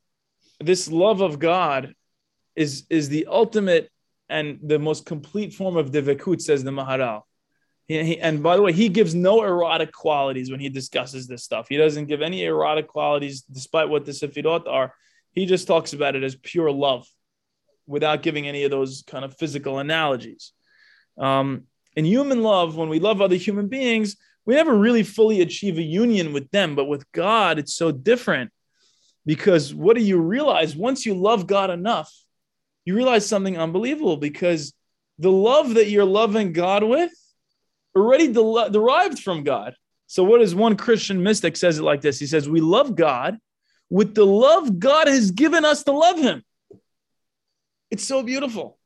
this 0.59 0.89
love 0.89 1.21
of 1.21 1.39
God 1.39 1.93
is, 2.55 2.85
is 2.89 3.09
the 3.09 3.27
ultimate 3.29 3.89
and 4.33 4.59
the 4.63 4.79
most 4.79 5.05
complete 5.05 5.53
form 5.53 5.77
of 5.77 5.91
divekut, 5.91 6.41
says 6.41 6.63
the 6.63 6.71
Maharal. 6.71 7.21
He, 7.85 8.03
he, 8.03 8.19
and 8.19 8.41
by 8.41 8.55
the 8.55 8.61
way, 8.61 8.73
he 8.73 8.89
gives 8.89 9.13
no 9.13 9.43
erotic 9.43 9.91
qualities 9.91 10.49
when 10.49 10.59
he 10.59 10.69
discusses 10.69 11.27
this 11.27 11.43
stuff. 11.43 11.67
He 11.69 11.77
doesn't 11.77 12.07
give 12.07 12.21
any 12.21 12.43
erotic 12.43 12.87
qualities, 12.87 13.43
despite 13.43 13.89
what 13.89 14.05
the 14.05 14.11
Sefirot 14.11 14.67
are. 14.67 14.93
He 15.31 15.45
just 15.45 15.67
talks 15.67 15.93
about 15.93 16.15
it 16.15 16.23
as 16.23 16.35
pure 16.35 16.71
love 16.71 17.07
without 17.85 18.23
giving 18.23 18.47
any 18.47 18.63
of 18.63 18.71
those 18.71 19.03
kind 19.05 19.25
of 19.25 19.37
physical 19.37 19.79
analogies. 19.79 20.53
Um, 21.17 21.63
in 21.95 22.05
human 22.05 22.41
love, 22.41 22.75
when 22.75 22.89
we 22.89 22.99
love 22.99 23.21
other 23.21 23.35
human 23.35 23.67
beings, 23.67 24.15
we 24.45 24.55
never 24.55 24.75
really 24.75 25.03
fully 25.03 25.41
achieve 25.41 25.77
a 25.77 25.83
union 25.83 26.33
with 26.33 26.49
them. 26.51 26.75
But 26.75 26.85
with 26.85 27.09
God, 27.11 27.59
it's 27.59 27.75
so 27.75 27.91
different 27.91 28.51
because 29.25 29.73
what 29.73 29.95
do 29.95 30.03
you 30.03 30.19
realize 30.19 30.75
once 30.75 31.05
you 31.05 31.13
love 31.13 31.47
God 31.47 31.69
enough? 31.69 32.11
You 32.85 32.95
realize 32.95 33.25
something 33.25 33.57
unbelievable 33.57 34.17
because 34.17 34.73
the 35.19 35.31
love 35.31 35.75
that 35.75 35.89
you're 35.89 36.05
loving 36.05 36.53
God 36.53 36.83
with 36.83 37.11
already 37.95 38.27
de- 38.27 38.69
derived 38.71 39.19
from 39.19 39.43
God. 39.43 39.75
So, 40.07 40.23
what 40.23 40.41
is 40.41 40.53
one 40.53 40.75
Christian 40.75 41.23
mystic 41.23 41.55
says 41.57 41.79
it 41.79 41.83
like 41.83 42.01
this? 42.01 42.19
He 42.19 42.27
says, 42.27 42.49
We 42.49 42.61
love 42.61 42.95
God 42.95 43.37
with 43.89 44.15
the 44.15 44.25
love 44.25 44.79
God 44.79 45.07
has 45.07 45.31
given 45.31 45.65
us 45.65 45.83
to 45.83 45.91
love 45.91 46.19
Him. 46.19 46.43
It's 47.89 48.03
so 48.03 48.23
beautiful 48.23 48.77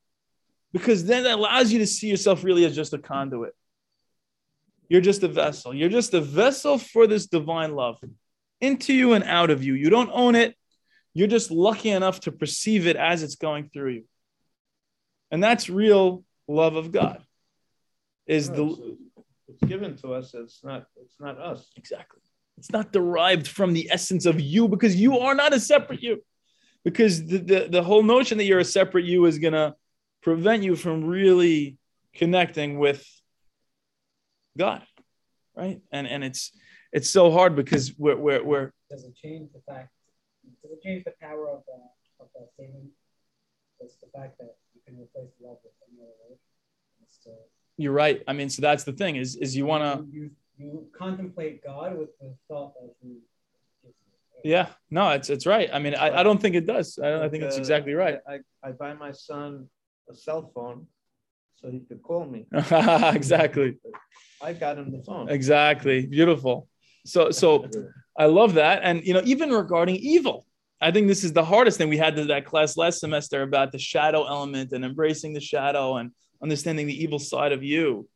because 0.73 1.05
then 1.05 1.25
it 1.25 1.31
allows 1.31 1.71
you 1.71 1.79
to 1.79 1.87
see 1.87 2.07
yourself 2.07 2.43
really 2.43 2.65
as 2.65 2.75
just 2.75 2.93
a 2.93 2.97
conduit. 2.97 3.53
You're 4.89 5.01
just 5.01 5.23
a 5.23 5.27
vessel. 5.27 5.73
You're 5.73 5.89
just 5.89 6.13
a 6.13 6.21
vessel 6.21 6.77
for 6.77 7.07
this 7.07 7.27
divine 7.27 7.75
love 7.75 7.97
into 8.61 8.93
you 8.93 9.13
and 9.13 9.23
out 9.23 9.49
of 9.49 9.63
you. 9.63 9.73
You 9.73 9.89
don't 9.89 10.09
own 10.13 10.35
it. 10.35 10.55
You're 11.17 11.27
just 11.27 11.49
lucky 11.49 11.89
enough 11.89 12.19
to 12.21 12.31
perceive 12.31 12.85
it 12.85 12.95
as 12.95 13.23
it's 13.23 13.33
going 13.33 13.71
through 13.73 13.89
you. 13.89 14.03
And 15.31 15.43
that's 15.43 15.67
real 15.67 16.23
love 16.47 16.75
of 16.75 16.91
God. 16.91 17.23
Is 18.27 18.51
the 18.51 18.97
it's 19.47 19.63
given 19.63 19.95
to 19.97 20.13
us, 20.13 20.35
it's 20.35 20.63
not 20.63 20.85
it's 20.95 21.19
not 21.19 21.39
us. 21.39 21.71
Exactly. 21.75 22.21
It's 22.59 22.71
not 22.71 22.93
derived 22.93 23.47
from 23.47 23.73
the 23.73 23.89
essence 23.91 24.27
of 24.27 24.39
you 24.39 24.67
because 24.67 24.95
you 24.95 25.17
are 25.17 25.33
not 25.33 25.53
a 25.53 25.59
separate 25.59 26.03
you. 26.03 26.21
Because 26.83 27.25
the, 27.25 27.39
the, 27.39 27.67
the 27.71 27.81
whole 27.81 28.03
notion 28.03 28.37
that 28.37 28.43
you're 28.43 28.59
a 28.59 28.63
separate 28.63 29.05
you 29.05 29.25
is 29.25 29.39
gonna 29.39 29.73
prevent 30.21 30.61
you 30.61 30.75
from 30.75 31.03
really 31.03 31.79
connecting 32.13 32.77
with 32.77 33.03
God. 34.55 34.83
Right. 35.55 35.81
And 35.91 36.07
and 36.07 36.23
it's 36.23 36.51
it's 36.93 37.09
so 37.09 37.31
hard 37.31 37.55
because 37.55 37.91
we're 37.97 38.17
we're, 38.17 38.43
we're 38.43 38.71
doesn't 38.91 39.15
change 39.15 39.49
the 39.51 39.61
fact 39.67 39.89
does 40.61 40.71
it 40.71 40.81
change 40.81 41.03
the 41.03 41.13
power 41.21 41.49
of 41.49 41.63
the 41.65 41.73
of 42.19 42.27
uh, 42.35 42.39
that 42.39 42.49
statement? 42.53 42.89
It's 43.79 43.95
the 43.97 44.07
fact 44.15 44.37
that 44.39 44.55
you 44.73 44.81
can 44.85 44.99
replace 44.99 45.31
love 45.41 45.57
with 45.63 45.73
any 45.87 46.01
other 46.01 46.13
word. 46.29 46.37
Still, 47.09 47.33
you're 47.77 47.93
right. 47.93 48.23
I 48.27 48.33
mean, 48.33 48.49
so 48.49 48.61
that's 48.61 48.83
the 48.83 48.93
thing 48.93 49.15
is 49.15 49.35
is 49.35 49.55
you 49.55 49.65
want 49.65 49.83
to 49.83 50.05
you, 50.11 50.31
you 50.57 50.87
contemplate 50.97 51.63
God 51.63 51.97
with 51.97 52.09
the 52.19 52.33
thought 52.47 52.73
that 52.81 52.93
He. 53.01 53.17
Yeah, 54.43 54.67
no, 54.91 55.09
it's 55.11 55.29
it's 55.29 55.45
right. 55.45 55.69
I 55.73 55.79
mean, 55.79 55.95
I, 55.95 56.19
I 56.19 56.23
don't 56.23 56.39
think 56.39 56.55
it 56.55 56.67
does. 56.67 56.99
I, 57.01 57.25
I 57.25 57.29
think 57.29 57.43
it's 57.43 57.57
uh, 57.57 57.59
exactly 57.59 57.93
right. 57.93 58.19
I, 58.29 58.39
I 58.63 58.71
buy 58.71 58.93
my 58.93 59.11
son 59.11 59.67
a 60.09 60.15
cell 60.15 60.51
phone 60.53 60.87
so 61.55 61.69
he 61.69 61.79
could 61.79 62.01
call 62.03 62.25
me. 62.25 62.45
exactly. 62.53 63.77
I 64.41 64.53
got 64.53 64.77
him 64.77 64.91
the 64.91 65.01
phone. 65.03 65.29
Exactly. 65.29 66.05
Beautiful. 66.05 66.67
So 67.05 67.31
so 67.31 67.67
I 68.17 68.25
love 68.25 68.55
that. 68.55 68.81
And 68.83 69.05
you 69.05 69.13
know, 69.13 69.21
even 69.25 69.51
regarding 69.51 69.97
evil, 69.97 70.45
I 70.81 70.91
think 70.91 71.07
this 71.07 71.23
is 71.23 71.33
the 71.33 71.45
hardest 71.45 71.77
thing 71.77 71.89
we 71.89 71.97
had 71.97 72.15
to 72.15 72.25
that 72.25 72.45
class 72.45 72.77
last 72.77 72.99
semester 72.99 73.41
about 73.41 73.71
the 73.71 73.79
shadow 73.79 74.25
element 74.25 74.71
and 74.71 74.83
embracing 74.83 75.33
the 75.33 75.39
shadow 75.39 75.97
and 75.97 76.11
understanding 76.41 76.87
the 76.87 77.03
evil 77.03 77.19
side 77.19 77.51
of 77.51 77.63
you. 77.63 78.07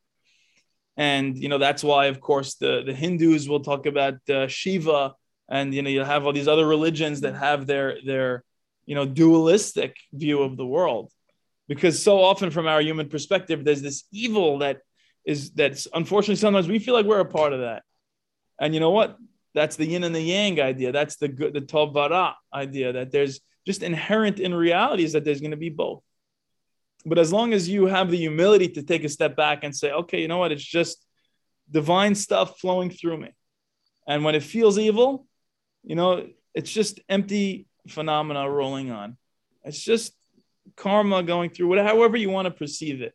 And 0.97 1.37
you 1.37 1.49
know, 1.49 1.57
that's 1.57 1.83
why, 1.83 2.07
of 2.07 2.19
course, 2.19 2.55
the, 2.55 2.83
the 2.85 2.93
Hindus 2.93 3.47
will 3.47 3.61
talk 3.61 3.85
about 3.85 4.15
uh, 4.29 4.47
Shiva, 4.47 5.13
and 5.49 5.73
you 5.73 5.81
know, 5.81 5.89
you'll 5.89 6.05
have 6.05 6.25
all 6.25 6.33
these 6.33 6.47
other 6.47 6.67
religions 6.67 7.21
that 7.21 7.35
have 7.35 7.65
their 7.67 7.97
their 8.05 8.43
you 8.85 8.95
know 8.95 9.05
dualistic 9.05 9.95
view 10.11 10.41
of 10.41 10.57
the 10.57 10.65
world 10.65 11.11
because 11.67 12.01
so 12.03 12.21
often 12.21 12.51
from 12.51 12.67
our 12.67 12.81
human 12.81 13.07
perspective 13.07 13.63
there's 13.63 13.81
this 13.81 14.03
evil 14.11 14.57
that 14.59 14.79
is 15.25 15.51
that's 15.51 15.87
unfortunately 15.93 16.35
sometimes 16.35 16.67
we 16.67 16.79
feel 16.79 16.93
like 16.93 17.05
we're 17.05 17.19
a 17.19 17.25
part 17.25 17.53
of 17.53 17.61
that 17.61 17.83
and 18.59 18.73
you 18.73 18.79
know 18.79 18.89
what 18.89 19.17
that's 19.53 19.75
the 19.75 19.85
yin 19.85 20.03
and 20.03 20.15
the 20.15 20.21
yang 20.21 20.59
idea. 20.59 20.91
That's 20.91 21.17
the 21.17 21.27
good 21.27 21.53
the 21.53 21.61
tov 21.61 21.93
vara 21.93 22.35
idea 22.53 22.93
that 22.93 23.11
there's 23.11 23.41
just 23.65 23.83
inherent 23.83 24.39
in 24.39 24.53
reality 24.53 25.03
is 25.03 25.13
that 25.13 25.25
there's 25.25 25.41
going 25.41 25.51
to 25.51 25.57
be 25.57 25.69
both. 25.69 26.03
But 27.05 27.17
as 27.17 27.33
long 27.33 27.53
as 27.53 27.67
you 27.67 27.87
have 27.87 28.11
the 28.11 28.17
humility 28.17 28.69
to 28.69 28.83
take 28.83 29.03
a 29.03 29.09
step 29.09 29.35
back 29.35 29.63
and 29.63 29.75
say 29.75 29.91
okay 29.91 30.21
you 30.21 30.27
know 30.27 30.37
what? 30.37 30.51
It's 30.51 30.63
just 30.63 31.05
divine 31.69 32.15
stuff 32.15 32.59
flowing 32.59 32.89
through 32.89 33.17
me. 33.17 33.29
And 34.07 34.23
when 34.23 34.35
it 34.35 34.43
feels 34.43 34.77
evil 34.77 35.27
you 35.83 35.95
know 35.95 36.27
it's 36.53 36.71
just 36.71 36.99
empty 37.09 37.67
phenomena 37.87 38.49
rolling 38.49 38.91
on. 38.91 39.17
It's 39.63 39.81
just 39.81 40.13
karma 40.75 41.23
going 41.23 41.49
through 41.49 41.67
whatever 41.67 41.89
however 41.89 42.17
you 42.17 42.29
want 42.29 42.45
to 42.45 42.51
perceive 42.51 43.01
it 43.01 43.13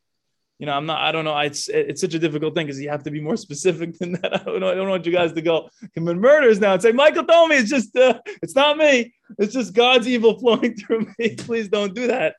you 0.58 0.66
know 0.66 0.72
i'm 0.72 0.86
not 0.86 1.00
i 1.00 1.12
don't 1.12 1.24
know 1.24 1.36
it's 1.38 1.68
it's 1.68 2.00
such 2.00 2.14
a 2.14 2.18
difficult 2.18 2.54
thing 2.54 2.66
because 2.66 2.80
you 2.80 2.88
have 2.88 3.02
to 3.02 3.10
be 3.10 3.20
more 3.20 3.36
specific 3.46 3.96
than 3.98 4.12
that 4.12 4.40
i 4.40 4.44
don't 4.44 4.60
know 4.60 4.70
i 4.70 4.74
don't 4.74 4.88
want 4.88 5.06
you 5.06 5.12
guys 5.12 5.32
to 5.32 5.42
go 5.42 5.68
commit 5.94 6.16
murders 6.16 6.60
now 6.60 6.72
and 6.72 6.82
say 6.82 6.92
michael 6.92 7.24
told 7.24 7.48
me 7.48 7.56
it's 7.56 7.70
just 7.70 7.94
uh, 7.96 8.18
it's 8.42 8.54
not 8.54 8.76
me 8.76 9.14
it's 9.38 9.52
just 9.52 9.74
god's 9.74 10.08
evil 10.08 10.38
flowing 10.40 10.74
through 10.74 11.06
me 11.18 11.34
please 11.36 11.68
don't 11.68 11.94
do 11.94 12.06
that 12.08 12.36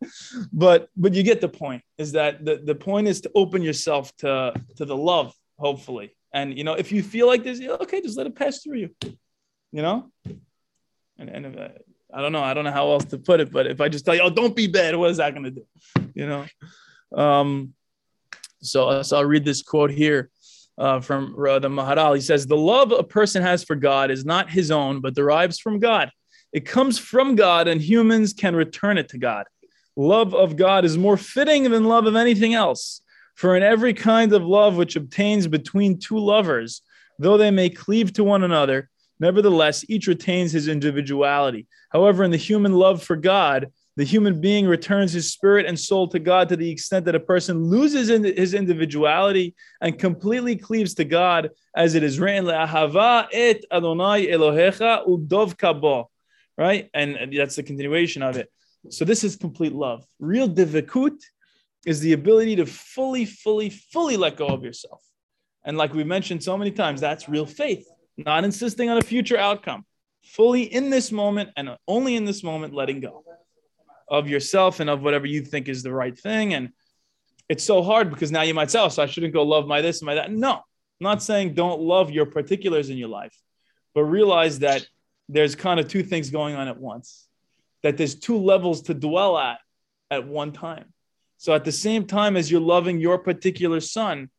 but 0.51 0.89
but 0.95 1.13
you 1.13 1.23
get 1.23 1.41
the 1.41 1.49
point 1.49 1.83
is 1.97 2.13
that 2.13 2.43
the, 2.43 2.61
the 2.63 2.75
point 2.75 3.07
is 3.07 3.21
to 3.21 3.31
open 3.35 3.61
yourself 3.61 4.15
to 4.17 4.53
to 4.75 4.85
the 4.85 4.95
love 4.95 5.33
hopefully 5.59 6.15
and 6.33 6.57
you 6.57 6.63
know 6.63 6.73
if 6.73 6.91
you 6.91 7.03
feel 7.03 7.27
like 7.27 7.43
this 7.43 7.61
okay 7.61 8.01
just 8.01 8.17
let 8.17 8.27
it 8.27 8.35
pass 8.35 8.63
through 8.63 8.77
you 8.77 8.89
you 9.71 9.81
know 9.81 10.11
and, 11.19 11.29
and 11.29 11.45
if, 11.47 11.57
uh, 11.57 11.69
I 12.13 12.21
don't 12.21 12.31
know. 12.31 12.43
I 12.43 12.53
don't 12.53 12.63
know 12.63 12.71
how 12.71 12.91
else 12.91 13.05
to 13.05 13.17
put 13.17 13.39
it, 13.39 13.51
but 13.51 13.67
if 13.67 13.81
I 13.81 13.89
just 13.89 14.05
tell 14.05 14.15
you, 14.15 14.21
oh, 14.21 14.29
don't 14.29 14.55
be 14.55 14.67
bad, 14.67 14.95
what 14.95 15.11
is 15.11 15.17
that 15.17 15.33
going 15.33 15.43
to 15.43 15.51
do? 15.51 15.65
You 16.13 16.27
know? 16.27 16.45
Um, 17.15 17.73
so, 18.67 19.01
so 19.01 19.17
I'll 19.17 19.25
read 19.25 19.45
this 19.45 19.61
quote 19.61 19.91
here 19.91 20.29
uh, 20.77 20.99
from 20.99 21.33
the 21.37 21.69
Maharal. 21.69 22.15
He 22.15 22.21
says, 22.21 22.45
The 22.45 22.57
love 22.57 22.91
a 22.91 23.03
person 23.03 23.41
has 23.41 23.63
for 23.63 23.75
God 23.75 24.11
is 24.11 24.25
not 24.25 24.49
his 24.49 24.71
own, 24.71 25.01
but 25.01 25.15
derives 25.15 25.59
from 25.59 25.79
God. 25.79 26.11
It 26.53 26.65
comes 26.65 26.97
from 26.97 27.35
God, 27.35 27.67
and 27.67 27.81
humans 27.81 28.33
can 28.33 28.55
return 28.55 28.97
it 28.97 29.09
to 29.09 29.17
God. 29.17 29.45
Love 29.95 30.33
of 30.33 30.55
God 30.55 30.85
is 30.85 30.97
more 30.97 31.17
fitting 31.17 31.63
than 31.63 31.85
love 31.85 32.05
of 32.05 32.15
anything 32.15 32.53
else. 32.53 33.01
For 33.35 33.55
in 33.55 33.63
every 33.63 33.93
kind 33.93 34.33
of 34.33 34.43
love 34.43 34.77
which 34.77 34.95
obtains 34.95 35.47
between 35.47 35.99
two 35.99 36.17
lovers, 36.17 36.81
though 37.19 37.37
they 37.37 37.51
may 37.51 37.69
cleave 37.69 38.13
to 38.13 38.23
one 38.23 38.43
another, 38.43 38.89
Nevertheless, 39.19 39.83
each 39.89 40.07
retains 40.07 40.51
his 40.51 40.67
individuality. 40.67 41.67
However, 41.89 42.23
in 42.23 42.31
the 42.31 42.37
human 42.37 42.73
love 42.73 43.03
for 43.03 43.15
God, 43.15 43.71
the 43.97 44.05
human 44.05 44.39
being 44.39 44.67
returns 44.67 45.11
his 45.11 45.33
spirit 45.33 45.65
and 45.65 45.77
soul 45.77 46.07
to 46.07 46.19
God 46.19 46.47
to 46.49 46.55
the 46.55 46.69
extent 46.69 47.03
that 47.05 47.15
a 47.15 47.19
person 47.19 47.65
loses 47.65 48.07
his 48.07 48.53
individuality 48.53 49.55
and 49.81 49.99
completely 49.99 50.55
cleaves 50.55 50.93
to 50.93 51.03
God, 51.03 51.49
as 51.75 51.95
it 51.95 52.03
is 52.03 52.19
written, 52.19 52.45
"Le'ahava 52.45 53.27
et 53.33 53.65
Adonai 53.71 54.27
Elohecha 54.27 55.05
udov 55.05 55.57
kabo," 55.57 56.05
right? 56.57 56.89
And 56.93 57.33
that's 57.35 57.55
the 57.57 57.63
continuation 57.63 58.21
of 58.21 58.37
it. 58.37 58.49
So 58.89 59.03
this 59.03 59.23
is 59.23 59.35
complete 59.35 59.73
love. 59.73 60.05
Real 60.19 60.47
divikut 60.47 61.19
is 61.85 61.99
the 61.99 62.13
ability 62.13 62.55
to 62.57 62.65
fully, 62.65 63.25
fully, 63.25 63.69
fully 63.69 64.15
let 64.15 64.37
go 64.37 64.47
of 64.47 64.63
yourself. 64.63 65.01
And 65.65 65.75
like 65.75 65.93
we 65.93 66.03
mentioned 66.03 66.43
so 66.43 66.55
many 66.57 66.71
times, 66.71 67.01
that's 67.01 67.27
real 67.27 67.45
faith 67.45 67.85
not 68.17 68.43
insisting 68.43 68.89
on 68.89 68.97
a 68.97 69.01
future 69.01 69.37
outcome, 69.37 69.85
fully 70.23 70.63
in 70.63 70.89
this 70.89 71.11
moment 71.11 71.49
and 71.55 71.77
only 71.87 72.15
in 72.15 72.25
this 72.25 72.43
moment, 72.43 72.73
letting 72.73 72.99
go 72.99 73.23
of 74.09 74.27
yourself 74.27 74.79
and 74.79 74.89
of 74.89 75.01
whatever 75.01 75.25
you 75.25 75.41
think 75.41 75.67
is 75.67 75.83
the 75.83 75.91
right 75.91 76.17
thing. 76.17 76.53
And 76.53 76.69
it's 77.49 77.63
so 77.63 77.81
hard 77.81 78.09
because 78.09 78.31
now 78.31 78.41
you 78.41 78.53
might 78.53 78.71
say, 78.71 78.79
oh, 78.79 78.89
so 78.89 79.03
I 79.03 79.05
shouldn't 79.05 79.33
go 79.33 79.43
love 79.43 79.67
my 79.67 79.81
this 79.81 80.01
and 80.01 80.05
my 80.05 80.15
that. 80.15 80.31
No, 80.31 80.53
I'm 80.55 80.61
not 80.99 81.23
saying 81.23 81.53
don't 81.53 81.81
love 81.81 82.11
your 82.11 82.25
particulars 82.25 82.89
in 82.89 82.97
your 82.97 83.09
life, 83.09 83.35
but 83.93 84.03
realize 84.03 84.59
that 84.59 84.85
there's 85.29 85.55
kind 85.55 85.79
of 85.79 85.87
two 85.87 86.03
things 86.03 86.29
going 86.29 86.55
on 86.55 86.67
at 86.67 86.79
once, 86.79 87.27
that 87.83 87.97
there's 87.97 88.15
two 88.15 88.37
levels 88.37 88.83
to 88.83 88.93
dwell 88.93 89.37
at 89.37 89.59
at 90.09 90.25
one 90.27 90.51
time. 90.51 90.93
So 91.37 91.53
at 91.53 91.65
the 91.65 91.71
same 91.71 92.05
time 92.05 92.35
as 92.35 92.49
you're 92.49 92.61
loving 92.61 92.99
your 92.99 93.19
particular 93.19 93.79
son, 93.79 94.29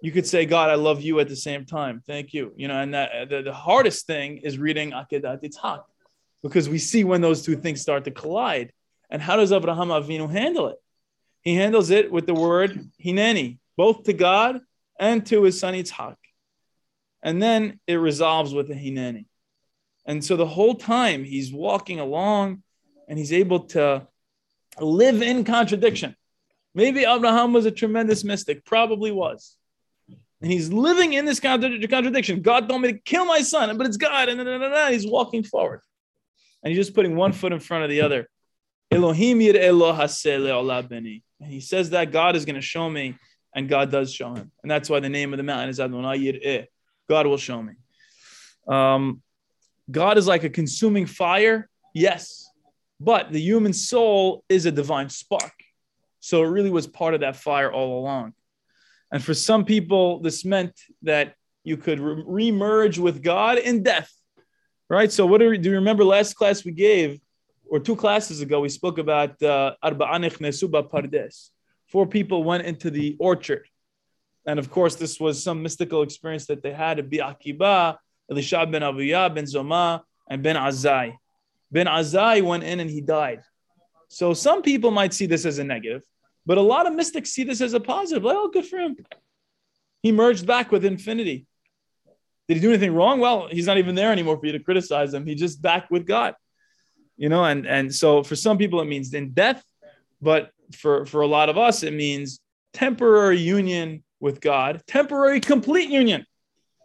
you 0.00 0.12
could 0.12 0.26
say, 0.26 0.46
God, 0.46 0.70
I 0.70 0.76
love 0.76 1.02
you 1.02 1.20
at 1.20 1.28
the 1.28 1.36
same 1.36 1.66
time. 1.66 2.02
Thank 2.06 2.32
you. 2.32 2.52
You 2.56 2.68
know, 2.68 2.80
and 2.80 2.94
that 2.94 3.28
the, 3.28 3.42
the 3.42 3.52
hardest 3.52 4.06
thing 4.06 4.38
is 4.38 4.58
reading 4.58 4.92
Akedat 4.92 5.42
Yitzhak 5.42 5.82
because 6.42 6.68
we 6.68 6.78
see 6.78 7.04
when 7.04 7.20
those 7.20 7.42
two 7.42 7.56
things 7.56 7.82
start 7.82 8.04
to 8.04 8.10
collide. 8.10 8.72
And 9.10 9.20
how 9.20 9.36
does 9.36 9.52
Abraham 9.52 9.88
Avinu 9.88 10.30
handle 10.30 10.68
it? 10.68 10.76
He 11.42 11.54
handles 11.54 11.90
it 11.90 12.12
with 12.12 12.26
the 12.26 12.34
word 12.34 12.90
hineni, 13.04 13.58
both 13.76 14.04
to 14.04 14.12
God 14.12 14.60
and 14.98 15.26
to 15.26 15.42
his 15.42 15.58
son 15.58 15.74
Yitzhak. 15.74 16.16
And 17.22 17.42
then 17.42 17.80
it 17.86 17.94
resolves 17.94 18.54
with 18.54 18.68
the 18.68 18.74
hineni. 18.74 19.26
And 20.06 20.24
so 20.24 20.36
the 20.36 20.46
whole 20.46 20.74
time 20.74 21.24
he's 21.24 21.52
walking 21.52 21.98
along 22.00 22.62
and 23.08 23.18
he's 23.18 23.32
able 23.32 23.60
to 23.60 24.06
live 24.80 25.22
in 25.22 25.44
contradiction. 25.44 26.14
Maybe 26.74 27.04
Abraham 27.04 27.52
was 27.52 27.66
a 27.66 27.70
tremendous 27.70 28.22
mystic, 28.22 28.64
probably 28.64 29.10
was. 29.10 29.56
And 30.40 30.50
he's 30.50 30.72
living 30.72 31.12
in 31.12 31.24
this 31.26 31.40
contradiction. 31.40 32.40
God 32.40 32.68
told 32.68 32.80
me 32.80 32.92
to 32.92 32.98
kill 32.98 33.24
my 33.24 33.42
son, 33.42 33.76
but 33.76 33.86
it's 33.86 33.98
God. 33.98 34.28
And 34.28 34.94
he's 34.94 35.06
walking 35.06 35.42
forward. 35.42 35.82
And 36.62 36.72
he's 36.72 36.86
just 36.86 36.94
putting 36.94 37.16
one 37.16 37.32
foot 37.32 37.52
in 37.52 37.60
front 37.60 37.84
of 37.84 37.90
the 37.90 38.00
other. 38.00 38.28
Elohim 38.90 39.40
yir 39.40 39.54
beni. 40.82 41.22
And 41.40 41.50
he 41.50 41.60
says 41.60 41.90
that 41.90 42.12
God 42.12 42.36
is 42.36 42.44
going 42.44 42.56
to 42.56 42.60
show 42.60 42.88
me, 42.90 43.16
and 43.54 43.68
God 43.68 43.90
does 43.90 44.12
show 44.12 44.34
him. 44.34 44.50
And 44.62 44.70
that's 44.70 44.90
why 44.90 45.00
the 45.00 45.08
name 45.08 45.32
of 45.32 45.36
the 45.36 45.42
mountain 45.42 45.70
is 45.70 45.80
Adonai 45.80 46.18
Yir'eh. 46.18 46.66
God 47.08 47.26
will 47.26 47.38
show 47.38 47.62
me. 47.62 47.74
Um, 48.68 49.22
God 49.90 50.18
is 50.18 50.26
like 50.26 50.44
a 50.44 50.50
consuming 50.50 51.06
fire, 51.06 51.68
yes, 51.94 52.48
but 53.00 53.32
the 53.32 53.40
human 53.40 53.72
soul 53.72 54.44
is 54.48 54.66
a 54.66 54.70
divine 54.70 55.08
spark. 55.08 55.52
So 56.20 56.42
it 56.44 56.48
really 56.48 56.70
was 56.70 56.86
part 56.86 57.14
of 57.14 57.20
that 57.20 57.36
fire 57.36 57.72
all 57.72 58.00
along. 58.00 58.34
And 59.10 59.22
for 59.24 59.34
some 59.34 59.64
people, 59.64 60.20
this 60.20 60.44
meant 60.44 60.78
that 61.02 61.34
you 61.64 61.76
could 61.76 61.98
re 61.98 62.52
merge 62.52 62.98
with 62.98 63.22
God 63.22 63.58
in 63.58 63.82
death, 63.82 64.12
right? 64.88 65.10
So, 65.10 65.26
what 65.26 65.38
do, 65.38 65.50
we, 65.50 65.58
do 65.58 65.70
you 65.70 65.76
remember 65.76 66.04
last 66.04 66.34
class 66.34 66.64
we 66.64 66.72
gave, 66.72 67.20
or 67.70 67.78
two 67.78 67.94
classes 67.94 68.40
ago, 68.40 68.60
we 68.60 68.68
spoke 68.68 68.98
about 68.98 69.40
uh, 69.42 69.74
Pardes. 69.82 71.50
Four 71.86 72.06
people 72.06 72.42
went 72.42 72.66
into 72.66 72.90
the 72.90 73.16
orchard. 73.20 73.66
And 74.44 74.58
of 74.58 74.70
course, 74.70 74.96
this 74.96 75.20
was 75.20 75.42
some 75.42 75.62
mystical 75.62 76.02
experience 76.02 76.46
that 76.46 76.62
they 76.62 76.72
had 76.72 76.98
at 76.98 77.08
Bi 77.08 77.18
Akiba, 77.18 77.98
Elisha 78.28 78.66
ben 78.66 78.82
Avuya, 78.82 79.32
ben 79.32 79.44
Zoma, 79.44 80.02
and 80.28 80.42
ben 80.42 80.56
Azai. 80.56 81.16
Ben 81.70 81.86
Azai 81.86 82.42
went 82.42 82.64
in 82.64 82.80
and 82.80 82.90
he 82.90 83.00
died. 83.00 83.42
So 84.08 84.34
some 84.34 84.62
people 84.62 84.90
might 84.90 85.14
see 85.14 85.26
this 85.26 85.44
as 85.46 85.58
a 85.58 85.64
negative, 85.64 86.02
but 86.44 86.58
a 86.58 86.62
lot 86.62 86.88
of 86.88 86.94
mystics 86.94 87.30
see 87.30 87.44
this 87.44 87.60
as 87.60 87.74
a 87.74 87.80
positive. 87.80 88.24
Like, 88.24 88.36
oh, 88.36 88.48
good 88.48 88.66
for 88.66 88.78
him. 88.78 88.96
He 90.02 90.10
merged 90.10 90.44
back 90.44 90.72
with 90.72 90.84
infinity. 90.84 91.46
Did 92.48 92.56
he 92.56 92.60
do 92.60 92.70
anything 92.70 92.94
wrong? 92.94 93.20
Well, 93.20 93.46
he's 93.48 93.66
not 93.66 93.78
even 93.78 93.94
there 93.94 94.10
anymore 94.10 94.36
for 94.40 94.46
you 94.46 94.52
to 94.52 94.58
criticize 94.58 95.14
him. 95.14 95.24
He's 95.24 95.38
just 95.38 95.62
back 95.62 95.88
with 95.88 96.04
God. 96.04 96.34
You 97.20 97.28
know, 97.28 97.44
and 97.44 97.66
and 97.66 97.94
so 97.94 98.22
for 98.22 98.34
some 98.34 98.56
people 98.56 98.80
it 98.80 98.86
means 98.86 99.12
in 99.12 99.32
death, 99.32 99.62
but 100.22 100.52
for 100.72 101.04
for 101.04 101.20
a 101.20 101.26
lot 101.26 101.50
of 101.50 101.58
us 101.58 101.82
it 101.82 101.92
means 101.92 102.40
temporary 102.72 103.38
union 103.38 104.02
with 104.20 104.40
God, 104.40 104.82
temporary 104.86 105.38
complete 105.38 105.90
union. 105.90 106.24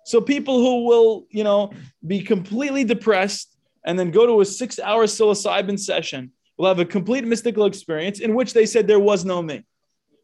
So 0.03 0.19
people 0.19 0.59
who 0.59 0.85
will, 0.89 1.25
you 1.29 1.45
know, 1.45 1.71
be 2.05 2.19
completely 2.19 2.83
depressed 2.83 3.55
and 3.85 3.97
then 3.97 4.11
go 4.11 4.25
to 4.27 4.41
a 4.41 4.45
six-hour 4.45 5.05
psilocybin 5.05 5.79
session 5.79 6.33
will 6.57 6.67
have 6.67 6.79
a 6.79 6.85
complete 6.85 7.23
mystical 7.23 7.65
experience 7.65 8.19
in 8.19 8.35
which 8.35 8.51
they 8.53 8.65
said 8.65 8.87
there 8.87 8.99
was 8.99 9.23
no 9.23 9.41
me. 9.41 9.63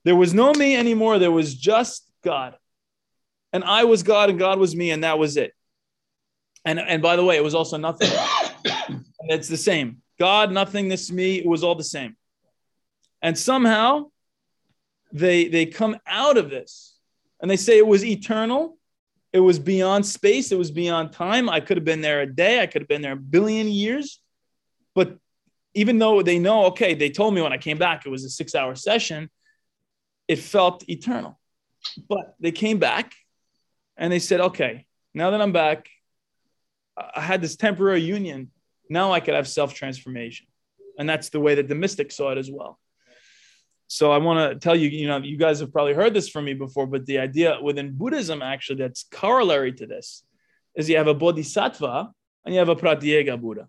There 0.03 0.17
was 0.17 0.33
no 0.33 0.51
me 0.51 0.75
anymore. 0.75 1.19
There 1.19 1.31
was 1.31 1.55
just 1.55 2.11
God. 2.21 2.57
And 3.53 3.63
I 3.63 3.85
was 3.85 4.03
God 4.03 4.29
and 4.29 4.37
God 4.37 4.59
was 4.59 4.75
me, 4.75 4.91
and 4.91 5.03
that 5.05 5.17
was 5.17 5.37
it. 5.37 5.53
And, 6.65 6.79
and 6.79 7.01
by 7.01 7.15
the 7.15 7.23
way, 7.23 7.37
it 7.37 7.43
was 7.43 7.55
also 7.55 7.77
nothing. 7.77 8.09
It's 9.29 9.47
the 9.47 9.57
same. 9.57 10.01
God, 10.19 10.51
nothingness, 10.51 11.11
me, 11.11 11.39
it 11.39 11.45
was 11.45 11.63
all 11.63 11.75
the 11.75 11.83
same. 11.83 12.15
And 13.21 13.37
somehow 13.37 14.11
they 15.11 15.47
they 15.47 15.65
come 15.65 15.97
out 16.07 16.37
of 16.37 16.49
this 16.49 16.95
and 17.41 17.49
they 17.51 17.57
say 17.57 17.77
it 17.77 17.87
was 17.87 18.03
eternal, 18.05 18.77
it 19.33 19.39
was 19.39 19.59
beyond 19.59 20.05
space, 20.05 20.51
it 20.51 20.57
was 20.57 20.71
beyond 20.71 21.11
time. 21.11 21.49
I 21.49 21.59
could 21.59 21.77
have 21.77 21.85
been 21.85 22.01
there 22.01 22.21
a 22.21 22.25
day, 22.25 22.61
I 22.61 22.67
could 22.67 22.81
have 22.81 22.89
been 22.89 23.01
there 23.01 23.13
a 23.13 23.17
billion 23.17 23.67
years. 23.67 24.19
But 24.93 25.17
even 25.73 25.99
though 25.99 26.21
they 26.21 26.39
know, 26.39 26.65
okay, 26.65 26.93
they 26.93 27.09
told 27.09 27.33
me 27.33 27.41
when 27.41 27.53
I 27.53 27.57
came 27.57 27.77
back 27.77 28.05
it 28.05 28.09
was 28.09 28.25
a 28.25 28.29
six 28.29 28.55
hour 28.55 28.75
session, 28.75 29.29
it 30.27 30.39
felt 30.39 30.87
eternal. 30.89 31.39
But 32.07 32.35
they 32.39 32.51
came 32.51 32.77
back 32.77 33.13
and 33.97 34.11
they 34.11 34.19
said, 34.19 34.41
okay, 34.41 34.85
now 35.13 35.31
that 35.31 35.41
I'm 35.41 35.51
back, 35.51 35.89
I 36.97 37.21
had 37.21 37.41
this 37.41 37.55
temporary 37.55 38.01
union. 38.01 38.50
Now 38.91 39.13
I 39.13 39.21
could 39.21 39.35
have 39.35 39.47
self 39.47 39.73
transformation. 39.73 40.47
And 40.99 41.07
that's 41.07 41.29
the 41.29 41.39
way 41.39 41.55
that 41.55 41.69
the 41.69 41.75
mystics 41.75 42.17
saw 42.17 42.31
it 42.31 42.37
as 42.37 42.51
well. 42.51 42.77
So 43.87 44.11
I 44.11 44.17
want 44.17 44.51
to 44.51 44.59
tell 44.59 44.75
you, 44.75 44.89
you 44.89 45.07
know, 45.07 45.17
you 45.17 45.37
guys 45.37 45.61
have 45.61 45.71
probably 45.71 45.93
heard 45.93 46.13
this 46.13 46.27
from 46.27 46.45
me 46.45 46.53
before, 46.53 46.85
but 46.85 47.05
the 47.05 47.19
idea 47.19 47.57
within 47.61 47.93
Buddhism, 47.93 48.41
actually, 48.41 48.79
that's 48.79 49.03
corollary 49.09 49.71
to 49.73 49.87
this 49.87 50.23
is 50.75 50.89
you 50.89 50.97
have 50.97 51.07
a 51.07 51.13
bodhisattva 51.13 52.09
and 52.45 52.53
you 52.53 52.59
have 52.59 52.69
a 52.69 52.75
pratyeka 52.75 53.39
Buddha. 53.39 53.67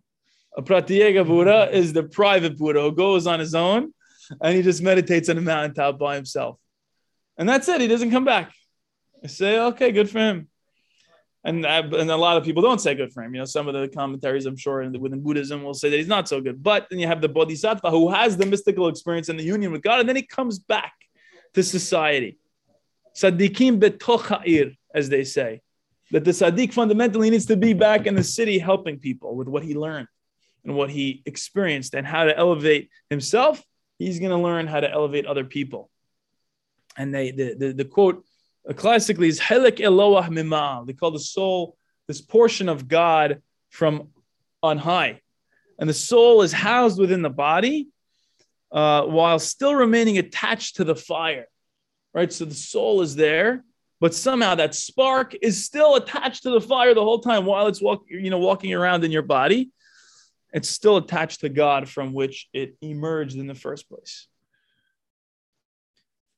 A 0.57 0.63
pratyeka 0.63 1.25
Buddha 1.25 1.71
is 1.73 1.93
the 1.93 2.03
private 2.03 2.59
Buddha 2.59 2.83
who 2.83 2.93
goes 2.93 3.27
on 3.27 3.39
his 3.39 3.55
own 3.55 3.95
and 4.41 4.57
he 4.57 4.63
just 4.63 4.83
meditates 4.83 5.29
on 5.29 5.39
a 5.39 5.41
mountaintop 5.41 5.99
by 5.99 6.17
himself. 6.17 6.59
And 7.39 7.49
that's 7.49 7.69
it. 7.69 7.81
He 7.81 7.87
doesn't 7.87 8.11
come 8.11 8.25
back. 8.25 8.53
I 9.23 9.29
say, 9.29 9.59
okay, 9.59 9.93
good 9.93 10.11
for 10.11 10.19
him. 10.19 10.49
And, 11.45 11.67
I, 11.67 11.79
and 11.79 12.11
a 12.11 12.17
lot 12.17 12.37
of 12.37 12.45
people 12.45 12.63
don't 12.63 12.81
say 12.81 12.95
good 12.95 13.13
for 13.13 13.23
him. 13.23 13.35
You 13.35 13.41
know, 13.41 13.45
some 13.45 13.67
of 13.67 13.75
the 13.75 13.89
commentaries, 13.89 14.47
I'm 14.47 14.57
sure, 14.57 14.89
within 14.91 15.21
Buddhism 15.21 15.65
will 15.65 15.75
say 15.75 15.91
that 15.91 15.97
he's 15.97 16.07
not 16.07 16.29
so 16.29 16.41
good. 16.41 16.63
But 16.63 16.87
then 16.89 17.01
you 17.01 17.09
have 17.09 17.21
the 17.21 17.29
Bodhisattva 17.29 17.91
who 17.91 18.11
has 18.11 18.37
the 18.37 18.47
mystical 18.47 18.87
experience 18.89 19.29
and 19.29 19.39
the 19.39 19.45
union 19.45 19.73
with 19.73 19.83
God, 19.83 20.01
and 20.01 20.09
then 20.09 20.17
he 20.17 20.23
comes 20.23 20.61
back 20.61 20.93
to 21.55 21.63
society. 21.63 22.39
Sadiqim 23.17 23.81
betocha'ir, 23.81 24.77
as 24.95 25.09
they 25.09 25.25
say. 25.25 25.61
That 26.13 26.25
the 26.25 26.31
Sadiq 26.31 26.73
fundamentally 26.73 27.31
needs 27.31 27.47
to 27.47 27.57
be 27.57 27.73
back 27.73 28.07
in 28.07 28.15
the 28.15 28.25
city 28.25 28.59
helping 28.59 28.99
people 28.99 29.35
with 29.35 29.49
what 29.49 29.63
he 29.63 29.75
learned 29.75 30.09
and 30.65 30.75
what 30.75 30.91
he 30.91 31.23
experienced 31.27 31.95
and 31.95 32.07
how 32.07 32.25
to 32.25 32.37
elevate 32.37 32.91
himself. 33.11 33.63
He's 33.99 34.19
going 34.19 34.31
to 34.31 34.37
learn 34.37 34.67
how 34.67 34.81
to 34.81 34.91
elevate 34.91 35.27
other 35.27 35.45
people. 35.45 35.91
And 36.97 37.15
they 37.15 37.31
the, 37.31 37.55
the, 37.55 37.73
the 37.73 37.85
quote 37.85 38.17
uh, 38.17 38.23
classically 38.77 39.29
is 39.29 39.41
Helik 39.41 39.81
Eloah 39.81 40.31
Mima. 40.31 40.85
They 40.87 40.93
call 40.93 41.11
the 41.11 41.19
soul 41.19 41.77
this 42.07 42.21
portion 42.21 42.69
of 42.69 42.89
God 42.89 43.43
from 43.71 44.09
on 44.63 44.79
high. 44.79 45.21
And 45.79 45.89
the 45.89 45.95
soul 45.95 46.43
is 46.43 46.53
housed 46.53 46.99
within 46.99 47.23
the 47.23 47.31
body 47.31 47.89
uh, 48.71 49.03
while 49.03 49.39
still 49.39 49.75
remaining 49.75 50.19
attached 50.19 50.77
to 50.77 50.85
the 50.85 50.95
fire. 50.95 51.47
Right? 52.15 52.33
So 52.33 52.45
the 52.45 52.55
soul 52.55 53.01
is 53.01 53.17
there, 53.17 53.65
but 54.01 54.15
somehow 54.15 54.55
that 54.57 54.75
spark 54.75 55.35
is 55.41 55.65
still 55.65 55.97
attached 55.97 56.43
to 56.45 56.51
the 56.51 56.61
fire 56.61 56.95
the 56.95 57.03
whole 57.03 57.21
time 57.21 57.47
while 57.47 57.67
it's 57.67 57.81
walk, 57.81 58.05
you 58.09 58.31
know, 58.31 58.39
walking 58.39 58.73
around 58.75 59.05
in 59.05 59.11
your 59.11 59.23
body. 59.23 59.71
It's 60.53 60.69
still 60.69 60.99
attached 60.99 61.41
to 61.41 61.49
God 61.49 61.89
from 61.89 62.13
which 62.13 62.49
it 62.53 62.77
emerged 62.83 63.37
in 63.37 63.47
the 63.47 63.55
first 63.55 63.89
place. 63.89 64.29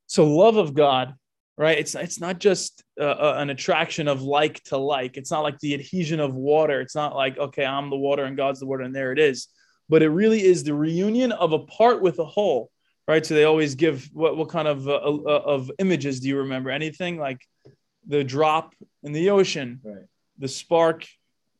So, 0.06 0.24
love 0.24 0.56
of 0.56 0.74
God 0.74 1.14
right? 1.56 1.78
It's 1.78 1.94
it's 1.94 2.20
not 2.20 2.38
just 2.38 2.82
uh, 3.00 3.04
uh, 3.04 3.34
an 3.38 3.50
attraction 3.50 4.08
of 4.08 4.22
like 4.22 4.62
to 4.64 4.76
like. 4.76 5.16
It's 5.16 5.30
not 5.30 5.42
like 5.42 5.58
the 5.60 5.74
adhesion 5.74 6.20
of 6.20 6.34
water. 6.34 6.80
It's 6.80 6.94
not 6.94 7.14
like 7.14 7.38
okay, 7.38 7.64
I'm 7.64 7.90
the 7.90 7.96
water 7.96 8.24
and 8.24 8.36
God's 8.36 8.60
the 8.60 8.66
water, 8.66 8.82
and 8.82 8.94
there 8.94 9.12
it 9.12 9.18
is. 9.18 9.48
But 9.88 10.02
it 10.02 10.08
really 10.08 10.42
is 10.42 10.64
the 10.64 10.74
reunion 10.74 11.32
of 11.32 11.52
a 11.52 11.58
part 11.58 12.00
with 12.00 12.18
a 12.18 12.24
whole, 12.24 12.70
right? 13.06 13.24
So 13.24 13.34
they 13.34 13.44
always 13.44 13.74
give 13.74 14.08
what 14.12 14.36
what 14.36 14.48
kind 14.48 14.68
of 14.68 14.88
uh, 14.88 14.92
uh, 14.94 15.42
of 15.44 15.70
images 15.78 16.20
do 16.20 16.28
you 16.28 16.38
remember? 16.38 16.70
Anything 16.70 17.18
like 17.18 17.40
the 18.06 18.24
drop 18.24 18.74
in 19.02 19.12
the 19.12 19.30
ocean, 19.30 19.80
Right. 19.84 20.04
the 20.38 20.48
spark 20.48 21.06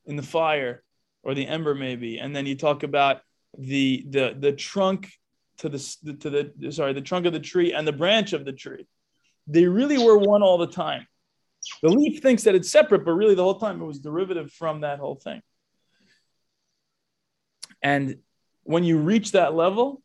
in 0.07 0.17
the 0.17 0.23
fire, 0.23 0.83
or 1.23 1.35
the 1.35 1.47
ember 1.47 1.75
maybe, 1.75 2.19
and 2.19 2.35
then 2.35 2.47
you 2.47 2.57
talk 2.57 2.83
about 2.83 3.21
the 3.57 4.05
the 4.09 4.37
the 4.39 4.53
trunk 4.53 5.11
to 5.59 5.69
the 5.69 5.79
to 6.21 6.31
the 6.31 6.73
sorry 6.73 6.93
the 6.93 7.01
trunk 7.01 7.27
of 7.27 7.33
the 7.33 7.39
tree 7.41 7.73
and 7.73 7.87
the 7.87 7.93
branch 7.93 8.33
of 8.33 8.45
the 8.45 8.53
tree 8.53 8.87
they 9.47 9.67
really 9.67 9.99
were 9.99 10.19
one 10.19 10.43
all 10.43 10.59
the 10.59 10.67
time. 10.67 11.07
The 11.83 11.89
leaf 11.89 12.23
thinks 12.23 12.45
that 12.45 12.55
it's 12.55 12.71
separate, 12.71 13.05
but 13.05 13.13
really 13.13 13.35
the 13.35 13.43
whole 13.43 13.59
time 13.59 13.81
it 13.81 13.85
was 13.85 13.99
derivative 13.99 14.53
from 14.53 14.83
that 14.83 14.99
whole 14.99 15.17
thing. 15.17 15.43
And 17.83 18.19
when 18.63 18.85
you 18.85 18.99
reach 18.99 19.33
that 19.33 19.55
level, 19.55 20.03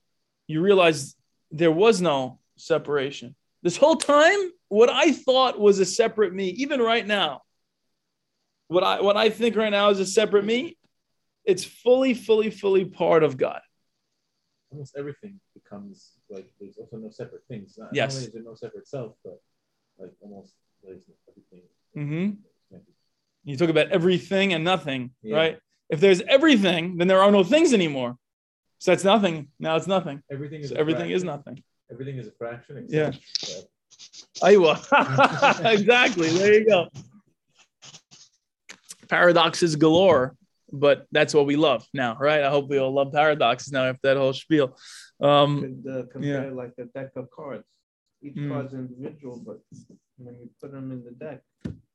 you 0.47 0.61
realize 0.61 1.15
there 1.51 1.71
was 1.71 2.01
no 2.01 2.39
separation. 2.57 3.35
This 3.61 3.77
whole 3.77 3.95
time, 3.95 4.51
what 4.67 4.89
I 4.89 5.11
thought 5.11 5.59
was 5.59 5.79
a 5.79 5.85
separate 5.85 6.33
me, 6.33 6.49
even 6.49 6.81
right 6.81 7.05
now, 7.05 7.41
what 8.67 8.83
I 8.83 9.01
what 9.01 9.17
I 9.17 9.29
think 9.29 9.55
right 9.55 9.71
now 9.71 9.89
is 9.89 9.99
a 9.99 10.05
separate 10.05 10.45
me, 10.45 10.77
it's 11.43 11.63
fully, 11.63 12.13
fully, 12.13 12.51
fully 12.51 12.85
part 12.85 13.23
of 13.23 13.37
God. 13.37 13.61
almost 14.71 14.95
everything 14.97 15.39
becomes 15.53 16.11
like 16.29 16.49
there's 16.59 16.77
also 16.77 16.97
no 16.97 17.09
separate 17.09 17.43
things. 17.47 17.75
Not, 17.77 17.89
Yes. 17.93 18.13
not 18.13 18.15
only 18.17 18.27
is 18.27 18.33
there 18.33 18.43
no 18.43 18.55
separate 18.55 18.87
self, 18.87 19.15
but 19.23 19.41
like 19.97 20.11
almost 20.21 20.53
everything. 20.87 21.61
hmm 21.93 22.29
You 23.43 23.57
talk 23.57 23.69
about 23.69 23.89
everything 23.91 24.53
and 24.53 24.63
nothing, 24.63 25.11
Yeah. 25.23 25.35
right? 25.35 25.59
If 25.89 25.99
there's 25.99 26.21
everything, 26.21 26.97
then 26.97 27.07
there 27.07 27.21
are 27.21 27.31
no 27.31 27.43
things 27.43 27.73
anymore. 27.73 28.17
So 28.77 28.91
that's 28.91 29.03
nothing. 29.03 29.49
Now 29.59 29.75
it's 29.75 29.87
nothing. 29.87 30.21
Everything 30.31 30.61
is 30.61 30.69
So 30.69 30.75
everything 30.75 31.09
is 31.09 31.23
nothing. 31.23 31.63
Everything 31.91 32.17
is 32.17 32.27
a 32.27 32.31
fraction. 32.31 32.85
Yeah. 32.87 33.11
Aywa. 34.41 34.75
exactly. 35.73 36.29
There 36.29 36.53
you 36.53 36.65
go. 36.65 36.87
Paradoxes 39.09 39.75
galore, 39.75 40.35
but 40.71 41.07
that's 41.11 41.33
what 41.33 41.45
we 41.47 41.55
love 41.55 41.85
now, 41.93 42.15
right? 42.19 42.43
I 42.43 42.49
hope 42.49 42.69
we 42.69 42.77
all 42.77 42.93
love 42.93 43.11
paradoxes 43.11 43.71
now 43.73 43.85
after 43.85 43.99
that 44.03 44.17
whole 44.17 44.33
spiel. 44.33 44.77
Um, 45.21 45.61
Could 45.83 45.91
uh, 45.91 46.03
compare 46.11 46.51
like 46.51 46.73
a 46.77 46.85
deck 46.85 47.11
of 47.15 47.29
cards. 47.31 47.65
Each 48.21 48.35
Mm. 48.35 48.49
card's 48.49 48.73
individual, 48.73 49.41
but 49.45 49.59
when 50.17 50.35
you 50.39 50.49
put 50.61 50.71
them 50.73 50.91
in 50.91 51.03
the 51.05 51.11
deck, 51.11 51.41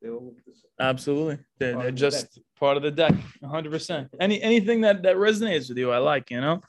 they 0.01 0.09
all 0.09 0.25
look 0.25 0.37
the 0.45 0.53
same. 0.53 0.71
absolutely. 0.79 1.37
They're, 1.59 1.73
they're 1.77 1.87
of 1.89 1.95
the 1.95 1.99
just 1.99 2.39
part 2.59 2.77
of 2.77 2.83
the 2.83 2.91
deck, 2.91 3.13
100%. 3.43 4.09
Any 4.19 4.41
anything 4.41 4.81
that 4.81 5.03
that 5.03 5.17
resonates 5.17 5.69
with 5.69 5.77
you, 5.77 5.91
I 5.91 5.99
like, 5.99 6.31
you 6.31 6.41
know. 6.41 6.61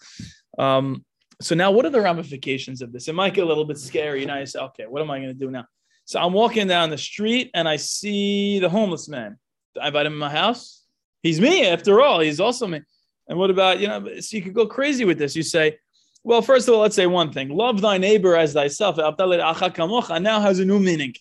Um, 0.59 1.05
so 1.41 1.55
now 1.55 1.71
what 1.71 1.85
are 1.87 1.91
the 1.91 2.01
ramifications 2.01 2.81
of 2.83 2.93
this? 2.93 3.09
It 3.09 3.15
might 3.15 3.35
get 3.35 3.45
a 3.45 3.47
little 3.47 3.65
bit 3.65 3.79
scary. 3.79 4.21
You 4.21 4.27
know, 4.27 4.39
you 4.39 4.47
say, 4.47 4.59
okay, 4.61 4.85
what 4.87 5.01
am 5.03 5.11
I 5.11 5.19
going 5.19 5.29
to 5.29 5.35
do 5.35 5.51
now? 5.51 5.67
So 6.05 6.21
I'm 6.21 6.33
walking 6.33 6.67
down 6.67 6.89
the 6.91 6.99
street 6.99 7.51
and 7.55 7.69
I 7.69 7.77
see 7.77 8.59
the 8.59 8.69
homeless 8.69 9.09
man. 9.09 9.37
I 9.81 9.89
invite 9.89 10.07
him 10.07 10.13
in 10.15 10.19
my 10.19 10.31
house. 10.31 10.85
He's 11.23 11.41
me 11.41 11.67
after 11.67 12.01
all. 12.01 12.21
He's 12.21 12.41
also 12.41 12.67
me. 12.67 12.81
And 13.29 13.39
what 13.39 13.51
about, 13.51 13.81
you 13.81 13.89
know, 13.89 14.21
so 14.21 14.37
you 14.37 14.43
could 14.43 14.55
go 14.55 14.67
crazy 14.67 15.05
with 15.05 15.19
this. 15.19 15.35
You 15.35 15.43
say, 15.43 15.79
well, 16.27 16.43
first 16.43 16.67
of 16.67 16.75
all, 16.75 16.81
let's 16.81 16.97
say 16.97 17.07
one 17.07 17.33
thing 17.33 17.51
love 17.51 17.81
thy 17.81 17.99
neighbor 17.99 18.35
as 18.35 18.53
thyself. 18.53 18.97
Now 18.97 20.41
has 20.41 20.59
a 20.59 20.65
new 20.65 20.81
meaning. 20.81 21.15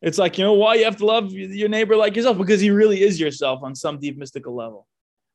It's 0.00 0.16
like, 0.16 0.38
you 0.38 0.44
know, 0.44 0.52
why 0.52 0.76
you 0.76 0.84
have 0.84 0.98
to 0.98 1.06
love 1.06 1.32
your 1.32 1.68
neighbor 1.68 1.96
like 1.96 2.14
yourself? 2.14 2.38
Because 2.38 2.60
he 2.60 2.70
really 2.70 3.02
is 3.02 3.18
yourself 3.18 3.64
on 3.64 3.74
some 3.74 3.98
deep 3.98 4.16
mystical 4.16 4.54
level. 4.54 4.86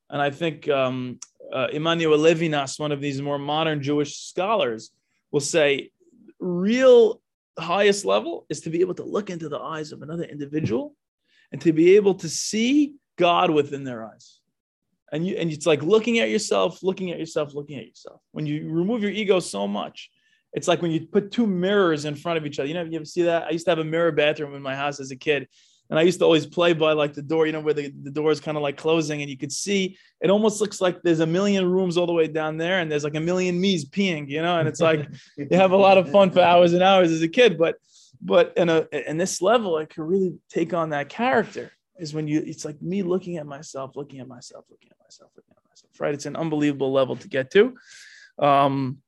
And 0.09 0.21
I 0.21 0.29
think 0.29 0.69
um, 0.69 1.19
uh, 1.51 1.67
Levinas, 1.67 2.79
one 2.79 2.93
of 2.93 3.01
these 3.01 3.21
more 3.21 3.37
modern 3.37 3.83
Jewish 3.83 4.15
scholars, 4.19 4.91
will 5.31 5.41
say 5.41 5.91
real 6.39 7.21
highest 7.59 8.05
level 8.05 8.45
is 8.47 8.61
to 8.61 8.69
be 8.69 8.79
able 8.79 8.95
to 8.95 9.03
look 9.03 9.29
into 9.29 9.49
the 9.49 9.59
eyes 9.59 9.91
of 9.91 10.01
another 10.01 10.23
individual 10.23 10.95
and 11.51 11.59
to 11.59 11.73
be 11.73 11.97
able 11.97 12.13
to 12.15 12.29
see 12.29 12.95
God 13.17 13.49
within 13.49 13.83
their 13.83 14.05
eyes. 14.05 14.39
And 15.13 15.25
you 15.25 15.35
and 15.35 15.51
it's 15.51 15.67
like 15.67 15.83
looking 15.83 16.19
at 16.19 16.29
yourself, 16.31 16.81
looking 16.81 17.11
at 17.11 17.19
yourself, 17.19 17.53
looking 17.53 17.77
at 17.77 17.85
yourself. 17.85 18.19
When 18.31 18.47
you 18.47 18.67
remove 18.69 19.03
your 19.03 19.11
ego 19.11 19.39
so 19.39 19.67
much, 19.67 20.09
it's 20.53 20.67
like 20.67 20.81
when 20.81 20.89
you 20.89 21.05
put 21.05 21.31
two 21.31 21.45
mirrors 21.45 22.05
in 22.05 22.15
front 22.15 22.39
of 22.39 22.47
each 22.47 22.57
other. 22.59 22.67
You 22.67 22.73
know, 22.73 22.83
you 22.83 22.95
ever 22.95 23.05
see 23.05 23.21
that? 23.21 23.43
I 23.43 23.51
used 23.51 23.65
to 23.65 23.71
have 23.71 23.79
a 23.79 23.83
mirror 23.83 24.11
bathroom 24.11 24.55
in 24.55 24.61
my 24.63 24.75
house 24.75 24.99
as 24.99 25.11
a 25.11 25.15
kid. 25.15 25.47
And 25.91 25.99
I 25.99 26.01
used 26.01 26.17
to 26.19 26.25
always 26.25 26.47
play 26.47 26.73
by 26.73 26.93
like 26.93 27.13
the 27.13 27.21
door, 27.21 27.45
you 27.45 27.51
know, 27.51 27.59
where 27.59 27.75
the, 27.75 27.93
the 28.01 28.09
door 28.09 28.31
is 28.31 28.39
kind 28.39 28.57
of 28.57 28.63
like 28.63 28.75
closing 28.77 29.21
and 29.21 29.29
you 29.29 29.37
could 29.37 29.51
see 29.51 29.97
it 30.21 30.31
almost 30.31 30.59
looks 30.59 30.81
like 30.81 31.03
there's 31.03 31.19
a 31.19 31.27
million 31.27 31.69
rooms 31.69 31.97
all 31.97 32.07
the 32.07 32.13
way 32.13 32.27
down 32.27 32.57
there 32.57 32.79
and 32.79 32.91
there's 32.91 33.03
like 33.03 33.15
a 33.15 33.19
million 33.19 33.61
me's 33.61 33.85
peeing, 33.85 34.27
you 34.27 34.41
know, 34.41 34.57
and 34.57 34.67
it's 34.67 34.79
like 34.79 35.07
you 35.37 35.47
have 35.51 35.71
a 35.71 35.77
lot 35.77 35.99
of 35.99 36.09
fun 36.09 36.31
for 36.31 36.41
hours 36.41 36.73
and 36.73 36.81
hours 36.81 37.11
as 37.11 37.21
a 37.21 37.27
kid. 37.27 37.59
But 37.59 37.75
but 38.19 38.53
in 38.57 38.69
a 38.69 38.87
in 39.07 39.17
this 39.17 39.41
level, 39.41 39.77
it 39.77 39.93
could 39.93 40.05
really 40.05 40.33
take 40.49 40.73
on 40.73 40.89
that 40.89 41.09
character 41.09 41.71
is 41.99 42.13
when 42.13 42.27
you 42.27 42.43
it's 42.45 42.65
like 42.65 42.81
me 42.81 43.03
looking 43.03 43.37
at 43.37 43.45
myself, 43.45 43.95
looking 43.95 44.19
at 44.19 44.27
myself, 44.27 44.65
looking 44.69 44.89
at 44.91 44.97
myself, 45.03 45.31
looking 45.35 45.55
at 45.55 45.69
myself, 45.69 45.91
right? 45.99 46.13
It's 46.13 46.25
an 46.25 46.35
unbelievable 46.35 46.91
level 46.91 47.15
to 47.15 47.27
get 47.27 47.51
to. 47.51 47.75
Um, 48.39 48.99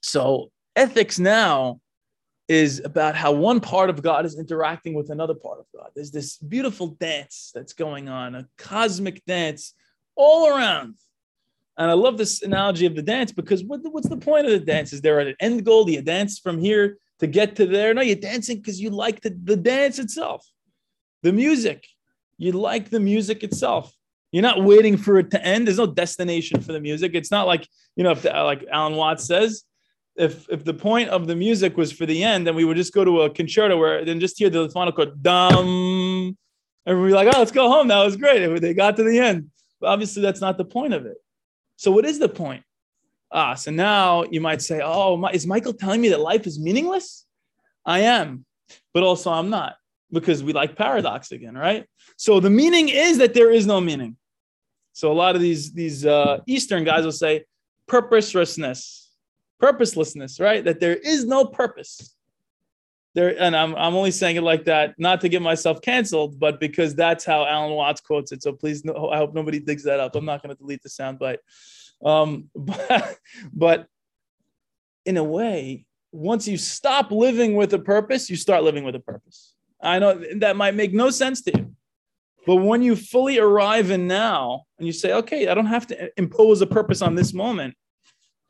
so 0.00 0.50
ethics 0.76 1.18
now 1.18 1.80
is 2.48 2.82
about 2.84 3.14
how 3.14 3.32
one 3.32 3.60
part 3.60 3.88
of 3.88 4.02
God 4.02 4.26
is 4.26 4.38
interacting 4.38 4.94
with 4.94 5.10
another 5.10 5.34
part 5.34 5.58
of 5.58 5.66
God. 5.74 5.90
There's 5.94 6.10
this 6.10 6.36
beautiful 6.36 6.88
dance 6.88 7.50
that's 7.54 7.72
going 7.72 8.08
on, 8.08 8.34
a 8.34 8.46
cosmic 8.58 9.24
dance 9.24 9.72
all 10.14 10.48
around. 10.48 10.96
And 11.76 11.90
I 11.90 11.94
love 11.94 12.18
this 12.18 12.42
analogy 12.42 12.86
of 12.86 12.94
the 12.94 13.02
dance 13.02 13.32
because 13.32 13.64
what, 13.64 13.80
what's 13.82 14.08
the 14.08 14.16
point 14.16 14.46
of 14.46 14.52
the 14.52 14.60
dance? 14.60 14.92
Is 14.92 15.00
there 15.00 15.20
an 15.20 15.34
end 15.40 15.64
goal? 15.64 15.84
Do 15.84 15.92
you 15.92 16.02
dance 16.02 16.38
from 16.38 16.58
here 16.58 16.98
to 17.18 17.26
get 17.26 17.56
to 17.56 17.66
there? 17.66 17.94
No, 17.94 18.02
you're 18.02 18.16
dancing 18.16 18.58
because 18.58 18.80
you 18.80 18.90
like 18.90 19.22
the, 19.22 19.36
the 19.42 19.56
dance 19.56 19.98
itself, 19.98 20.46
the 21.22 21.32
music. 21.32 21.84
You 22.38 22.52
like 22.52 22.90
the 22.90 23.00
music 23.00 23.42
itself. 23.42 23.92
You're 24.32 24.42
not 24.42 24.64
waiting 24.64 24.96
for 24.96 25.18
it 25.18 25.30
to 25.30 25.44
end. 25.44 25.66
There's 25.66 25.78
no 25.78 25.86
destination 25.86 26.60
for 26.60 26.72
the 26.72 26.80
music. 26.80 27.12
It's 27.14 27.30
not 27.30 27.46
like, 27.46 27.68
you 27.94 28.02
know, 28.02 28.10
if 28.10 28.22
the, 28.22 28.30
like 28.30 28.64
Alan 28.70 28.96
Watts 28.96 29.24
says, 29.24 29.62
if 30.16 30.48
if 30.48 30.64
the 30.64 30.74
point 30.74 31.10
of 31.10 31.26
the 31.26 31.36
music 31.36 31.76
was 31.76 31.92
for 31.92 32.06
the 32.06 32.22
end, 32.22 32.46
then 32.46 32.54
we 32.54 32.64
would 32.64 32.76
just 32.76 32.92
go 32.92 33.04
to 33.04 33.22
a 33.22 33.30
concerto 33.30 33.76
where 33.76 34.04
then 34.04 34.20
just 34.20 34.38
hear 34.38 34.50
the 34.50 34.68
phonical 34.70 35.06
dum, 35.06 36.36
and 36.86 37.00
we'd 37.00 37.08
be 37.08 37.14
like, 37.14 37.28
oh, 37.32 37.38
let's 37.38 37.52
go 37.52 37.68
home. 37.68 37.88
That 37.88 38.04
was 38.04 38.16
great. 38.16 38.60
They 38.60 38.74
got 38.74 38.96
to 38.96 39.04
the 39.04 39.18
end. 39.18 39.50
But 39.80 39.88
obviously, 39.88 40.22
that's 40.22 40.40
not 40.40 40.56
the 40.56 40.64
point 40.64 40.94
of 40.94 41.06
it. 41.06 41.16
So, 41.76 41.90
what 41.90 42.04
is 42.04 42.18
the 42.18 42.28
point? 42.28 42.62
Ah, 43.32 43.54
so 43.54 43.70
now 43.70 44.24
you 44.24 44.40
might 44.40 44.62
say, 44.62 44.80
oh, 44.82 45.16
my, 45.16 45.30
is 45.30 45.46
Michael 45.46 45.72
telling 45.72 46.00
me 46.00 46.10
that 46.10 46.20
life 46.20 46.46
is 46.46 46.60
meaningless? 46.60 47.26
I 47.84 48.00
am, 48.00 48.44
but 48.92 49.02
also 49.02 49.32
I'm 49.32 49.50
not 49.50 49.74
because 50.14 50.42
we 50.42 50.52
like 50.52 50.76
paradox 50.76 51.32
again, 51.32 51.54
right? 51.54 51.84
So 52.16 52.40
the 52.40 52.50
meaning 52.50 52.88
is 52.88 53.18
that 53.18 53.34
there 53.34 53.50
is 53.50 53.66
no 53.66 53.80
meaning. 53.80 54.16
So 54.92 55.10
a 55.10 55.14
lot 55.14 55.34
of 55.34 55.42
these 55.42 55.72
these 55.72 56.06
uh, 56.06 56.38
Eastern 56.46 56.84
guys 56.84 57.04
will 57.04 57.12
say 57.12 57.44
purposelessness, 57.88 59.10
purposelessness, 59.60 60.40
right? 60.40 60.64
That 60.64 60.80
there 60.80 60.96
is 60.96 61.24
no 61.24 61.44
purpose. 61.44 62.14
There, 63.14 63.40
and 63.40 63.56
I'm 63.56 63.74
I'm 63.74 63.94
only 63.94 64.10
saying 64.10 64.36
it 64.36 64.42
like 64.42 64.64
that 64.64 64.94
not 64.98 65.20
to 65.20 65.28
get 65.28 65.42
myself 65.42 65.80
canceled, 65.80 66.38
but 66.38 66.60
because 66.60 66.94
that's 66.94 67.24
how 67.24 67.44
Alan 67.44 67.72
Watts 67.72 68.00
quotes 68.00 68.32
it. 68.32 68.42
So 68.42 68.52
please, 68.52 68.84
no, 68.84 69.10
I 69.10 69.18
hope 69.18 69.34
nobody 69.34 69.58
digs 69.58 69.84
that 69.84 70.00
up. 70.00 70.16
I'm 70.16 70.24
not 70.24 70.42
going 70.42 70.54
to 70.54 70.58
delete 70.58 70.82
the 70.82 70.88
soundbite. 70.88 71.38
Um, 72.04 72.50
but, 72.54 73.18
but 73.52 73.86
in 75.06 75.16
a 75.16 75.24
way, 75.24 75.86
once 76.12 76.46
you 76.46 76.56
stop 76.56 77.10
living 77.10 77.54
with 77.54 77.72
a 77.74 77.78
purpose, 77.78 78.30
you 78.30 78.36
start 78.36 78.62
living 78.62 78.84
with 78.84 78.94
a 78.94 79.00
purpose. 79.00 79.53
I 79.84 79.98
know 79.98 80.20
that 80.36 80.56
might 80.56 80.74
make 80.74 80.92
no 80.92 81.10
sense 81.10 81.42
to 81.42 81.52
you. 81.56 81.74
But 82.46 82.56
when 82.56 82.82
you 82.82 82.94
fully 82.94 83.38
arrive 83.38 83.90
in 83.90 84.06
now 84.06 84.64
and 84.78 84.86
you 84.86 84.92
say, 84.92 85.12
okay, 85.12 85.48
I 85.48 85.54
don't 85.54 85.66
have 85.66 85.86
to 85.88 86.10
impose 86.18 86.60
a 86.60 86.66
purpose 86.66 87.00
on 87.00 87.14
this 87.14 87.32
moment, 87.32 87.74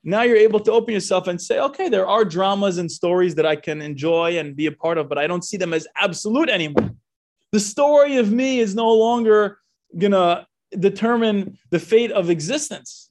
now 0.02 0.22
you're 0.22 0.36
able 0.36 0.60
to 0.60 0.72
open 0.72 0.92
yourself 0.92 1.28
and 1.28 1.40
say, 1.40 1.60
okay, 1.60 1.88
there 1.88 2.06
are 2.06 2.24
dramas 2.24 2.78
and 2.78 2.90
stories 2.90 3.34
that 3.36 3.46
I 3.46 3.56
can 3.56 3.80
enjoy 3.80 4.38
and 4.38 4.54
be 4.54 4.66
a 4.66 4.72
part 4.72 4.98
of, 4.98 5.08
but 5.08 5.16
I 5.16 5.26
don't 5.26 5.44
see 5.44 5.56
them 5.56 5.72
as 5.72 5.86
absolute 5.96 6.50
anymore. 6.50 6.90
The 7.52 7.60
story 7.60 8.16
of 8.16 8.30
me 8.30 8.58
is 8.58 8.74
no 8.74 8.92
longer 8.92 9.58
to 9.98 10.46
determine 10.78 11.58
the 11.70 11.78
fate 11.78 12.10
of 12.10 12.28
existence. 12.28 13.10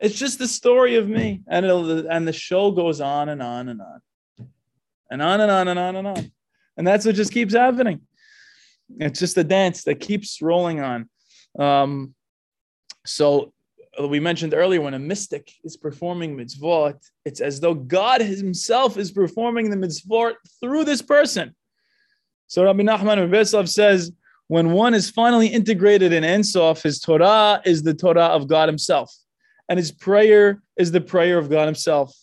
It's 0.00 0.18
just 0.18 0.38
the 0.38 0.48
story 0.48 0.96
of 0.96 1.08
me. 1.08 1.42
And, 1.46 1.64
and 1.64 2.28
the 2.28 2.32
show 2.32 2.72
goes 2.72 3.00
on 3.00 3.28
and 3.28 3.40
on 3.40 3.68
and 3.68 3.80
on. 3.80 4.02
And 5.10 5.22
on 5.22 5.40
and 5.40 5.50
on 5.50 5.68
and 5.68 5.78
on 5.78 5.96
and 5.96 6.06
on. 6.08 6.32
And 6.76 6.86
that's 6.86 7.06
what 7.06 7.14
just 7.14 7.32
keeps 7.32 7.54
happening. 7.54 8.00
It's 8.98 9.20
just 9.20 9.38
a 9.38 9.44
dance 9.44 9.84
that 9.84 10.00
keeps 10.00 10.42
rolling 10.42 10.80
on. 10.80 11.08
Um, 11.58 12.14
so 13.06 13.52
uh, 14.00 14.08
we 14.08 14.20
mentioned 14.20 14.54
earlier 14.54 14.80
when 14.80 14.94
a 14.94 14.98
mystic 14.98 15.50
is 15.62 15.76
performing 15.76 16.36
mitzvot, 16.36 16.96
it's 17.24 17.40
as 17.40 17.60
though 17.60 17.74
God 17.74 18.20
himself 18.20 18.96
is 18.96 19.12
performing 19.12 19.70
the 19.70 19.76
mitzvot 19.76 20.34
through 20.60 20.84
this 20.84 21.02
person. 21.02 21.54
So 22.46 22.64
Rabbi 22.64 22.82
Nachman 22.82 23.18
Rebbetzov 23.18 23.68
says, 23.68 24.12
when 24.48 24.72
one 24.72 24.92
is 24.94 25.10
finally 25.10 25.46
integrated 25.46 26.12
in 26.12 26.22
Ein 26.22 26.44
Sof, 26.44 26.82
his 26.82 27.00
Torah 27.00 27.62
is 27.64 27.82
the 27.82 27.94
Torah 27.94 28.26
of 28.26 28.46
God 28.46 28.68
himself. 28.68 29.12
And 29.68 29.78
his 29.78 29.90
prayer 29.90 30.60
is 30.76 30.92
the 30.92 31.00
prayer 31.00 31.38
of 31.38 31.48
God 31.48 31.64
himself. 31.64 32.14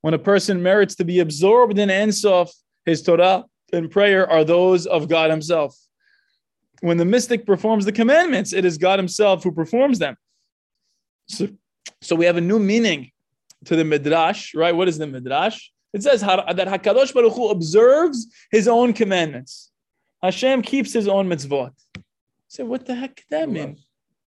When 0.00 0.14
a 0.14 0.18
person 0.18 0.62
merits 0.62 0.96
to 0.96 1.04
be 1.04 1.20
absorbed 1.20 1.78
in 1.78 1.90
Ein 1.90 2.10
Sof, 2.10 2.50
his 2.84 3.02
Torah 3.02 3.44
and 3.72 3.90
prayer 3.90 4.30
are 4.30 4.44
those 4.44 4.86
of 4.86 5.08
God 5.08 5.30
himself. 5.30 5.76
When 6.80 6.96
the 6.96 7.04
mystic 7.04 7.44
performs 7.44 7.84
the 7.84 7.92
commandments, 7.92 8.52
it 8.52 8.64
is 8.64 8.78
God 8.78 8.98
himself 8.98 9.42
who 9.42 9.52
performs 9.52 9.98
them. 9.98 10.16
So, 11.26 11.48
so 12.00 12.16
we 12.16 12.26
have 12.26 12.36
a 12.36 12.40
new 12.40 12.58
meaning 12.58 13.10
to 13.64 13.76
the 13.76 13.84
midrash, 13.84 14.54
right? 14.54 14.74
What 14.74 14.88
is 14.88 14.98
the 14.98 15.06
midrash? 15.06 15.70
It 15.92 16.02
says 16.02 16.20
that 16.20 16.68
Hakadosh 16.68 17.12
Baruch 17.12 17.34
Hu 17.34 17.48
observes 17.48 18.26
His 18.50 18.68
own 18.68 18.92
commandments. 18.92 19.70
Hashem 20.22 20.62
keeps 20.62 20.92
His 20.92 21.08
own 21.08 21.28
mitzvot. 21.28 21.72
So 22.48 22.64
what 22.64 22.86
the 22.86 22.94
heck 22.94 23.16
could 23.16 23.24
that 23.30 23.48
mean? 23.48 23.78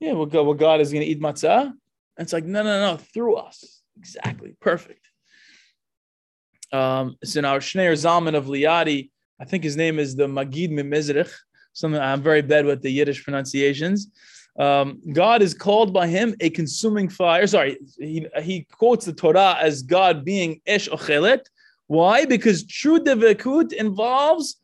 Yeah, 0.01 0.13
well, 0.13 0.27
God, 0.27 0.43
well, 0.43 0.55
God 0.55 0.81
is 0.81 0.91
going 0.93 1.05
to 1.05 1.09
eat 1.09 1.21
matzah. 1.21 1.67
And 1.67 2.25
it's 2.25 2.33
like 2.33 2.45
no, 2.45 2.63
no, 2.63 2.93
no, 2.93 2.97
through 2.97 3.37
us. 3.37 3.83
Exactly, 3.97 4.55
perfect. 4.61 5.07
Um, 6.73 7.17
so 7.23 7.41
now 7.41 7.59
Shneur 7.59 7.93
Zalman 7.93 8.35
of 8.35 8.47
Liadi, 8.47 9.11
I 9.43 9.45
think 9.45 9.65
his 9.65 9.77
name 9.77 9.99
is 9.99 10.15
the 10.15 10.29
Magid 10.29 10.71
Mimizrich, 10.71 11.29
Something 11.73 12.01
I'm 12.01 12.23
very 12.23 12.43
bad 12.43 12.65
with 12.65 12.81
the 12.81 12.93
Yiddish 12.93 13.25
pronunciations. 13.25 14.07
Um, 14.57 15.01
God 15.13 15.43
is 15.43 15.53
called 15.53 15.93
by 15.93 16.07
him 16.07 16.37
a 16.39 16.49
consuming 16.51 17.09
fire. 17.09 17.49
Sorry, 17.49 17.77
he, 17.99 18.29
he 18.41 18.67
quotes 18.71 19.05
the 19.05 19.13
Torah 19.13 19.57
as 19.61 19.83
God 19.83 20.25
being 20.25 20.61
Esh 20.65 20.89
Ochelet. 20.89 21.41
Why? 21.89 22.25
Because 22.25 22.65
true 22.65 23.01
devekut 23.01 23.73
involves 23.73 24.61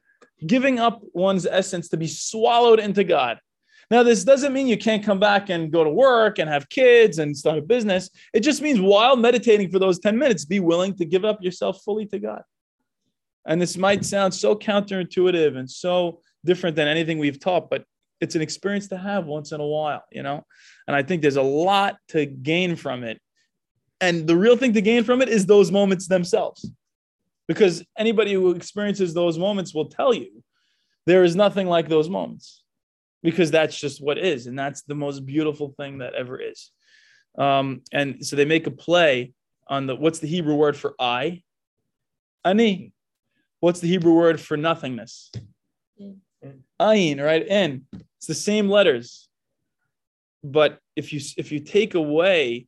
giving 0.46 0.78
up 0.78 1.02
one's 1.12 1.44
essence 1.44 1.88
to 1.88 1.96
be 1.96 2.06
swallowed 2.06 2.78
into 2.78 3.02
God. 3.02 3.40
Now, 3.90 4.04
this 4.04 4.22
doesn't 4.22 4.52
mean 4.52 4.68
you 4.68 4.78
can't 4.78 5.02
come 5.02 5.18
back 5.18 5.48
and 5.48 5.72
go 5.72 5.82
to 5.82 5.90
work 5.90 6.38
and 6.38 6.48
have 6.48 6.68
kids 6.68 7.18
and 7.18 7.36
start 7.36 7.58
a 7.58 7.62
business. 7.62 8.10
It 8.32 8.40
just 8.40 8.62
means 8.62 8.80
while 8.80 9.16
meditating 9.16 9.72
for 9.72 9.80
those 9.80 9.98
10 9.98 10.16
minutes, 10.16 10.44
be 10.44 10.60
willing 10.60 10.94
to 10.98 11.04
give 11.04 11.24
up 11.24 11.42
yourself 11.42 11.82
fully 11.82 12.06
to 12.06 12.20
God. 12.20 12.42
And 13.48 13.60
this 13.60 13.76
might 13.76 14.04
sound 14.04 14.34
so 14.34 14.54
counterintuitive 14.54 15.56
and 15.56 15.68
so 15.68 16.20
different 16.44 16.76
than 16.76 16.86
anything 16.86 17.18
we've 17.18 17.40
taught, 17.40 17.70
but 17.70 17.84
it's 18.20 18.34
an 18.34 18.42
experience 18.42 18.88
to 18.88 18.98
have 18.98 19.26
once 19.26 19.52
in 19.52 19.60
a 19.60 19.66
while, 19.66 20.04
you 20.12 20.22
know? 20.22 20.44
And 20.86 20.94
I 20.94 21.02
think 21.02 21.22
there's 21.22 21.36
a 21.36 21.42
lot 21.42 21.96
to 22.08 22.26
gain 22.26 22.76
from 22.76 23.04
it. 23.04 23.20
And 24.00 24.26
the 24.26 24.36
real 24.36 24.56
thing 24.56 24.74
to 24.74 24.82
gain 24.82 25.02
from 25.02 25.22
it 25.22 25.28
is 25.28 25.46
those 25.46 25.72
moments 25.72 26.08
themselves. 26.08 26.70
Because 27.48 27.82
anybody 27.96 28.34
who 28.34 28.50
experiences 28.50 29.14
those 29.14 29.38
moments 29.38 29.74
will 29.74 29.86
tell 29.86 30.12
you 30.12 30.44
there 31.06 31.24
is 31.24 31.34
nothing 31.34 31.66
like 31.66 31.88
those 31.88 32.10
moments 32.10 32.62
because 33.22 33.50
that's 33.50 33.78
just 33.78 34.02
what 34.02 34.18
is. 34.18 34.46
And 34.46 34.58
that's 34.58 34.82
the 34.82 34.94
most 34.94 35.24
beautiful 35.24 35.74
thing 35.78 35.98
that 35.98 36.14
ever 36.14 36.38
is. 36.38 36.70
Um, 37.38 37.80
and 37.92 38.24
so 38.24 38.36
they 38.36 38.44
make 38.44 38.66
a 38.66 38.70
play 38.70 39.32
on 39.68 39.86
the 39.86 39.96
what's 39.96 40.18
the 40.18 40.28
Hebrew 40.28 40.54
word 40.54 40.76
for 40.76 40.94
I? 40.98 41.42
Ani. 42.44 42.92
What's 43.60 43.80
the 43.80 43.88
Hebrew 43.88 44.12
word 44.12 44.40
for 44.40 44.56
nothingness? 44.56 45.32
Ayin, 46.80 47.22
right? 47.22 47.46
In. 47.46 47.86
It's 48.18 48.26
the 48.26 48.34
same 48.34 48.68
letters. 48.68 49.28
But 50.44 50.78
if 50.94 51.12
you 51.12 51.20
if 51.36 51.50
you 51.50 51.60
take 51.60 51.94
away 51.94 52.66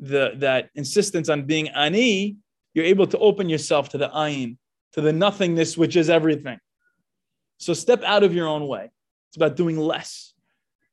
the 0.00 0.32
that 0.36 0.70
insistence 0.76 1.28
on 1.28 1.44
being 1.44 1.68
ani, 1.68 2.36
you're 2.74 2.84
able 2.84 3.06
to 3.08 3.18
open 3.18 3.48
yourself 3.48 3.88
to 3.90 3.98
the 3.98 4.08
ayin, 4.10 4.56
to 4.92 5.00
the 5.00 5.12
nothingness 5.12 5.76
which 5.76 5.96
is 5.96 6.08
everything. 6.08 6.58
So 7.58 7.74
step 7.74 8.04
out 8.04 8.22
of 8.22 8.32
your 8.32 8.46
own 8.46 8.68
way. 8.68 8.90
It's 9.30 9.36
about 9.36 9.56
doing 9.56 9.76
less. 9.76 10.32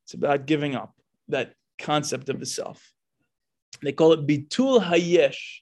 It's 0.05 0.15
about 0.15 0.47
giving 0.47 0.75
up 0.75 0.95
that 1.27 1.53
concept 1.79 2.29
of 2.29 2.39
the 2.39 2.45
self. 2.47 2.91
They 3.83 3.91
call 3.91 4.13
it 4.13 4.25
bitul 4.25 4.83
hayesh, 4.83 5.59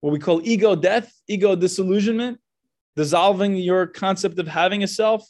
what 0.00 0.12
we 0.12 0.18
call 0.18 0.42
ego 0.44 0.74
death, 0.74 1.10
ego 1.26 1.56
disillusionment, 1.56 2.38
dissolving 2.96 3.56
your 3.56 3.86
concept 3.86 4.38
of 4.38 4.46
having 4.46 4.82
a 4.82 4.88
self. 4.88 5.26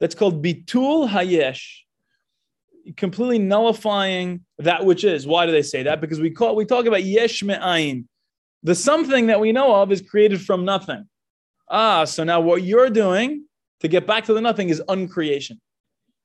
That's 0.00 0.14
called 0.14 0.44
bitul 0.44 1.08
hayesh, 1.08 1.62
completely 2.96 3.38
nullifying 3.38 4.44
that 4.58 4.84
which 4.84 5.04
is. 5.04 5.26
Why 5.26 5.46
do 5.46 5.52
they 5.52 5.62
say 5.62 5.84
that? 5.84 6.00
Because 6.00 6.20
we 6.20 6.30
call 6.30 6.56
we 6.56 6.64
talk 6.64 6.86
about 6.86 7.04
yesh 7.04 7.42
me'ayin. 7.42 8.06
The 8.62 8.74
something 8.74 9.26
that 9.26 9.40
we 9.40 9.52
know 9.52 9.74
of 9.74 9.92
is 9.92 10.02
created 10.02 10.40
from 10.40 10.64
nothing. 10.64 11.08
Ah, 11.68 12.04
so 12.04 12.24
now 12.24 12.40
what 12.40 12.62
you're 12.62 12.90
doing 12.90 13.44
to 13.80 13.88
get 13.88 14.06
back 14.06 14.24
to 14.24 14.34
the 14.34 14.40
nothing 14.40 14.68
is 14.68 14.82
uncreation. 14.88 15.58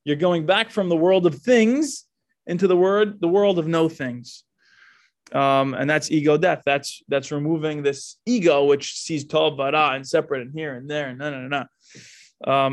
You're 0.03 0.15
going 0.15 0.45
back 0.45 0.71
from 0.71 0.89
the 0.89 0.95
world 0.95 1.25
of 1.25 1.35
things 1.35 2.05
into 2.47 2.67
the 2.67 2.77
word, 2.77 3.19
the 3.21 3.27
world 3.27 3.59
of 3.59 3.67
no 3.67 3.89
things. 3.89 4.43
Um, 5.33 5.73
and 5.73 5.89
that's 5.89 6.09
ego 6.11 6.37
death. 6.37 6.63
That's 6.65 7.03
that's 7.07 7.31
removing 7.31 7.83
this 7.83 8.17
ego 8.25 8.65
which 8.65 8.93
sees 8.93 9.25
tov 9.25 9.57
vara 9.57 9.91
and 9.95 10.07
separate 10.07 10.41
and 10.41 10.53
here 10.53 10.75
and 10.75 10.89
there 10.89 11.09
and 11.09 11.19
no 11.19 11.29
no 11.29 11.47
no. 11.47 11.65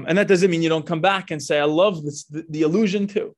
And 0.09 0.17
that 0.17 0.29
doesn't 0.29 0.51
mean 0.51 0.63
you 0.63 0.69
don't 0.69 0.87
come 0.87 1.01
back 1.01 1.31
and 1.31 1.43
say, 1.43 1.61
I 1.61 1.65
love 1.65 2.05
this 2.05 2.25
the, 2.25 2.45
the 2.49 2.63
illusion 2.63 3.07
too. 3.07 3.35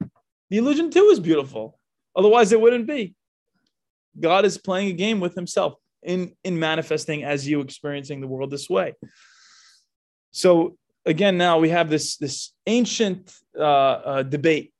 The 0.50 0.58
illusion 0.58 0.90
too 0.90 1.08
is 1.12 1.20
beautiful. 1.20 1.78
Otherwise, 2.14 2.52
it 2.52 2.60
wouldn't 2.60 2.86
be. 2.86 3.14
God 4.18 4.44
is 4.44 4.58
playing 4.58 4.88
a 4.88 4.92
game 4.92 5.20
with 5.20 5.34
himself 5.34 5.74
in, 6.02 6.32
in 6.44 6.58
manifesting 6.58 7.24
as 7.24 7.46
you 7.46 7.60
experiencing 7.60 8.20
the 8.20 8.26
world 8.26 8.50
this 8.50 8.68
way. 8.68 8.94
So 10.32 10.76
again, 11.04 11.38
now 11.38 11.58
we 11.58 11.70
have 11.70 11.90
this, 11.90 12.16
this 12.16 12.52
ancient 12.66 13.32
uh, 13.56 13.62
uh, 13.62 14.22
debate. 14.22 14.72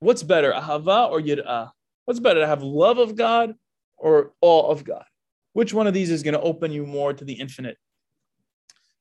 What's 0.00 0.22
better, 0.22 0.52
ahava 0.52 1.10
or 1.10 1.20
yir'ah? 1.20 1.70
What's 2.04 2.20
better, 2.20 2.40
to 2.40 2.46
have 2.46 2.62
love 2.62 2.98
of 2.98 3.16
God 3.16 3.54
or 4.02 4.32
awe 4.40 4.70
of 4.70 4.84
God? 4.84 5.04
Which 5.52 5.72
one 5.72 5.86
of 5.86 5.94
these 5.94 6.10
is 6.10 6.22
going 6.22 6.34
to 6.34 6.40
open 6.40 6.72
you 6.72 6.86
more 6.86 7.12
to 7.12 7.24
the 7.24 7.34
infinite? 7.34 7.78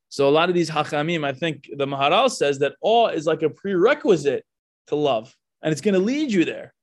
So 0.10 0.28
a 0.28 0.32
lot 0.32 0.50
of 0.50 0.56
these 0.56 0.70
hachamim, 0.70 1.26
I 1.26 1.34
think 1.34 1.70
the 1.76 1.86
Maharal 1.86 2.30
says 2.30 2.60
that 2.60 2.74
awe 2.82 3.08
is 3.08 3.26
like 3.26 3.42
a 3.42 3.50
prerequisite 3.50 4.46
to 4.88 4.96
love, 4.96 5.36
and 5.62 5.72
it's 5.72 5.82
going 5.82 5.94
to 5.94 6.00
lead 6.00 6.32
you 6.32 6.44
there. 6.46 6.74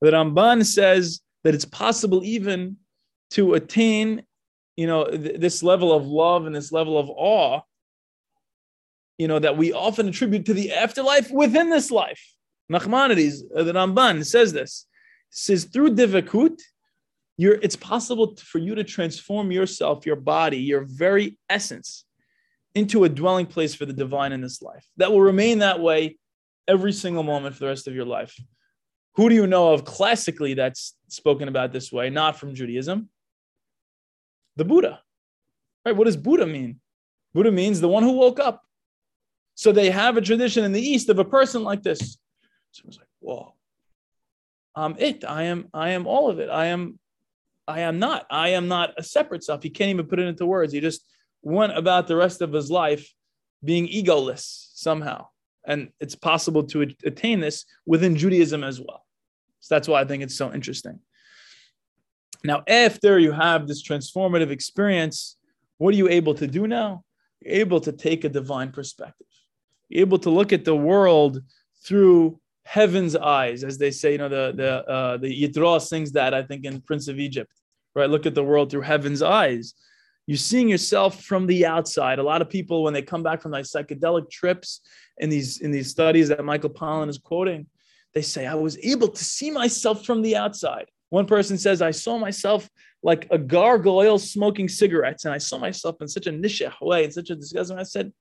The 0.00 0.10
Ramban 0.10 0.64
says 0.64 1.20
that 1.44 1.54
it's 1.54 1.64
possible 1.64 2.24
even 2.24 2.76
to 3.30 3.54
attain, 3.54 4.24
you 4.76 4.86
know, 4.86 5.04
th- 5.04 5.40
this 5.40 5.62
level 5.62 5.92
of 5.92 6.06
love 6.06 6.46
and 6.46 6.54
this 6.54 6.72
level 6.72 6.98
of 6.98 7.08
awe 7.10 7.60
you 9.18 9.28
know, 9.28 9.38
that 9.38 9.56
we 9.56 9.72
often 9.72 10.08
attribute 10.08 10.46
to 10.46 10.54
the 10.54 10.72
afterlife 10.72 11.30
within 11.30 11.70
this 11.70 11.92
life. 11.92 12.34
Nachmanides, 12.70 13.42
uh, 13.54 13.62
the 13.62 13.72
Ramban 13.72 14.26
says 14.26 14.52
this. 14.52 14.86
Says 15.30 15.64
through 15.64 15.94
divakut, 15.94 16.60
you're, 17.42 17.58
it's 17.60 17.74
possible 17.74 18.36
for 18.36 18.58
you 18.58 18.76
to 18.76 18.84
transform 18.84 19.50
yourself, 19.50 20.06
your 20.06 20.14
body, 20.14 20.58
your 20.58 20.84
very 20.84 21.36
essence 21.50 22.04
into 22.76 23.02
a 23.02 23.08
dwelling 23.08 23.46
place 23.46 23.74
for 23.74 23.84
the 23.84 23.92
divine 23.92 24.30
in 24.30 24.40
this 24.40 24.62
life. 24.62 24.86
That 24.98 25.10
will 25.10 25.20
remain 25.20 25.58
that 25.58 25.80
way 25.80 26.18
every 26.68 26.92
single 26.92 27.24
moment 27.24 27.56
for 27.56 27.64
the 27.64 27.66
rest 27.66 27.88
of 27.88 27.96
your 27.96 28.04
life. 28.04 28.38
Who 29.16 29.28
do 29.28 29.34
you 29.34 29.48
know 29.48 29.72
of 29.72 29.84
classically 29.84 30.54
that's 30.54 30.96
spoken 31.08 31.48
about 31.48 31.72
this 31.72 31.90
way, 31.90 32.10
not 32.10 32.38
from 32.38 32.54
Judaism? 32.54 33.08
The 34.54 34.64
Buddha. 34.64 35.00
Right? 35.84 35.96
What 35.96 36.04
does 36.04 36.16
Buddha 36.16 36.46
mean? 36.46 36.78
Buddha 37.34 37.50
means 37.50 37.80
the 37.80 37.88
one 37.88 38.04
who 38.04 38.12
woke 38.12 38.38
up. 38.38 38.62
So 39.56 39.72
they 39.72 39.90
have 39.90 40.16
a 40.16 40.20
tradition 40.20 40.62
in 40.62 40.70
the 40.70 40.80
East 40.80 41.08
of 41.08 41.18
a 41.18 41.24
person 41.24 41.64
like 41.64 41.82
this. 41.82 42.18
So 42.70 42.84
I 42.86 42.96
like, 42.96 43.08
whoa. 43.18 43.54
I'm 44.76 44.94
it. 44.96 45.24
I 45.24 45.42
am, 45.44 45.68
I 45.74 45.90
am 45.90 46.06
all 46.06 46.30
of 46.30 46.38
it. 46.38 46.48
I 46.48 46.66
am, 46.66 47.00
I 47.66 47.80
am 47.80 47.98
not. 47.98 48.26
I 48.30 48.50
am 48.50 48.68
not 48.68 48.94
a 48.96 49.02
separate 49.02 49.44
self. 49.44 49.62
He 49.62 49.70
can't 49.70 49.90
even 49.90 50.06
put 50.06 50.18
it 50.18 50.26
into 50.26 50.46
words. 50.46 50.72
He 50.72 50.80
just 50.80 51.06
went 51.42 51.76
about 51.76 52.06
the 52.06 52.16
rest 52.16 52.40
of 52.42 52.52
his 52.52 52.70
life 52.70 53.12
being 53.64 53.86
egoless 53.88 54.70
somehow. 54.74 55.28
And 55.64 55.90
it's 56.00 56.16
possible 56.16 56.64
to 56.64 56.82
attain 57.04 57.40
this 57.40 57.64
within 57.86 58.16
Judaism 58.16 58.64
as 58.64 58.80
well. 58.80 59.06
So 59.60 59.74
that's 59.74 59.86
why 59.86 60.00
I 60.00 60.04
think 60.04 60.22
it's 60.24 60.36
so 60.36 60.52
interesting. 60.52 60.98
Now, 62.44 62.64
after 62.66 63.18
you 63.20 63.30
have 63.30 63.68
this 63.68 63.86
transformative 63.86 64.50
experience, 64.50 65.36
what 65.78 65.94
are 65.94 65.96
you 65.96 66.08
able 66.08 66.34
to 66.34 66.48
do 66.48 66.66
now? 66.66 67.04
You're 67.40 67.60
able 67.60 67.80
to 67.80 67.92
take 67.92 68.24
a 68.24 68.28
divine 68.28 68.72
perspective 68.72 69.28
You're 69.88 70.02
able 70.02 70.18
to 70.18 70.30
look 70.30 70.52
at 70.52 70.64
the 70.64 70.74
world 70.74 71.40
through 71.84 72.40
heaven's 72.64 73.16
eyes, 73.16 73.64
as 73.64 73.78
they 73.78 73.90
say. 73.90 74.12
You 74.12 74.18
know, 74.18 74.28
the 74.28 74.52
the 74.56 74.88
uh, 74.88 75.16
the 75.16 75.42
Yitro 75.42 75.80
sings 75.80 76.12
that 76.12 76.34
I 76.34 76.42
think 76.42 76.64
in 76.64 76.80
Prince 76.80 77.08
of 77.08 77.18
Egypt, 77.18 77.52
right? 77.94 78.10
Look 78.10 78.26
at 78.26 78.34
the 78.34 78.44
world 78.44 78.70
through 78.70 78.82
heaven's 78.82 79.22
eyes. 79.22 79.74
You're 80.26 80.38
seeing 80.38 80.68
yourself 80.68 81.24
from 81.24 81.46
the 81.46 81.66
outside. 81.66 82.18
A 82.18 82.22
lot 82.22 82.42
of 82.42 82.48
people, 82.48 82.84
when 82.84 82.94
they 82.94 83.02
come 83.02 83.22
back 83.22 83.42
from 83.42 83.50
like 83.50 83.64
psychedelic 83.64 84.30
trips 84.30 84.80
in 85.18 85.28
these 85.28 85.60
in 85.60 85.70
these 85.70 85.90
studies 85.90 86.28
that 86.28 86.44
Michael 86.44 86.70
Pollan 86.70 87.08
is 87.08 87.18
quoting, 87.18 87.66
they 88.14 88.22
say, 88.22 88.46
"I 88.46 88.54
was 88.54 88.78
able 88.78 89.08
to 89.08 89.24
see 89.24 89.50
myself 89.50 90.04
from 90.04 90.22
the 90.22 90.36
outside." 90.36 90.86
One 91.10 91.26
person 91.26 91.58
says, 91.58 91.82
"I 91.82 91.90
saw 91.90 92.18
myself 92.18 92.70
like 93.02 93.26
a 93.30 93.38
gargoyle 93.38 94.18
smoking 94.18 94.68
cigarettes, 94.68 95.24
and 95.24 95.34
I 95.34 95.38
saw 95.38 95.58
myself 95.58 95.96
in 96.00 96.08
such 96.08 96.28
a 96.28 96.32
nishah 96.32 96.80
way, 96.80 97.04
in 97.04 97.10
such 97.10 97.30
a 97.30 97.34
disgusting." 97.34 97.78
I 97.78 97.82
said, 97.82 98.12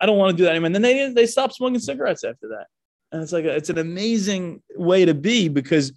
I 0.00 0.06
don't 0.06 0.18
want 0.18 0.30
to 0.32 0.36
do 0.36 0.44
that 0.44 0.50
anymore. 0.50 0.66
And 0.66 0.74
then 0.74 0.82
they 0.82 1.10
they 1.10 1.26
stopped 1.26 1.54
smoking 1.54 1.78
cigarettes 1.78 2.24
after 2.24 2.48
that. 2.48 2.66
And 3.16 3.22
it's 3.22 3.32
like 3.32 3.46
a, 3.46 3.56
it's 3.56 3.70
an 3.70 3.78
amazing 3.78 4.62
way 4.74 5.06
to 5.06 5.14
be 5.14 5.48
because 5.48 5.90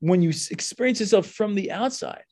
when 0.00 0.20
you 0.20 0.28
experience 0.50 1.00
yourself 1.00 1.26
from 1.26 1.54
the 1.54 1.72
outside, 1.72 2.24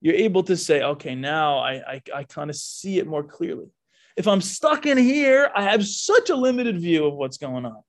you're 0.00 0.14
able 0.14 0.42
to 0.44 0.56
say, 0.56 0.82
okay, 0.82 1.14
now 1.14 1.58
I 1.58 1.72
I, 1.86 2.02
I 2.14 2.24
kind 2.24 2.48
of 2.48 2.56
see 2.56 2.98
it 2.98 3.06
more 3.06 3.22
clearly. 3.22 3.66
If 4.16 4.26
I'm 4.26 4.40
stuck 4.40 4.86
in 4.86 4.96
here, 4.96 5.50
I 5.54 5.64
have 5.64 5.86
such 5.86 6.30
a 6.30 6.34
limited 6.34 6.80
view 6.80 7.04
of 7.04 7.12
what's 7.12 7.36
going 7.36 7.66
on. 7.66 7.82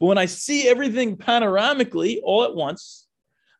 But 0.00 0.06
when 0.06 0.18
I 0.18 0.26
see 0.26 0.66
everything 0.66 1.16
panoramically 1.16 2.18
all 2.24 2.42
at 2.42 2.56
once, 2.56 3.06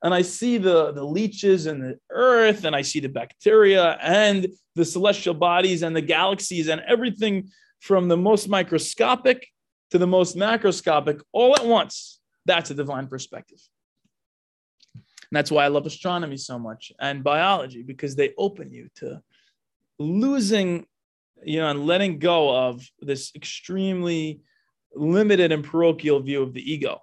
and 0.03 0.13
I 0.13 0.23
see 0.23 0.59
the, 0.59 0.91
the 0.91 1.05
leeches 1.05 1.67
and 1.67 1.81
the 1.81 2.01
earth, 2.11 2.65
and 2.65 2.75
I 2.75 2.83
see 2.83 2.99
the 2.99 3.09
bacteria 3.09 3.99
and 4.03 4.49
the 4.75 4.85
celestial 4.85 5.35
bodies 5.35 5.83
and 5.83 5.95
the 5.95 6.03
galaxies 6.03 6.67
and 6.67 6.81
everything 6.89 7.51
from 7.79 8.09
the 8.09 8.17
most 8.17 8.49
microscopic 8.49 9.47
to 9.91 9.99
the 9.99 10.07
most 10.07 10.37
macroscopic 10.37 11.21
all 11.33 11.55
at 11.57 11.65
once. 11.65 12.21
That's 12.45 12.71
a 12.71 12.75
divine 12.75 13.09
perspective. 13.09 13.59
And 14.95 15.37
that's 15.37 15.51
why 15.51 15.65
I 15.65 15.69
love 15.69 15.87
astronomy 15.87 16.37
so 16.37 16.59
much 16.59 16.93
and 17.01 17.25
biology 17.25 17.83
because 17.83 18.15
they 18.15 18.33
open 18.39 18.73
you 18.73 18.89
to 18.97 19.21
losing, 19.99 20.87
you 21.43 21.61
know, 21.61 21.69
and 21.69 21.87
letting 21.87 22.19
go 22.19 22.55
of 22.55 22.83
this 23.01 23.33
extremely 23.35 24.41
limited 24.95 25.53
and 25.53 25.65
parochial 25.65 26.21
view 26.21 26.43
of 26.43 26.55
the 26.55 26.73
ego. 26.73 27.03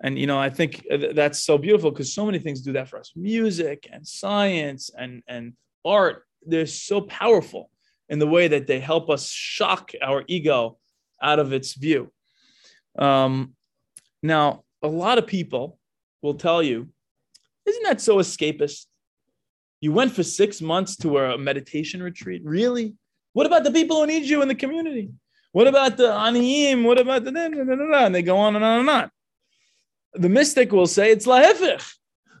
And 0.00 0.16
you 0.16 0.28
know, 0.28 0.38
I 0.38 0.50
think 0.50 0.86
that's 1.14 1.42
so 1.42 1.58
beautiful 1.58 1.90
because 1.90 2.12
so 2.12 2.24
many 2.24 2.38
things 2.38 2.60
do 2.60 2.72
that 2.74 2.88
for 2.88 2.98
us. 2.98 3.12
Music 3.16 3.88
and 3.92 4.06
science 4.06 4.90
and 4.96 5.22
and 5.26 5.54
art, 5.84 6.22
they're 6.46 6.66
so 6.66 7.00
powerful 7.00 7.70
in 8.08 8.20
the 8.20 8.26
way 8.26 8.48
that 8.48 8.66
they 8.68 8.78
help 8.78 9.10
us 9.10 9.28
shock 9.28 9.92
our 10.00 10.24
ego 10.28 10.78
out 11.22 11.38
of 11.38 11.52
its 11.52 11.74
view. 11.74 12.12
Um, 12.98 13.54
now, 14.22 14.64
a 14.82 14.88
lot 14.88 15.18
of 15.18 15.26
people 15.26 15.78
will 16.22 16.34
tell 16.34 16.62
you, 16.62 16.88
isn't 17.66 17.82
that 17.84 18.00
so 18.00 18.16
escapist? 18.16 18.86
You 19.80 19.92
went 19.92 20.12
for 20.12 20.22
six 20.22 20.60
months 20.60 20.96
to 20.98 21.18
a 21.18 21.38
meditation 21.38 22.02
retreat. 22.02 22.42
Really? 22.44 22.94
What 23.32 23.46
about 23.46 23.62
the 23.62 23.70
people 23.70 24.00
who 24.00 24.06
need 24.06 24.24
you 24.24 24.42
in 24.42 24.48
the 24.48 24.54
community? 24.54 25.10
What 25.52 25.66
about 25.66 25.96
the 25.96 26.08
aniyim? 26.08 26.84
What 26.84 26.98
about 26.98 27.24
the 27.24 27.30
and 27.30 28.14
they 28.14 28.22
go 28.22 28.36
on 28.36 28.56
and 28.56 28.64
on 28.64 28.80
and 28.80 28.90
on. 28.90 29.10
The 30.14 30.28
mystic 30.28 30.72
will 30.72 30.86
say 30.86 31.12
it's 31.12 31.26
lahefich. 31.26 31.94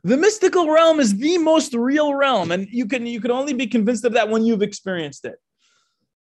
The 0.04 0.16
mystical 0.16 0.70
realm 0.70 1.00
is 1.00 1.16
the 1.16 1.38
most 1.38 1.74
real 1.74 2.14
realm, 2.14 2.52
and 2.52 2.66
you 2.70 2.86
can 2.86 3.06
you 3.06 3.20
can 3.20 3.30
only 3.30 3.52
be 3.52 3.66
convinced 3.66 4.04
of 4.04 4.12
that 4.14 4.28
when 4.28 4.44
you've 4.44 4.62
experienced 4.62 5.24
it. 5.24 5.36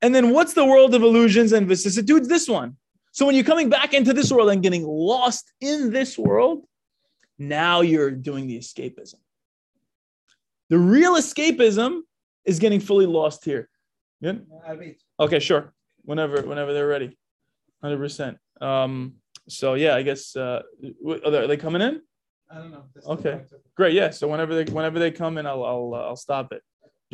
And 0.03 0.15
then 0.15 0.31
what's 0.31 0.55
the 0.55 0.65
world 0.65 0.95
of 0.95 1.03
illusions 1.03 1.53
and 1.53 1.67
vicissitudes? 1.67 2.29
This 2.29 2.49
one. 2.49 2.77
So 3.13 3.25
when 3.27 3.35
you're 3.35 3.45
coming 3.45 3.69
back 3.69 3.95
into 3.95 4.13
this 4.13 4.33
world 4.33 4.51
and 4.51 4.63
getting 4.63 4.85
lost 4.85 5.53
in 5.61 5.91
this 5.91 6.19
world, 6.19 6.67
now 7.39 7.81
you're 7.81 8.11
doing 8.11 8.47
the 8.47 8.59
escapism. 8.59 9.15
The 10.69 10.79
real 10.79 11.15
escapism 11.15 12.01
is 12.45 12.59
getting 12.59 12.81
fully 12.81 13.07
lost 13.07 13.45
here. 13.45 13.69
Yeah? 14.21 14.35
Okay, 15.21 15.39
sure. 15.39 15.73
Whenever, 16.03 16.43
whenever 16.43 16.73
they're 16.73 16.89
ready, 16.89 17.17
hundred 17.83 17.99
percent. 17.99 18.39
Um, 18.61 19.15
so 19.49 19.75
yeah, 19.75 19.95
I 19.95 20.03
guess 20.03 20.37
uh, 20.37 20.63
are 21.25 21.47
they 21.47 21.57
coming 21.57 21.83
in? 21.83 22.03
I 22.51 22.59
don't 22.59 22.71
know. 22.71 22.85
Okay, 23.07 23.43
great. 23.75 23.95
Yeah. 23.95 24.11
So 24.11 24.29
whenever 24.29 24.55
they 24.55 24.71
whenever 24.71 24.99
they 24.99 25.11
come 25.11 25.39
in, 25.39 25.47
I'll 25.47 25.65
I'll 25.65 25.95
uh, 25.95 26.07
I'll 26.09 26.17
stop 26.17 26.53
it 26.53 26.63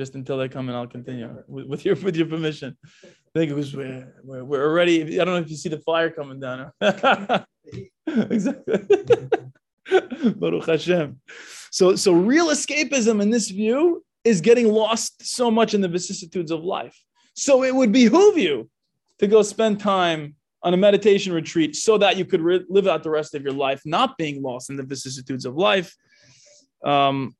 just 0.01 0.15
until 0.15 0.39
they 0.39 0.49
come 0.49 0.71
in. 0.71 0.75
I'll 0.75 0.87
continue 0.87 1.29
with, 1.47 1.67
with 1.67 1.85
your 1.85 1.95
with 1.97 2.17
your 2.17 2.27
permission. 2.27 2.77
Thank 3.35 3.51
you. 3.51 3.57
Because 3.57 3.77
we're, 3.77 4.15
we're 4.25 4.45
we're 4.45 4.67
already. 4.69 5.21
I 5.21 5.25
don't 5.25 5.35
know 5.35 5.45
if 5.47 5.51
you 5.51 5.57
see 5.57 5.69
the 5.69 5.81
fire 5.81 6.11
coming 6.11 6.41
down. 6.41 6.73
exactly. 8.07 8.79
Baruch 10.41 10.67
Hashem. 10.67 11.21
So 11.71 11.97
so 11.97 12.13
real 12.13 12.47
escapism 12.47 13.21
in 13.21 13.29
this 13.29 13.51
view 13.51 14.03
is 14.25 14.41
getting 14.41 14.69
lost 14.73 15.13
so 15.39 15.51
much 15.51 15.75
in 15.75 15.83
the 15.83 15.93
vicissitudes 15.97 16.51
of 16.51 16.65
life. 16.65 16.97
So 17.35 17.63
it 17.63 17.75
would 17.75 17.93
behoove 17.93 18.39
you 18.39 18.71
to 19.19 19.27
go 19.27 19.43
spend 19.43 19.81
time 19.81 20.35
on 20.63 20.73
a 20.73 20.77
meditation 20.77 21.33
retreat 21.33 21.77
so 21.77 21.99
that 21.99 22.17
you 22.17 22.25
could 22.25 22.41
re- 22.41 22.65
live 22.69 22.87
out 22.87 23.03
the 23.03 23.11
rest 23.11 23.35
of 23.35 23.43
your 23.43 23.53
life 23.53 23.81
not 23.85 24.17
being 24.17 24.43
lost 24.43 24.71
in 24.71 24.77
the 24.77 24.83
vicissitudes 24.83 25.45
of 25.45 25.57
life. 25.57 25.95
Um, 26.85 27.35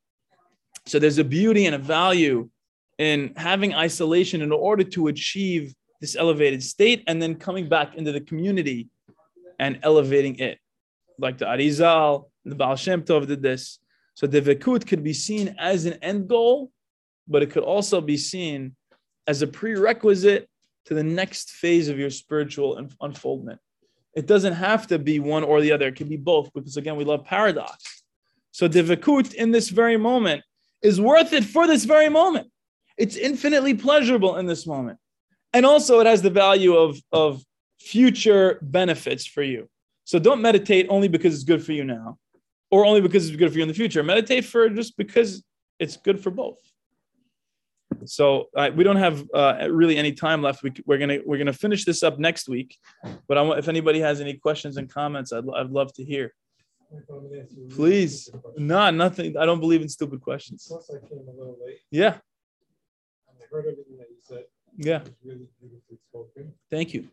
so 0.85 0.99
there's 0.99 1.17
a 1.17 1.23
beauty 1.23 1.65
and 1.65 1.75
a 1.75 1.79
value 1.79 2.49
in 2.97 3.33
having 3.35 3.73
isolation 3.73 4.41
in 4.41 4.51
order 4.51 4.83
to 4.83 5.07
achieve 5.07 5.73
this 5.99 6.15
elevated 6.15 6.63
state 6.63 7.03
and 7.07 7.21
then 7.21 7.35
coming 7.35 7.69
back 7.69 7.95
into 7.95 8.11
the 8.11 8.21
community 8.21 8.89
and 9.59 9.79
elevating 9.83 10.37
it. 10.39 10.57
Like 11.19 11.37
the 11.37 11.45
Arizal, 11.45 12.29
the 12.45 12.55
Baal 12.55 12.75
Shem 12.75 13.03
Tov 13.03 13.27
did 13.27 13.41
this. 13.41 13.79
So 14.15 14.27
devekut 14.27 14.87
could 14.87 15.03
be 15.03 15.13
seen 15.13 15.55
as 15.59 15.85
an 15.85 15.93
end 16.01 16.27
goal, 16.27 16.71
but 17.27 17.43
it 17.43 17.51
could 17.51 17.63
also 17.63 18.01
be 18.01 18.17
seen 18.17 18.75
as 19.27 19.41
a 19.41 19.47
prerequisite 19.47 20.49
to 20.85 20.93
the 20.93 21.03
next 21.03 21.51
phase 21.51 21.89
of 21.89 21.99
your 21.99 22.09
spiritual 22.09 22.87
unfoldment. 23.01 23.59
It 24.15 24.25
doesn't 24.25 24.53
have 24.53 24.87
to 24.87 24.99
be 24.99 25.19
one 25.19 25.43
or 25.43 25.61
the 25.61 25.71
other. 25.71 25.87
It 25.87 25.95
can 25.95 26.09
be 26.09 26.17
both 26.17 26.51
because, 26.53 26.75
again, 26.75 26.97
we 26.97 27.05
love 27.05 27.23
paradox. 27.23 28.03
So 28.51 28.67
devekut 28.67 29.33
in 29.35 29.51
this 29.51 29.69
very 29.69 29.95
moment 29.95 30.43
is 30.81 30.99
worth 30.99 31.33
it 31.33 31.43
for 31.43 31.67
this 31.67 31.85
very 31.85 32.09
moment. 32.09 32.47
It's 32.97 33.15
infinitely 33.15 33.73
pleasurable 33.73 34.37
in 34.37 34.45
this 34.45 34.67
moment. 34.67 34.99
And 35.53 35.65
also, 35.65 35.99
it 35.99 36.07
has 36.07 36.21
the 36.21 36.29
value 36.29 36.75
of, 36.75 36.97
of 37.11 37.43
future 37.79 38.59
benefits 38.61 39.25
for 39.25 39.43
you. 39.43 39.69
So 40.05 40.19
don't 40.19 40.41
meditate 40.41 40.87
only 40.89 41.07
because 41.07 41.33
it's 41.33 41.43
good 41.43 41.63
for 41.63 41.73
you 41.73 41.83
now 41.83 42.17
or 42.69 42.85
only 42.85 43.01
because 43.01 43.27
it's 43.27 43.35
good 43.35 43.51
for 43.51 43.57
you 43.57 43.63
in 43.63 43.67
the 43.67 43.73
future. 43.73 44.01
Meditate 44.03 44.45
for 44.45 44.69
just 44.69 44.97
because 44.97 45.43
it's 45.79 45.97
good 45.97 46.21
for 46.21 46.31
both. 46.31 46.59
So 48.05 48.49
uh, 48.55 48.71
we 48.73 48.83
don't 48.83 48.95
have 48.95 49.23
uh, 49.33 49.67
really 49.69 49.97
any 49.97 50.13
time 50.13 50.41
left. 50.41 50.63
We, 50.63 50.71
are 50.89 50.97
gonna 50.97 51.19
we're 51.25 51.37
gonna 51.37 51.53
finish 51.53 51.85
this 51.85 52.03
up 52.03 52.19
next 52.19 52.47
week. 52.47 52.77
But 53.27 53.37
I 53.37 53.41
want, 53.41 53.59
if 53.59 53.67
anybody 53.67 53.99
has 53.99 54.21
any 54.21 54.35
questions 54.35 54.77
and 54.77 54.89
comments, 54.89 55.33
I'd, 55.33 55.43
I'd 55.53 55.69
love 55.69 55.93
to 55.93 56.03
hear. 56.03 56.33
Please, 57.71 58.29
no, 58.57 58.89
nothing. 58.89 59.37
I 59.37 59.45
don't 59.45 59.59
believe 59.59 59.81
in 59.81 59.89
stupid 59.89 60.21
questions. 60.21 60.65
Plus, 60.67 60.89
I 60.89 61.07
came 61.07 61.19
a 61.27 61.31
little 61.31 61.57
late. 61.65 61.79
Yeah. 61.89 62.17
I 63.29 63.43
heard 63.49 63.65
everything 63.67 63.97
that 63.97 64.07
you 64.09 64.17
said. 64.21 64.43
Yeah. 64.77 65.01
Really 65.23 65.47
beautifully 65.59 65.97
spoken. 66.09 66.53
Thank 66.69 66.93
you. 66.93 67.07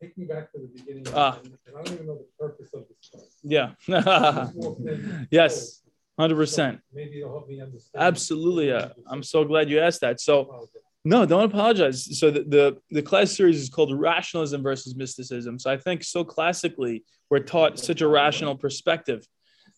Take 0.00 0.16
me 0.18 0.26
back 0.26 0.52
to 0.52 0.58
the 0.58 0.66
beginning. 0.66 1.06
Ah. 1.14 1.38
And 1.42 1.56
I 1.68 1.82
don't 1.82 1.94
even 1.94 2.06
know 2.06 2.18
the 2.18 2.26
purpose 2.38 2.74
of 2.74 2.84
this 2.88 3.08
class. 3.10 3.38
Yeah. 3.42 3.72
Just 3.86 4.54
walked 4.56 4.80
in, 4.80 5.28
yes. 5.30 5.82
oh, 6.18 6.22
Hundred 6.22 6.36
percent. 6.36 6.78
so 6.78 6.82
Maybe 6.94 7.20
it'll 7.20 7.32
help 7.32 7.48
me 7.48 7.60
understand. 7.60 8.02
Absolutely. 8.04 8.68
Yeah. 8.68 8.88
I'm 9.06 9.22
so 9.22 9.44
glad 9.44 9.70
you 9.70 9.80
asked 9.80 10.00
that. 10.02 10.20
So. 10.20 10.68
No, 11.06 11.24
don't 11.24 11.44
apologize. 11.44 12.18
So 12.18 12.32
the, 12.32 12.42
the 12.42 12.76
the 12.90 13.00
class 13.00 13.30
series 13.30 13.60
is 13.60 13.68
called 13.68 13.96
Rationalism 13.96 14.60
versus 14.60 14.96
Mysticism. 14.96 15.56
So 15.56 15.70
I 15.70 15.76
think 15.76 16.02
so 16.02 16.24
classically 16.24 17.04
we're 17.30 17.38
taught 17.38 17.78
such 17.78 18.00
a 18.00 18.08
rational 18.08 18.56
perspective. 18.56 19.24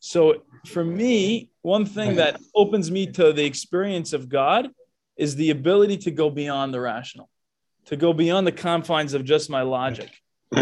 So 0.00 0.44
for 0.66 0.82
me, 0.82 1.50
one 1.60 1.84
thing 1.84 2.16
that 2.16 2.40
opens 2.54 2.90
me 2.90 3.08
to 3.08 3.34
the 3.34 3.44
experience 3.44 4.14
of 4.14 4.30
God 4.30 4.70
is 5.18 5.36
the 5.36 5.50
ability 5.50 5.98
to 5.98 6.10
go 6.10 6.30
beyond 6.30 6.72
the 6.72 6.80
rational, 6.80 7.28
to 7.86 7.96
go 7.96 8.14
beyond 8.14 8.46
the 8.46 8.52
confines 8.52 9.12
of 9.12 9.22
just 9.24 9.50
my 9.50 9.60
logic. 9.60 10.10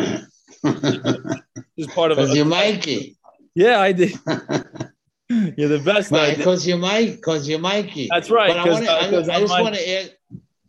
Is 1.77 1.87
part 1.89 2.11
of 2.11 2.19
a, 2.19 2.35
you're 2.35 2.45
Mikey. 2.45 3.17
yeah, 3.55 3.79
I 3.79 3.93
did. 3.93 4.15
You're 5.29 5.69
the 5.69 5.83
best. 5.85 6.13
I 6.13 6.35
because 6.35 6.67
you're 6.67 6.79
Mike, 6.79 7.17
because 7.17 7.49
you're 7.49 7.59
Mikey. 7.59 8.09
That's 8.11 8.31
right. 8.31 8.49
But 8.49 8.59
I 8.59 8.81
to, 8.81 8.91
I 8.91 9.35
I'm 9.35 9.41
just 9.43 9.61
want 9.61 9.75
to 9.75 9.91
add, 9.91 10.16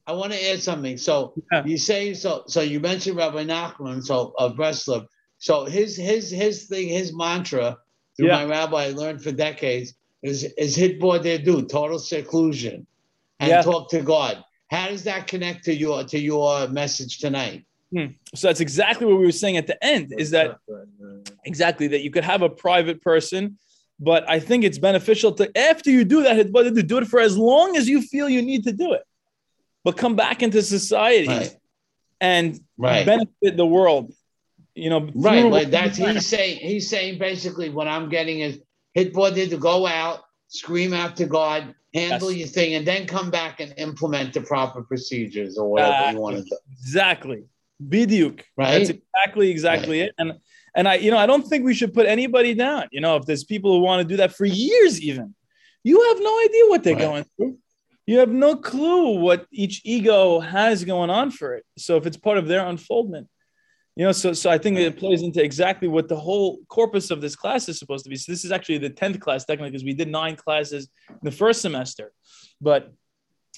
I 0.07 0.13
want 0.13 0.31
to 0.31 0.49
add 0.51 0.61
something. 0.63 0.97
So 0.97 1.33
Yeah. 1.51 1.65
you 1.65 1.77
say 1.77 2.13
so. 2.13 2.43
So 2.47 2.61
you 2.61 2.79
mentioned 2.79 3.17
Rabbi 3.17 3.43
Nachman, 3.43 4.01
so 4.03 4.33
of 4.37 4.55
Breslov. 4.55 5.05
So 5.37 5.65
his 5.65 5.97
his 5.97 6.31
his 6.31 6.63
thing, 6.65 6.87
his 6.87 7.13
mantra 7.13 7.77
through 8.15 8.27
Yeah. 8.27 8.37
my 8.37 8.45
rabbi 8.45 8.85
I 8.85 8.89
learned 8.91 9.21
for 9.21 9.31
decades 9.31 9.93
is 10.23 10.43
is 10.57 10.77
hitbodedut 10.77 11.67
total 11.69 11.99
seclusion 11.99 12.87
and 13.41 13.49
Yeah. 13.49 13.61
talk 13.61 13.89
to 13.91 14.01
God. 14.01 14.43
How 14.71 14.87
does 14.89 15.03
that 15.03 15.27
connect 15.27 15.65
to 15.65 15.75
your 15.75 16.03
to 16.05 16.17
your 16.17 16.67
message 16.69 17.19
tonight? 17.19 17.65
Hmm. 17.93 18.07
So 18.33 18.47
that's 18.47 18.59
exactly 18.61 19.05
what 19.07 19.19
we 19.19 19.25
were 19.25 19.31
saying 19.31 19.57
at 19.57 19.67
the 19.67 19.81
end. 19.83 20.13
Is 20.17 20.31
that 20.31 20.57
exactly 21.45 21.87
that 21.89 22.01
you 22.01 22.11
could 22.11 22.23
have 22.23 22.41
a 22.41 22.49
private 22.49 23.01
person, 23.01 23.57
but 23.99 24.29
I 24.29 24.39
think 24.39 24.63
it's 24.63 24.77
beneficial 24.77 25.31
to 25.33 25.57
after 25.57 25.89
you 25.89 26.03
do 26.05 26.23
that, 26.23 26.87
do 26.87 26.97
it 26.97 27.07
for 27.07 27.19
as 27.19 27.37
long 27.37 27.75
as 27.77 27.87
you 27.87 28.01
feel 28.01 28.27
you 28.29 28.41
need 28.41 28.63
to 28.65 28.73
do 28.73 28.93
it, 28.93 29.03
but 29.83 29.97
come 29.97 30.15
back 30.15 30.43
into 30.43 30.61
society 30.61 31.27
Right. 31.27 31.55
and 32.21 32.59
Right. 32.77 33.05
benefit 33.05 33.57
the 33.57 33.65
world. 33.65 34.13
You 34.75 34.89
know, 34.91 35.09
Right, 35.15 35.43
like 35.45 35.71
that's 35.71 35.97
he's 35.97 36.25
saying. 36.27 36.59
He's 36.59 36.89
saying 36.89 37.17
basically 37.17 37.69
what 37.69 37.87
I'm 37.87 38.09
getting 38.09 38.39
is 38.41 38.59
hitbodedut 38.95 39.49
to 39.49 39.57
go 39.57 39.87
out, 39.87 40.19
scream 40.49 40.93
out 40.93 41.15
to 41.17 41.25
God, 41.25 41.73
handle 41.93 42.29
Yes. 42.31 42.39
your 42.39 42.47
thing, 42.47 42.73
and 42.75 42.85
then 42.85 43.07
come 43.07 43.31
back 43.31 43.59
and 43.59 43.73
implement 43.77 44.33
the 44.33 44.41
proper 44.41 44.83
procedures 44.83 45.57
or 45.57 45.69
whatever 45.71 46.11
you 46.11 46.19
want 46.19 46.37
to 46.37 46.43
do. 46.43 46.57
exactly. 46.71 47.43
Bidyuk. 47.83 48.41
Right? 48.55 48.71
That's 48.77 48.89
exactly 48.89 49.49
exactly 49.49 50.01
it. 50.01 50.13
And 50.19 50.33
and 50.75 50.87
I, 50.87 50.95
you 50.95 51.09
know, 51.09 51.17
I 51.17 51.25
don't 51.25 51.41
think 51.47 51.65
we 51.65 51.73
should 51.73 51.91
put 51.91 52.05
anybody 52.05 52.53
down. 52.53 52.87
You 52.91 53.01
know, 53.01 53.15
if 53.15 53.25
there's 53.25 53.43
people 53.43 53.71
who 53.73 53.79
want 53.79 54.01
to 54.03 54.07
do 54.07 54.17
that 54.17 54.33
for 54.35 54.45
years, 54.45 55.01
even, 55.01 55.33
you 55.83 55.99
have 56.09 56.19
no 56.21 56.39
idea 56.45 56.61
what 56.67 56.83
they're 56.83 56.93
Right. 56.95 57.01
going 57.01 57.25
through. 57.35 57.57
You 58.07 58.19
have 58.19 58.29
no 58.29 58.55
clue 58.55 59.19
what 59.19 59.45
each 59.51 59.81
ego 59.83 60.39
has 60.39 60.83
going 60.85 61.09
on 61.09 61.29
for 61.29 61.55
it. 61.55 61.65
So 61.77 61.97
if 61.97 62.05
it's 62.05 62.17
part 62.17 62.37
of 62.37 62.47
their 62.47 62.65
unfoldment, 62.65 63.27
you 63.97 64.05
know, 64.05 64.13
so 64.13 64.31
so 64.31 64.49
I 64.49 64.57
think 64.57 64.77
it 64.77 64.97
plays 64.97 65.23
into 65.23 65.43
exactly 65.43 65.87
what 65.87 66.07
the 66.07 66.15
whole 66.15 66.59
corpus 66.69 67.11
of 67.11 67.19
this 67.19 67.35
class 67.35 67.67
is 67.67 67.79
supposed 67.79 68.05
to 68.05 68.09
be. 68.09 68.15
So 68.15 68.31
this 68.31 68.45
is 68.45 68.51
actually 68.51 68.77
the 68.77 68.91
tenth 68.91 69.19
class 69.19 69.43
technically 69.43 69.71
because 69.71 69.83
we 69.83 69.93
did 69.93 70.07
nine 70.07 70.35
classes 70.35 70.87
in 71.09 71.19
the 71.23 71.31
first 71.31 71.61
semester, 71.61 72.13
but 72.61 72.93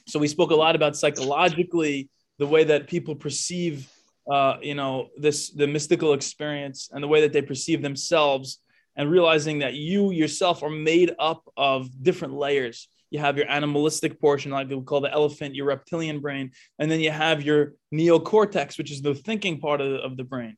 so 0.08 0.18
we 0.18 0.28
spoke 0.28 0.52
a 0.52 0.56
lot 0.56 0.76
about 0.76 0.96
psychologically 0.98 2.10
the 2.40 2.48
way 2.48 2.64
that 2.64 2.88
people 2.88 3.16
perceive 3.16 3.88
uh, 4.32 4.58
you 4.62 4.76
know 4.76 5.10
this 5.18 5.52
the 5.52 5.68
mystical 5.68 6.14
experience 6.14 6.90
and 6.92 7.04
the 7.04 7.08
way 7.08 7.22
that 7.22 7.34
they 7.34 7.42
perceive 7.42 7.82
themselves 7.82 8.60
and 8.96 9.12
realizing 9.12 9.60
that 9.60 9.74
you 9.74 10.12
yourself 10.12 10.64
are 10.64 10.70
made 10.70 11.16
up 11.20 11.44
of 11.58 11.90
different 12.02 12.34
layers 12.34 12.88
you 13.12 13.20
have 13.20 13.38
your 13.38 13.50
animalistic 13.50 14.20
portion 14.22 14.52
like 14.52 14.70
we 14.70 14.82
call 14.82 15.02
the 15.02 15.12
elephant 15.12 15.56
your 15.56 15.66
reptilian 15.66 16.20
brain 16.20 16.52
and 16.78 16.90
then 16.90 17.00
you 17.00 17.12
have 17.12 17.42
your 17.42 17.74
neocortex 17.94 18.78
which 18.78 18.92
is 18.92 19.02
the 19.02 19.16
thinking 19.16 19.60
part 19.60 19.82
of 19.82 19.92
the, 19.92 19.98
of 19.98 20.18
the 20.18 20.24
brain 20.24 20.56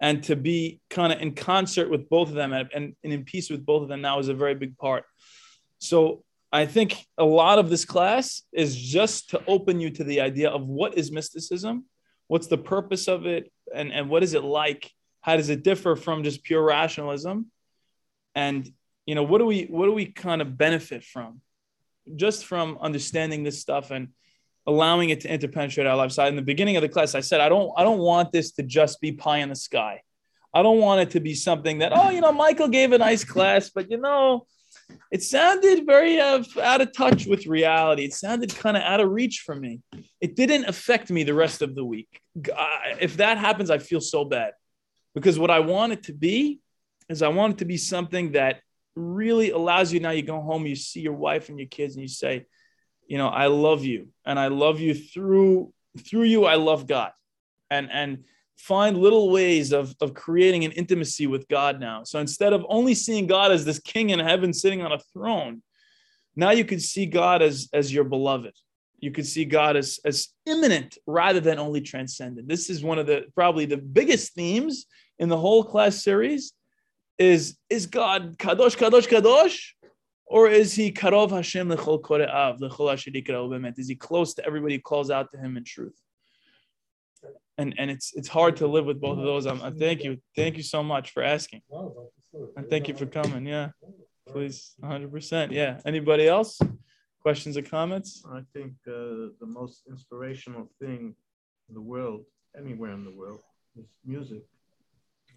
and 0.00 0.22
to 0.24 0.36
be 0.36 0.80
kind 0.90 1.12
of 1.12 1.20
in 1.20 1.34
concert 1.34 1.90
with 1.90 2.08
both 2.08 2.28
of 2.28 2.34
them 2.34 2.52
and, 2.52 2.68
and, 2.74 2.96
and 3.02 3.12
in 3.12 3.24
peace 3.24 3.50
with 3.50 3.64
both 3.64 3.82
of 3.82 3.88
them 3.88 4.02
now 4.02 4.18
is 4.18 4.28
a 4.28 4.34
very 4.34 4.54
big 4.54 4.76
part. 4.76 5.04
So 5.78 6.22
I 6.52 6.66
think 6.66 7.04
a 7.18 7.24
lot 7.24 7.58
of 7.58 7.70
this 7.70 7.84
class 7.84 8.42
is 8.52 8.76
just 8.76 9.30
to 9.30 9.42
open 9.46 9.80
you 9.80 9.90
to 9.90 10.04
the 10.04 10.20
idea 10.20 10.50
of 10.50 10.66
what 10.66 10.96
is 10.96 11.10
mysticism, 11.10 11.86
what's 12.28 12.46
the 12.46 12.58
purpose 12.58 13.08
of 13.08 13.26
it, 13.26 13.50
and, 13.74 13.92
and 13.92 14.08
what 14.08 14.22
is 14.22 14.34
it 14.34 14.44
like? 14.44 14.90
How 15.22 15.36
does 15.36 15.48
it 15.48 15.64
differ 15.64 15.96
from 15.96 16.22
just 16.22 16.44
pure 16.44 16.62
rationalism? 16.62 17.50
And 18.34 18.68
you 19.06 19.14
know, 19.14 19.22
what 19.22 19.38
do 19.38 19.46
we 19.46 19.64
what 19.64 19.86
do 19.86 19.92
we 19.92 20.06
kind 20.06 20.42
of 20.42 20.58
benefit 20.58 21.04
from 21.04 21.40
just 22.14 22.46
from 22.46 22.78
understanding 22.80 23.42
this 23.42 23.60
stuff 23.60 23.90
and 23.90 24.08
allowing 24.66 25.10
it 25.10 25.20
to 25.20 25.28
interpenetrate 25.28 25.86
our 25.86 25.96
lives. 25.96 26.16
So 26.16 26.24
in 26.26 26.36
the 26.36 26.42
beginning 26.42 26.76
of 26.76 26.82
the 26.82 26.88
class, 26.88 27.14
I 27.14 27.20
said 27.20 27.40
I 27.40 27.48
don't 27.48 27.72
I 27.76 27.82
don't 27.82 27.98
want 27.98 28.32
this 28.32 28.52
to 28.52 28.62
just 28.62 29.00
be 29.00 29.12
pie 29.12 29.38
in 29.38 29.48
the 29.48 29.56
sky. 29.56 30.02
I 30.54 30.62
don't 30.62 30.78
want 30.78 31.00
it 31.00 31.10
to 31.10 31.20
be 31.20 31.34
something 31.34 31.78
that 31.78 31.92
oh 31.94 32.10
you 32.10 32.20
know 32.20 32.32
Michael 32.32 32.68
gave 32.68 32.92
a 32.92 32.98
nice 32.98 33.24
class, 33.24 33.70
but 33.70 33.90
you 33.90 33.98
know 33.98 34.46
it 35.10 35.22
sounded 35.22 35.86
very 35.86 36.20
uh, 36.20 36.42
out 36.62 36.80
of 36.80 36.92
touch 36.92 37.26
with 37.26 37.46
reality. 37.46 38.04
It 38.04 38.14
sounded 38.14 38.54
kind 38.54 38.76
of 38.76 38.82
out 38.82 39.00
of 39.00 39.10
reach 39.10 39.42
for 39.44 39.54
me. 39.54 39.80
It 40.20 40.36
didn't 40.36 40.66
affect 40.66 41.10
me 41.10 41.22
the 41.24 41.34
rest 41.34 41.62
of 41.62 41.74
the 41.74 41.84
week. 41.84 42.20
I, 42.56 42.96
if 43.00 43.16
that 43.18 43.38
happens, 43.38 43.70
I 43.70 43.78
feel 43.78 44.00
so 44.00 44.24
bad 44.24 44.52
because 45.14 45.38
what 45.38 45.50
I 45.50 45.60
want 45.60 45.92
it 45.92 46.02
to 46.04 46.12
be 46.12 46.60
is 47.08 47.22
I 47.22 47.28
want 47.28 47.54
it 47.54 47.58
to 47.58 47.64
be 47.64 47.76
something 47.76 48.32
that 48.32 48.60
really 48.96 49.50
allows 49.50 49.92
you 49.92 50.00
now 50.00 50.10
you 50.10 50.22
go 50.22 50.40
home, 50.40 50.66
you 50.66 50.74
see 50.74 51.00
your 51.00 51.12
wife 51.12 51.48
and 51.48 51.58
your 51.58 51.68
kids, 51.68 51.94
and 51.94 52.02
you 52.02 52.08
say, 52.08 52.46
you 53.06 53.18
know, 53.18 53.28
I 53.28 53.46
love 53.46 53.84
you 53.84 54.08
and 54.24 54.38
I 54.38 54.48
love 54.48 54.80
you 54.80 54.94
through 54.94 55.72
through 55.98 56.24
you, 56.24 56.44
I 56.44 56.56
love 56.56 56.86
God. 56.86 57.12
And 57.70 57.90
and 57.92 58.24
find 58.56 58.96
little 58.96 59.30
ways 59.30 59.72
of, 59.72 59.94
of 60.00 60.14
creating 60.14 60.64
an 60.64 60.72
intimacy 60.72 61.26
with 61.26 61.46
God 61.48 61.78
now. 61.78 62.04
So 62.04 62.18
instead 62.20 62.52
of 62.52 62.64
only 62.68 62.94
seeing 62.94 63.26
God 63.26 63.52
as 63.52 63.64
this 63.64 63.78
king 63.78 64.10
in 64.10 64.18
heaven 64.18 64.52
sitting 64.52 64.82
on 64.82 64.92
a 64.92 64.98
throne, 65.12 65.62
now 66.34 66.50
you 66.50 66.64
can 66.64 66.80
see 66.80 67.06
God 67.06 67.42
as, 67.42 67.68
as 67.72 67.92
your 67.92 68.04
beloved. 68.04 68.54
You 68.98 69.10
can 69.10 69.24
see 69.24 69.44
God 69.44 69.76
as, 69.76 70.00
as 70.04 70.28
immanent 70.46 70.96
rather 71.06 71.40
than 71.40 71.58
only 71.58 71.82
transcendent. 71.82 72.48
This 72.48 72.70
is 72.70 72.82
one 72.82 72.98
of 72.98 73.06
the 73.06 73.26
probably 73.34 73.66
the 73.66 73.76
biggest 73.76 74.32
themes 74.32 74.86
in 75.18 75.28
the 75.28 75.36
whole 75.36 75.62
class 75.62 76.02
series 76.02 76.52
is 77.18 77.56
is 77.70 77.86
God 77.86 78.38
kadosh 78.38 78.76
kadosh 78.76 79.08
kadosh 79.08 79.58
or 80.26 80.48
is 80.48 80.74
he 80.74 80.92
karov 80.92 81.30
Hashem 81.30 81.68
lechol 81.68 82.00
kore'av 82.00 82.60
lechol 82.60 83.78
Is 83.78 83.88
he 83.88 83.94
close 83.94 84.34
to 84.34 84.46
everybody 84.46 84.74
who 84.76 84.80
calls 84.80 85.10
out 85.10 85.30
to 85.32 85.38
him 85.38 85.56
in 85.56 85.64
truth? 85.64 85.98
and 87.58 87.74
and 87.78 87.90
it's 87.90 88.12
it's 88.14 88.28
hard 88.28 88.56
to 88.56 88.66
live 88.66 88.84
with 88.84 89.00
both 89.00 89.18
of 89.18 89.24
those. 89.24 89.46
I'm, 89.46 89.62
I 89.62 89.70
thank 89.70 90.04
you, 90.04 90.18
thank 90.34 90.56
you 90.56 90.62
so 90.62 90.82
much 90.82 91.10
for 91.10 91.22
asking, 91.22 91.62
and 92.56 92.68
thank 92.68 92.88
you 92.88 92.94
for 92.94 93.06
coming. 93.06 93.46
Yeah, 93.46 93.70
please, 94.28 94.74
100. 94.78 95.10
percent 95.10 95.52
Yeah. 95.52 95.80
Anybody 95.84 96.28
else? 96.28 96.58
Questions 97.20 97.56
or 97.56 97.62
comments? 97.62 98.22
I 98.30 98.42
think 98.52 98.74
uh, 98.86 99.34
the 99.42 99.46
most 99.46 99.82
inspirational 99.90 100.70
thing 100.80 101.16
in 101.68 101.74
the 101.74 101.80
world, 101.80 102.24
anywhere 102.56 102.92
in 102.92 103.04
the 103.04 103.10
world, 103.10 103.40
is 103.76 103.86
music. 104.04 104.42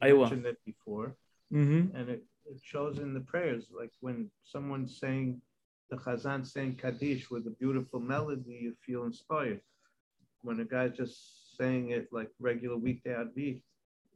I 0.01 0.11
mentioned 0.13 0.45
it 0.45 0.57
before, 0.65 1.15
mm-hmm. 1.53 1.95
and 1.95 2.09
it, 2.09 2.23
it 2.45 2.59
shows 2.63 2.99
in 2.99 3.13
the 3.13 3.19
prayers. 3.19 3.65
Like 3.75 3.91
when 4.01 4.29
someone's 4.43 4.99
saying 4.99 5.41
the 5.89 5.97
Chazan 5.97 6.45
saying 6.45 6.75
Kaddish 6.75 7.29
with 7.29 7.47
a 7.47 7.51
beautiful 7.51 7.99
melody, 7.99 8.59
you 8.61 8.73
feel 8.85 9.03
inspired. 9.03 9.61
When 10.41 10.59
a 10.59 10.65
guy's 10.65 10.95
just 10.95 11.57
saying 11.57 11.91
it 11.91 12.07
like 12.11 12.29
regular 12.39 12.77
weekday 12.77 13.11
Arvit, 13.11 13.61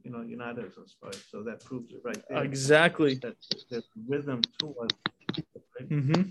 you 0.02 0.10
know, 0.10 0.22
you're 0.22 0.38
not 0.38 0.58
as 0.58 0.76
inspired. 0.76 1.16
So 1.30 1.42
that 1.42 1.64
proves 1.64 1.92
it 1.92 2.00
right 2.04 2.22
there. 2.28 2.44
Exactly. 2.44 3.14
That 3.16 3.36
there's 3.70 3.88
rhythm 4.06 4.42
to 4.60 4.74
us 4.80 4.90
right? 5.36 5.88
mm-hmm. 5.88 6.22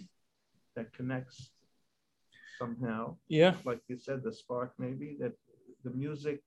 that 0.75 0.93
connects 0.93 1.49
somehow. 2.57 3.15
Yeah. 3.27 3.55
Like 3.65 3.81
you 3.87 3.97
said, 3.97 4.23
the 4.23 4.33
spark 4.33 4.73
maybe 4.77 5.17
that 5.19 5.33
the 5.83 5.91
music 5.91 6.41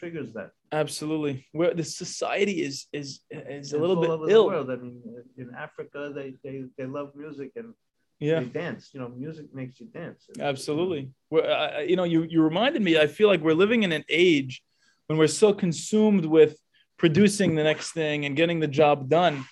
triggers 0.00 0.32
that. 0.32 0.50
Absolutely. 0.72 1.46
Where 1.52 1.74
the 1.74 1.84
society 1.84 2.56
is 2.68 2.86
is 2.92 3.20
is 3.30 3.72
a 3.72 3.76
and 3.76 3.82
little 3.82 4.00
bit 4.00 4.32
ill. 4.34 4.46
world. 4.46 4.70
I 4.70 4.76
mean, 4.76 5.02
in 5.36 5.48
Africa, 5.66 6.10
they, 6.16 6.28
they 6.42 6.64
they 6.78 6.86
love 6.86 7.08
music 7.14 7.52
and 7.56 7.74
yeah 8.20 8.40
they 8.40 8.46
dance 8.64 8.90
you 8.92 9.00
know 9.00 9.08
music 9.08 9.46
makes 9.54 9.80
you 9.80 9.86
dance 9.86 10.28
absolutely 10.40 11.10
well, 11.30 11.46
uh, 11.50 11.80
you 11.80 11.96
know 11.96 12.04
you 12.04 12.22
you 12.24 12.42
reminded 12.42 12.82
me 12.82 12.98
i 12.98 13.06
feel 13.06 13.28
like 13.28 13.40
we're 13.40 13.60
living 13.64 13.82
in 13.82 13.92
an 13.92 14.04
age 14.10 14.62
when 15.06 15.18
we're 15.18 15.36
so 15.44 15.54
consumed 15.54 16.26
with 16.26 16.52
producing 16.98 17.54
the 17.54 17.64
next 17.64 17.92
thing 17.92 18.26
and 18.26 18.36
getting 18.36 18.60
the 18.60 18.68
job 18.68 19.08
done 19.08 19.42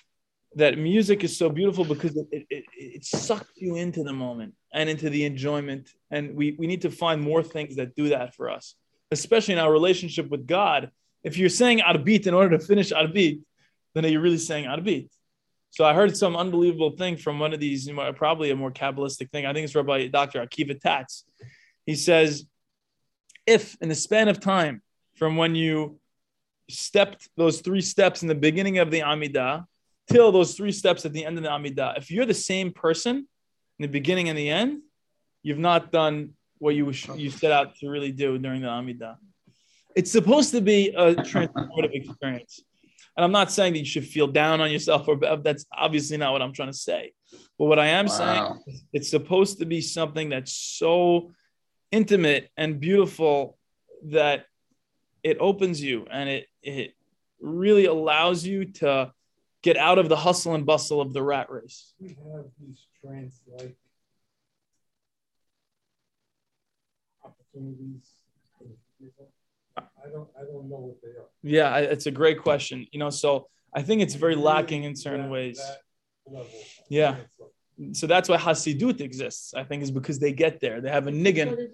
that 0.55 0.77
music 0.77 1.23
is 1.23 1.35
so 1.35 1.49
beautiful 1.49 1.83
because 1.83 2.15
it, 2.15 2.27
it, 2.31 2.45
it, 2.49 2.63
it 2.97 3.05
sucks 3.05 3.53
you 3.55 3.75
into 3.75 4.03
the 4.03 4.13
moment 4.13 4.53
and 4.71 4.87
into 4.87 5.09
the 5.09 5.25
enjoyment 5.25 5.89
and 6.11 6.35
we, 6.35 6.55
we 6.59 6.67
need 6.67 6.83
to 6.83 6.91
find 6.91 7.19
more 7.21 7.41
things 7.41 7.75
that 7.75 7.95
do 7.95 8.09
that 8.09 8.35
for 8.35 8.51
us 8.51 8.75
especially 9.11 9.53
in 9.53 9.59
our 9.59 9.71
relationship 9.71 10.29
with 10.29 10.47
god 10.47 10.91
if 11.23 11.37
you're 11.37 11.49
saying 11.49 11.81
beat 12.03 12.27
in 12.27 12.33
order 12.33 12.57
to 12.57 12.63
finish 12.63 12.91
beat, 13.13 13.41
then 13.93 14.05
are 14.05 14.09
you 14.09 14.19
really 14.19 14.37
saying 14.37 14.67
beat? 14.83 15.11
So 15.71 15.85
I 15.85 15.93
heard 15.93 16.15
some 16.17 16.35
unbelievable 16.35 16.91
thing 16.91 17.17
from 17.17 17.39
one 17.39 17.53
of 17.53 17.59
these, 17.59 17.89
probably 18.15 18.51
a 18.51 18.55
more 18.55 18.71
Kabbalistic 18.71 19.29
thing. 19.29 19.45
I 19.45 19.53
think 19.53 19.65
it's 19.65 19.75
Rabbi 19.75 20.07
Dr. 20.07 20.45
Akiva 20.45 20.79
Tatz. 20.79 21.25
He 21.85 21.95
says, 21.95 22.45
if 23.45 23.77
in 23.81 23.89
the 23.89 23.95
span 23.95 24.27
of 24.27 24.39
time 24.39 24.81
from 25.15 25.37
when 25.37 25.55
you 25.55 25.99
stepped 26.69 27.29
those 27.35 27.61
three 27.61 27.81
steps 27.81 28.21
in 28.21 28.27
the 28.27 28.35
beginning 28.35 28.79
of 28.79 28.91
the 28.91 29.01
Amidah 29.01 29.65
till 30.11 30.31
those 30.31 30.53
three 30.55 30.71
steps 30.71 31.05
at 31.05 31.13
the 31.13 31.25
end 31.25 31.37
of 31.37 31.43
the 31.43 31.49
Amidah, 31.49 31.97
if 31.97 32.09
you're 32.09 32.25
the 32.25 32.33
same 32.33 32.71
person 32.71 33.17
in 33.17 33.83
the 33.83 33.87
beginning 33.87 34.29
and 34.29 34.37
the 34.37 34.49
end, 34.49 34.81
you've 35.43 35.59
not 35.59 35.91
done 35.91 36.31
what 36.59 36.75
you 36.75 36.91
you 37.15 37.29
set 37.29 37.51
out 37.51 37.75
to 37.77 37.89
really 37.89 38.11
do 38.11 38.37
during 38.37 38.61
the 38.61 38.67
Amidah. 38.67 39.15
It's 39.95 40.11
supposed 40.11 40.51
to 40.51 40.61
be 40.61 40.89
a 40.89 41.15
transformative 41.15 41.93
experience. 41.93 42.61
And 43.17 43.25
I'm 43.25 43.31
not 43.31 43.51
saying 43.51 43.73
that 43.73 43.79
you 43.79 43.85
should 43.85 44.05
feel 44.05 44.27
down 44.27 44.61
on 44.61 44.71
yourself, 44.71 45.07
or 45.07 45.17
that's 45.17 45.65
obviously 45.75 46.17
not 46.17 46.31
what 46.31 46.41
I'm 46.41 46.53
trying 46.53 46.71
to 46.71 46.77
say. 46.77 47.13
But 47.57 47.65
what 47.65 47.79
I 47.79 47.87
am 47.87 48.05
wow. 48.05 48.11
saying, 48.11 48.83
it's 48.93 49.09
supposed 49.09 49.59
to 49.59 49.65
be 49.65 49.81
something 49.81 50.29
that's 50.29 50.53
so 50.53 51.31
intimate 51.91 52.49
and 52.55 52.79
beautiful 52.79 53.57
that 54.05 54.45
it 55.23 55.37
opens 55.39 55.81
you 55.83 56.05
and 56.09 56.29
it 56.29 56.45
it 56.61 56.93
really 57.41 57.85
allows 57.85 58.45
you 58.45 58.65
to 58.65 59.11
get 59.61 59.75
out 59.75 59.97
of 59.97 60.07
the 60.07 60.15
hustle 60.15 60.55
and 60.55 60.65
bustle 60.65 61.01
of 61.01 61.13
the 61.13 61.21
rat 61.21 61.49
race. 61.49 61.93
We 61.99 62.09
have 62.09 62.45
these 62.59 62.85
trance 63.01 63.41
like 63.47 63.75
opportunities 67.55 68.13
I 69.77 70.09
don't, 70.11 70.27
I 70.37 70.41
don't 70.41 70.69
know 70.69 70.77
what 70.77 71.01
they 71.01 71.09
are. 71.09 71.29
Yeah, 71.43 71.77
it's 71.77 72.05
a 72.05 72.11
great 72.11 72.41
question. 72.41 72.85
You 72.91 72.99
know, 72.99 73.09
so 73.09 73.47
I 73.73 73.81
think 73.81 74.01
it's 74.01 74.15
very 74.15 74.35
lacking 74.35 74.83
in 74.83 74.95
certain 74.95 75.23
that, 75.23 75.31
ways. 75.31 75.61
That 76.31 76.45
yeah. 76.89 77.15
So 77.93 78.07
that's 78.07 78.27
why 78.27 78.37
Hasidut 78.37 78.99
exists. 78.99 79.53
I 79.53 79.63
think 79.63 79.83
is 79.83 79.91
because 79.91 80.19
they 80.19 80.33
get 80.33 80.59
there. 80.59 80.81
They 80.81 80.89
have 80.89 81.07
a 81.07 81.11
niggin. 81.11 81.69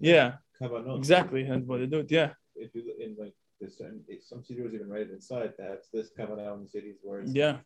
Yeah. 0.00 0.34
Exactly. 0.60 1.42
That's 1.44 1.64
what 1.64 1.80
they 1.80 1.86
do. 1.86 2.04
Yeah. 2.08 2.30
If 2.54 2.74
you 2.74 2.84
look 2.86 2.96
in 3.00 3.16
like 3.18 3.34
there's 3.60 3.76
certain 3.76 4.04
some 4.22 4.44
studios 4.44 4.72
even 4.72 4.88
write 4.88 5.02
it 5.02 5.10
inside 5.10 5.52
that 5.58 5.82
this 5.92 6.10
kavanah 6.16 6.60
in 6.60 6.68
cities 6.68 6.96
where 7.02 7.20
it's 7.20 7.34
yeah 7.34 7.56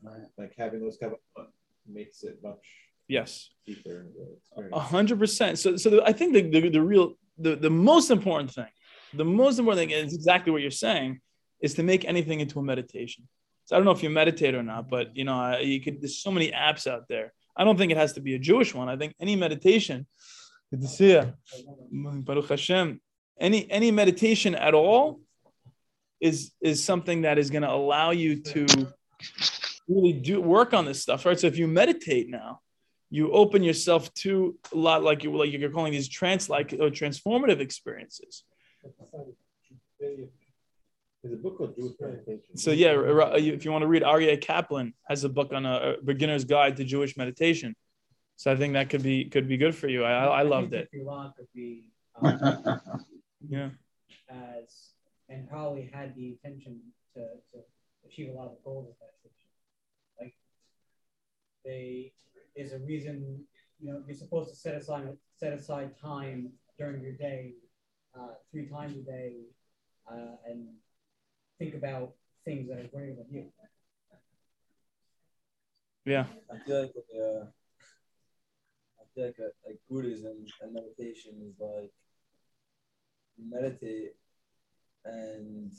Right. 0.00 0.20
Like 0.36 0.54
having 0.56 0.80
those 0.80 0.96
kavanah 0.96 1.48
makes 1.88 2.22
it 2.22 2.38
much 2.42 2.64
yes. 3.08 3.50
A 4.72 4.80
hundred 4.80 5.18
percent. 5.18 5.58
So 5.58 5.76
so 5.76 5.90
the, 5.90 6.02
I 6.04 6.12
think 6.12 6.34
the, 6.34 6.42
the 6.42 6.68
the 6.68 6.82
real 6.82 7.14
the 7.38 7.56
the 7.56 7.70
most 7.70 8.10
important 8.10 8.52
thing 8.52 8.68
the 9.14 9.24
most 9.24 9.58
important 9.58 9.88
thing 9.88 9.90
is 9.90 10.14
exactly 10.14 10.52
what 10.52 10.62
you're 10.62 10.70
saying 10.70 11.20
is 11.60 11.74
to 11.74 11.82
make 11.82 12.04
anything 12.04 12.40
into 12.40 12.58
a 12.58 12.62
meditation. 12.62 13.28
So 13.64 13.76
I 13.76 13.78
don't 13.78 13.84
know 13.84 13.92
if 13.92 14.02
you 14.02 14.10
meditate 14.10 14.54
or 14.54 14.62
not, 14.62 14.88
but 14.88 15.16
you 15.16 15.24
know, 15.24 15.58
you 15.58 15.80
could. 15.80 16.00
There's 16.00 16.18
so 16.18 16.30
many 16.30 16.50
apps 16.52 16.86
out 16.86 17.08
there. 17.08 17.32
I 17.56 17.64
don't 17.64 17.76
think 17.76 17.92
it 17.92 17.98
has 17.98 18.14
to 18.14 18.20
be 18.20 18.34
a 18.34 18.38
Jewish 18.38 18.74
one. 18.74 18.88
I 18.88 18.96
think 18.96 19.14
any 19.20 19.36
meditation, 19.36 20.06
good 20.70 20.80
to 20.82 20.88
see 20.88 21.12
you, 21.12 21.32
Baruch 21.92 22.48
Hashem. 22.48 23.00
Any 23.40 23.70
any 23.70 23.90
meditation 23.90 24.54
at 24.54 24.74
all 24.74 25.20
is 26.20 26.52
is 26.60 26.82
something 26.82 27.22
that 27.22 27.38
is 27.38 27.50
going 27.50 27.62
to 27.62 27.70
allow 27.70 28.10
you 28.10 28.42
to 28.42 28.66
really 29.88 30.12
do 30.12 30.40
work 30.40 30.72
on 30.72 30.84
this 30.84 31.02
stuff, 31.02 31.26
right? 31.26 31.38
So 31.38 31.46
if 31.46 31.58
you 31.58 31.66
meditate 31.66 32.28
now, 32.28 32.60
you 33.10 33.30
open 33.32 33.62
yourself 33.62 34.12
to 34.14 34.56
a 34.72 34.76
lot 34.76 35.02
like 35.02 35.22
you 35.24 35.34
like 35.36 35.52
you're 35.52 35.70
calling 35.70 35.92
these 35.92 36.08
trans 36.08 36.48
like 36.48 36.72
or 36.74 36.90
transformative 36.90 37.60
experiences 37.60 38.44
there's 41.22 41.34
a 41.34 41.36
book 41.36 41.58
called 41.58 41.74
Jewish 41.76 41.94
Meditation. 42.00 42.56
So 42.56 42.70
yeah, 42.70 42.92
if 43.34 43.64
you 43.64 43.72
want 43.72 43.82
to 43.82 43.88
read, 43.88 44.02
Aryeh 44.02 44.40
Kaplan 44.40 44.94
has 45.08 45.24
a 45.24 45.28
book 45.28 45.52
on 45.52 45.66
a, 45.66 45.96
beginner's 46.04 46.44
guide 46.44 46.76
to 46.76 46.84
Jewish 46.84 47.16
meditation. 47.16 47.74
So 48.36 48.52
I 48.52 48.56
think 48.56 48.74
that 48.74 48.88
could 48.88 49.02
be 49.02 49.24
could 49.24 49.48
be 49.48 49.56
good 49.56 49.74
for 49.74 49.88
you. 49.88 50.04
I 50.04 50.12
I, 50.12 50.40
I 50.40 50.42
loved 50.42 50.72
it. 50.72 50.88
Philosophy, 50.92 51.90
um, 52.22 52.80
yeah, 53.48 53.70
as 54.30 54.92
and 55.28 55.48
probably 55.48 55.90
had 55.92 56.14
the 56.14 56.28
intention 56.28 56.80
to, 57.14 57.20
to 57.20 57.64
achieve 58.06 58.30
a 58.30 58.32
lot 58.32 58.46
of 58.46 58.62
goals 58.64 58.88
of 58.88 58.94
that 59.00 59.12
station. 59.18 59.50
Like 60.20 60.34
they 61.64 62.12
is 62.58 62.72
a 62.72 62.78
reason 62.80 63.44
you 63.80 63.90
know 63.90 64.02
you're 64.06 64.16
supposed 64.16 64.50
to 64.50 64.56
set 64.56 64.74
aside 64.74 65.08
set 65.36 65.52
aside 65.52 65.94
time 66.00 66.50
during 66.78 67.02
your 67.02 67.12
day, 67.12 67.54
uh, 68.18 68.34
three 68.50 68.66
times 68.66 68.96
a 68.96 69.02
day, 69.02 69.32
uh, 70.10 70.36
and 70.46 70.66
think 71.58 71.74
about 71.74 72.12
things 72.44 72.68
that 72.68 72.78
are 72.78 72.88
greater 72.88 73.14
than 73.14 73.26
you. 73.30 73.46
Yeah. 76.04 76.24
I 76.50 76.58
feel 76.64 76.80
like 76.80 76.92
uh, 76.96 77.44
I 78.98 79.04
feel 79.14 79.24
like 79.26 79.36
uh, 79.38 79.50
like 79.66 79.78
Buddhism 79.90 80.46
and 80.62 80.72
meditation 80.72 81.32
is 81.46 81.54
like 81.60 81.92
you 83.36 83.50
meditate 83.50 84.12
and 85.04 85.72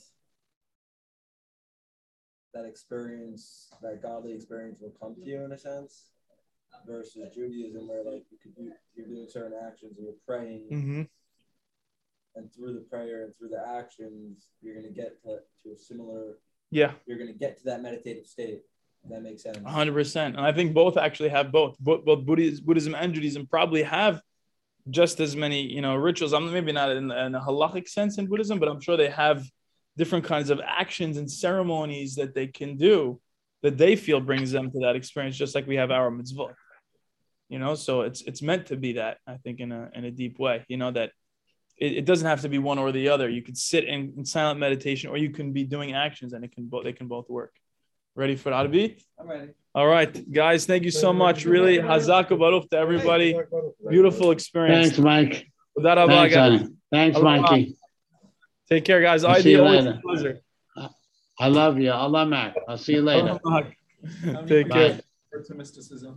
that 2.54 2.66
experience, 2.66 3.70
that 3.82 4.02
godly 4.02 4.34
experience 4.34 4.80
will 4.82 4.94
come 5.02 5.16
to 5.16 5.22
you 5.22 5.44
in 5.44 5.52
a 5.52 5.58
sense. 5.58 6.12
Versus 6.88 7.30
Judaism, 7.34 7.88
where 7.88 8.04
like 8.04 8.24
you 8.32 8.38
could 8.42 8.56
do, 8.56 8.72
you're 8.96 9.08
doing 9.08 9.28
certain 9.30 9.54
actions, 9.68 9.98
and 9.98 10.06
you're 10.06 10.16
praying, 10.28 10.68
Mm-hmm. 10.72 11.02
and 12.36 12.54
through 12.54 12.74
the 12.74 12.82
prayer 12.82 13.26
and 13.26 13.36
through 13.36 13.50
the 13.50 13.64
actions, 13.68 14.48
you're 14.62 14.76
gonna 14.76 14.90
get 14.90 15.22
to, 15.24 15.40
to 15.64 15.74
a 15.74 15.78
similar. 15.78 16.38
Yeah. 16.72 16.94
You're 17.06 17.18
gonna 17.18 17.34
get 17.34 17.58
to 17.60 17.64
that 17.66 17.82
meditative 17.82 18.26
state. 18.26 18.62
That 19.10 19.22
makes 19.24 19.44
sense. 19.44 19.58
hundred 19.66 19.94
percent. 19.94 20.36
And 20.36 20.46
I 20.46 20.52
think 20.52 20.74
both 20.74 20.98
actually 20.98 21.30
have 21.30 21.52
both. 21.52 21.78
Both, 21.80 22.04
both 22.06 22.26
Buddhism, 22.26 22.66
Buddhism 22.66 22.96
and 22.96 23.14
Judaism 23.14 23.48
probably 23.48 23.84
have 23.84 24.22
just 24.90 25.20
as 25.20 25.36
many, 25.36 25.62
you 25.62 25.82
know, 25.82 25.96
rituals. 25.96 26.34
I'm 26.34 26.52
maybe 26.52 26.72
not 26.72 26.90
in, 26.92 27.10
in 27.12 27.36
a 27.36 27.40
halachic 27.40 27.88
sense 27.88 28.18
in 28.18 28.28
Buddhism, 28.28 28.60
but 28.60 28.68
I'm 28.70 28.82
sure 28.82 28.98
they 28.98 29.10
have 29.10 29.46
different 29.98 30.26
kinds 30.26 30.50
of 30.50 30.60
actions 30.66 31.18
and 31.18 31.30
ceremonies 31.32 32.16
that 32.16 32.34
they 32.34 32.48
can 32.48 32.76
do 32.78 33.20
that 33.62 33.78
they 33.78 33.96
feel 33.96 34.20
brings 34.22 34.52
them 34.52 34.72
to 34.72 34.80
that 34.80 34.96
experience, 34.96 35.36
just 35.38 35.54
like 35.56 35.68
we 35.68 35.76
have 35.76 35.92
our 35.92 36.10
mitzvot. 36.10 36.54
You 37.50 37.60
know, 37.60 37.76
so 37.76 38.02
it's 38.02 38.22
it's 38.22 38.42
meant 38.42 38.68
to 38.68 38.78
be 38.78 38.94
that 38.94 39.18
I 39.28 39.38
think 39.38 39.60
in 39.60 39.72
a 39.72 39.90
in 39.94 40.06
a 40.06 40.12
deep 40.12 40.40
way. 40.40 40.64
You 40.68 40.78
know 40.78 40.92
that 40.92 41.12
it, 41.78 41.92
it 42.00 42.06
doesn't 42.06 42.28
have 42.28 42.42
to 42.42 42.50
be 42.50 42.60
one 42.60 42.78
or 42.78 42.92
the 42.92 43.10
other. 43.10 43.28
You 43.28 43.42
could 43.42 43.58
sit 43.58 43.86
in, 43.86 44.14
in 44.18 44.26
silent 44.26 44.60
meditation, 44.60 45.10
or 45.10 45.18
you 45.18 45.32
can 45.32 45.52
be 45.52 45.64
doing 45.64 45.94
actions, 45.94 46.34
and 46.34 46.46
it 46.46 46.52
can 46.52 46.66
both 46.66 46.84
they 46.84 46.94
can 46.94 47.08
both 47.08 47.30
work. 47.30 47.54
Ready 48.16 48.36
for 48.36 48.52
Arabi? 48.54 49.04
I'm 49.20 49.30
ready. 49.30 49.50
All 49.74 49.88
right, 49.88 50.32
guys, 50.32 50.66
thank 50.66 50.84
you 50.84 50.92
so 50.92 51.14
much. 51.14 51.46
Really, 51.46 51.78
Hazak 51.78 52.30
Baruch 52.38 52.70
to 52.72 52.78
everybody. 52.78 53.40
Beautiful 53.88 54.32
experience. 54.32 54.88
Thanks, 54.88 55.00
Mike. 55.00 55.48
Without 55.76 55.98
a 55.98 56.08
Thanks, 56.08 56.36
bag, 56.36 56.52
honey. 56.52 56.68
Thanks, 56.92 57.20
Mikey. 57.20 57.76
Take 58.70 58.86
care, 58.86 59.02
guys. 59.02 59.24
I'll 59.24 59.42
see 59.42 59.52
you 59.52 59.64
later. 59.64 60.00
pleasure. 60.04 60.40
I 61.40 61.48
love 61.48 61.80
you. 61.80 61.92
Allah, 61.92 62.26
Mac. 62.26 62.56
I'll 62.68 62.78
see 62.78 62.94
you 62.94 63.02
later. 63.02 63.40
Take 64.48 64.70
care. 64.70 64.94
Bye. 64.94 65.02
To 65.48 65.54
mysticism. 65.56 66.08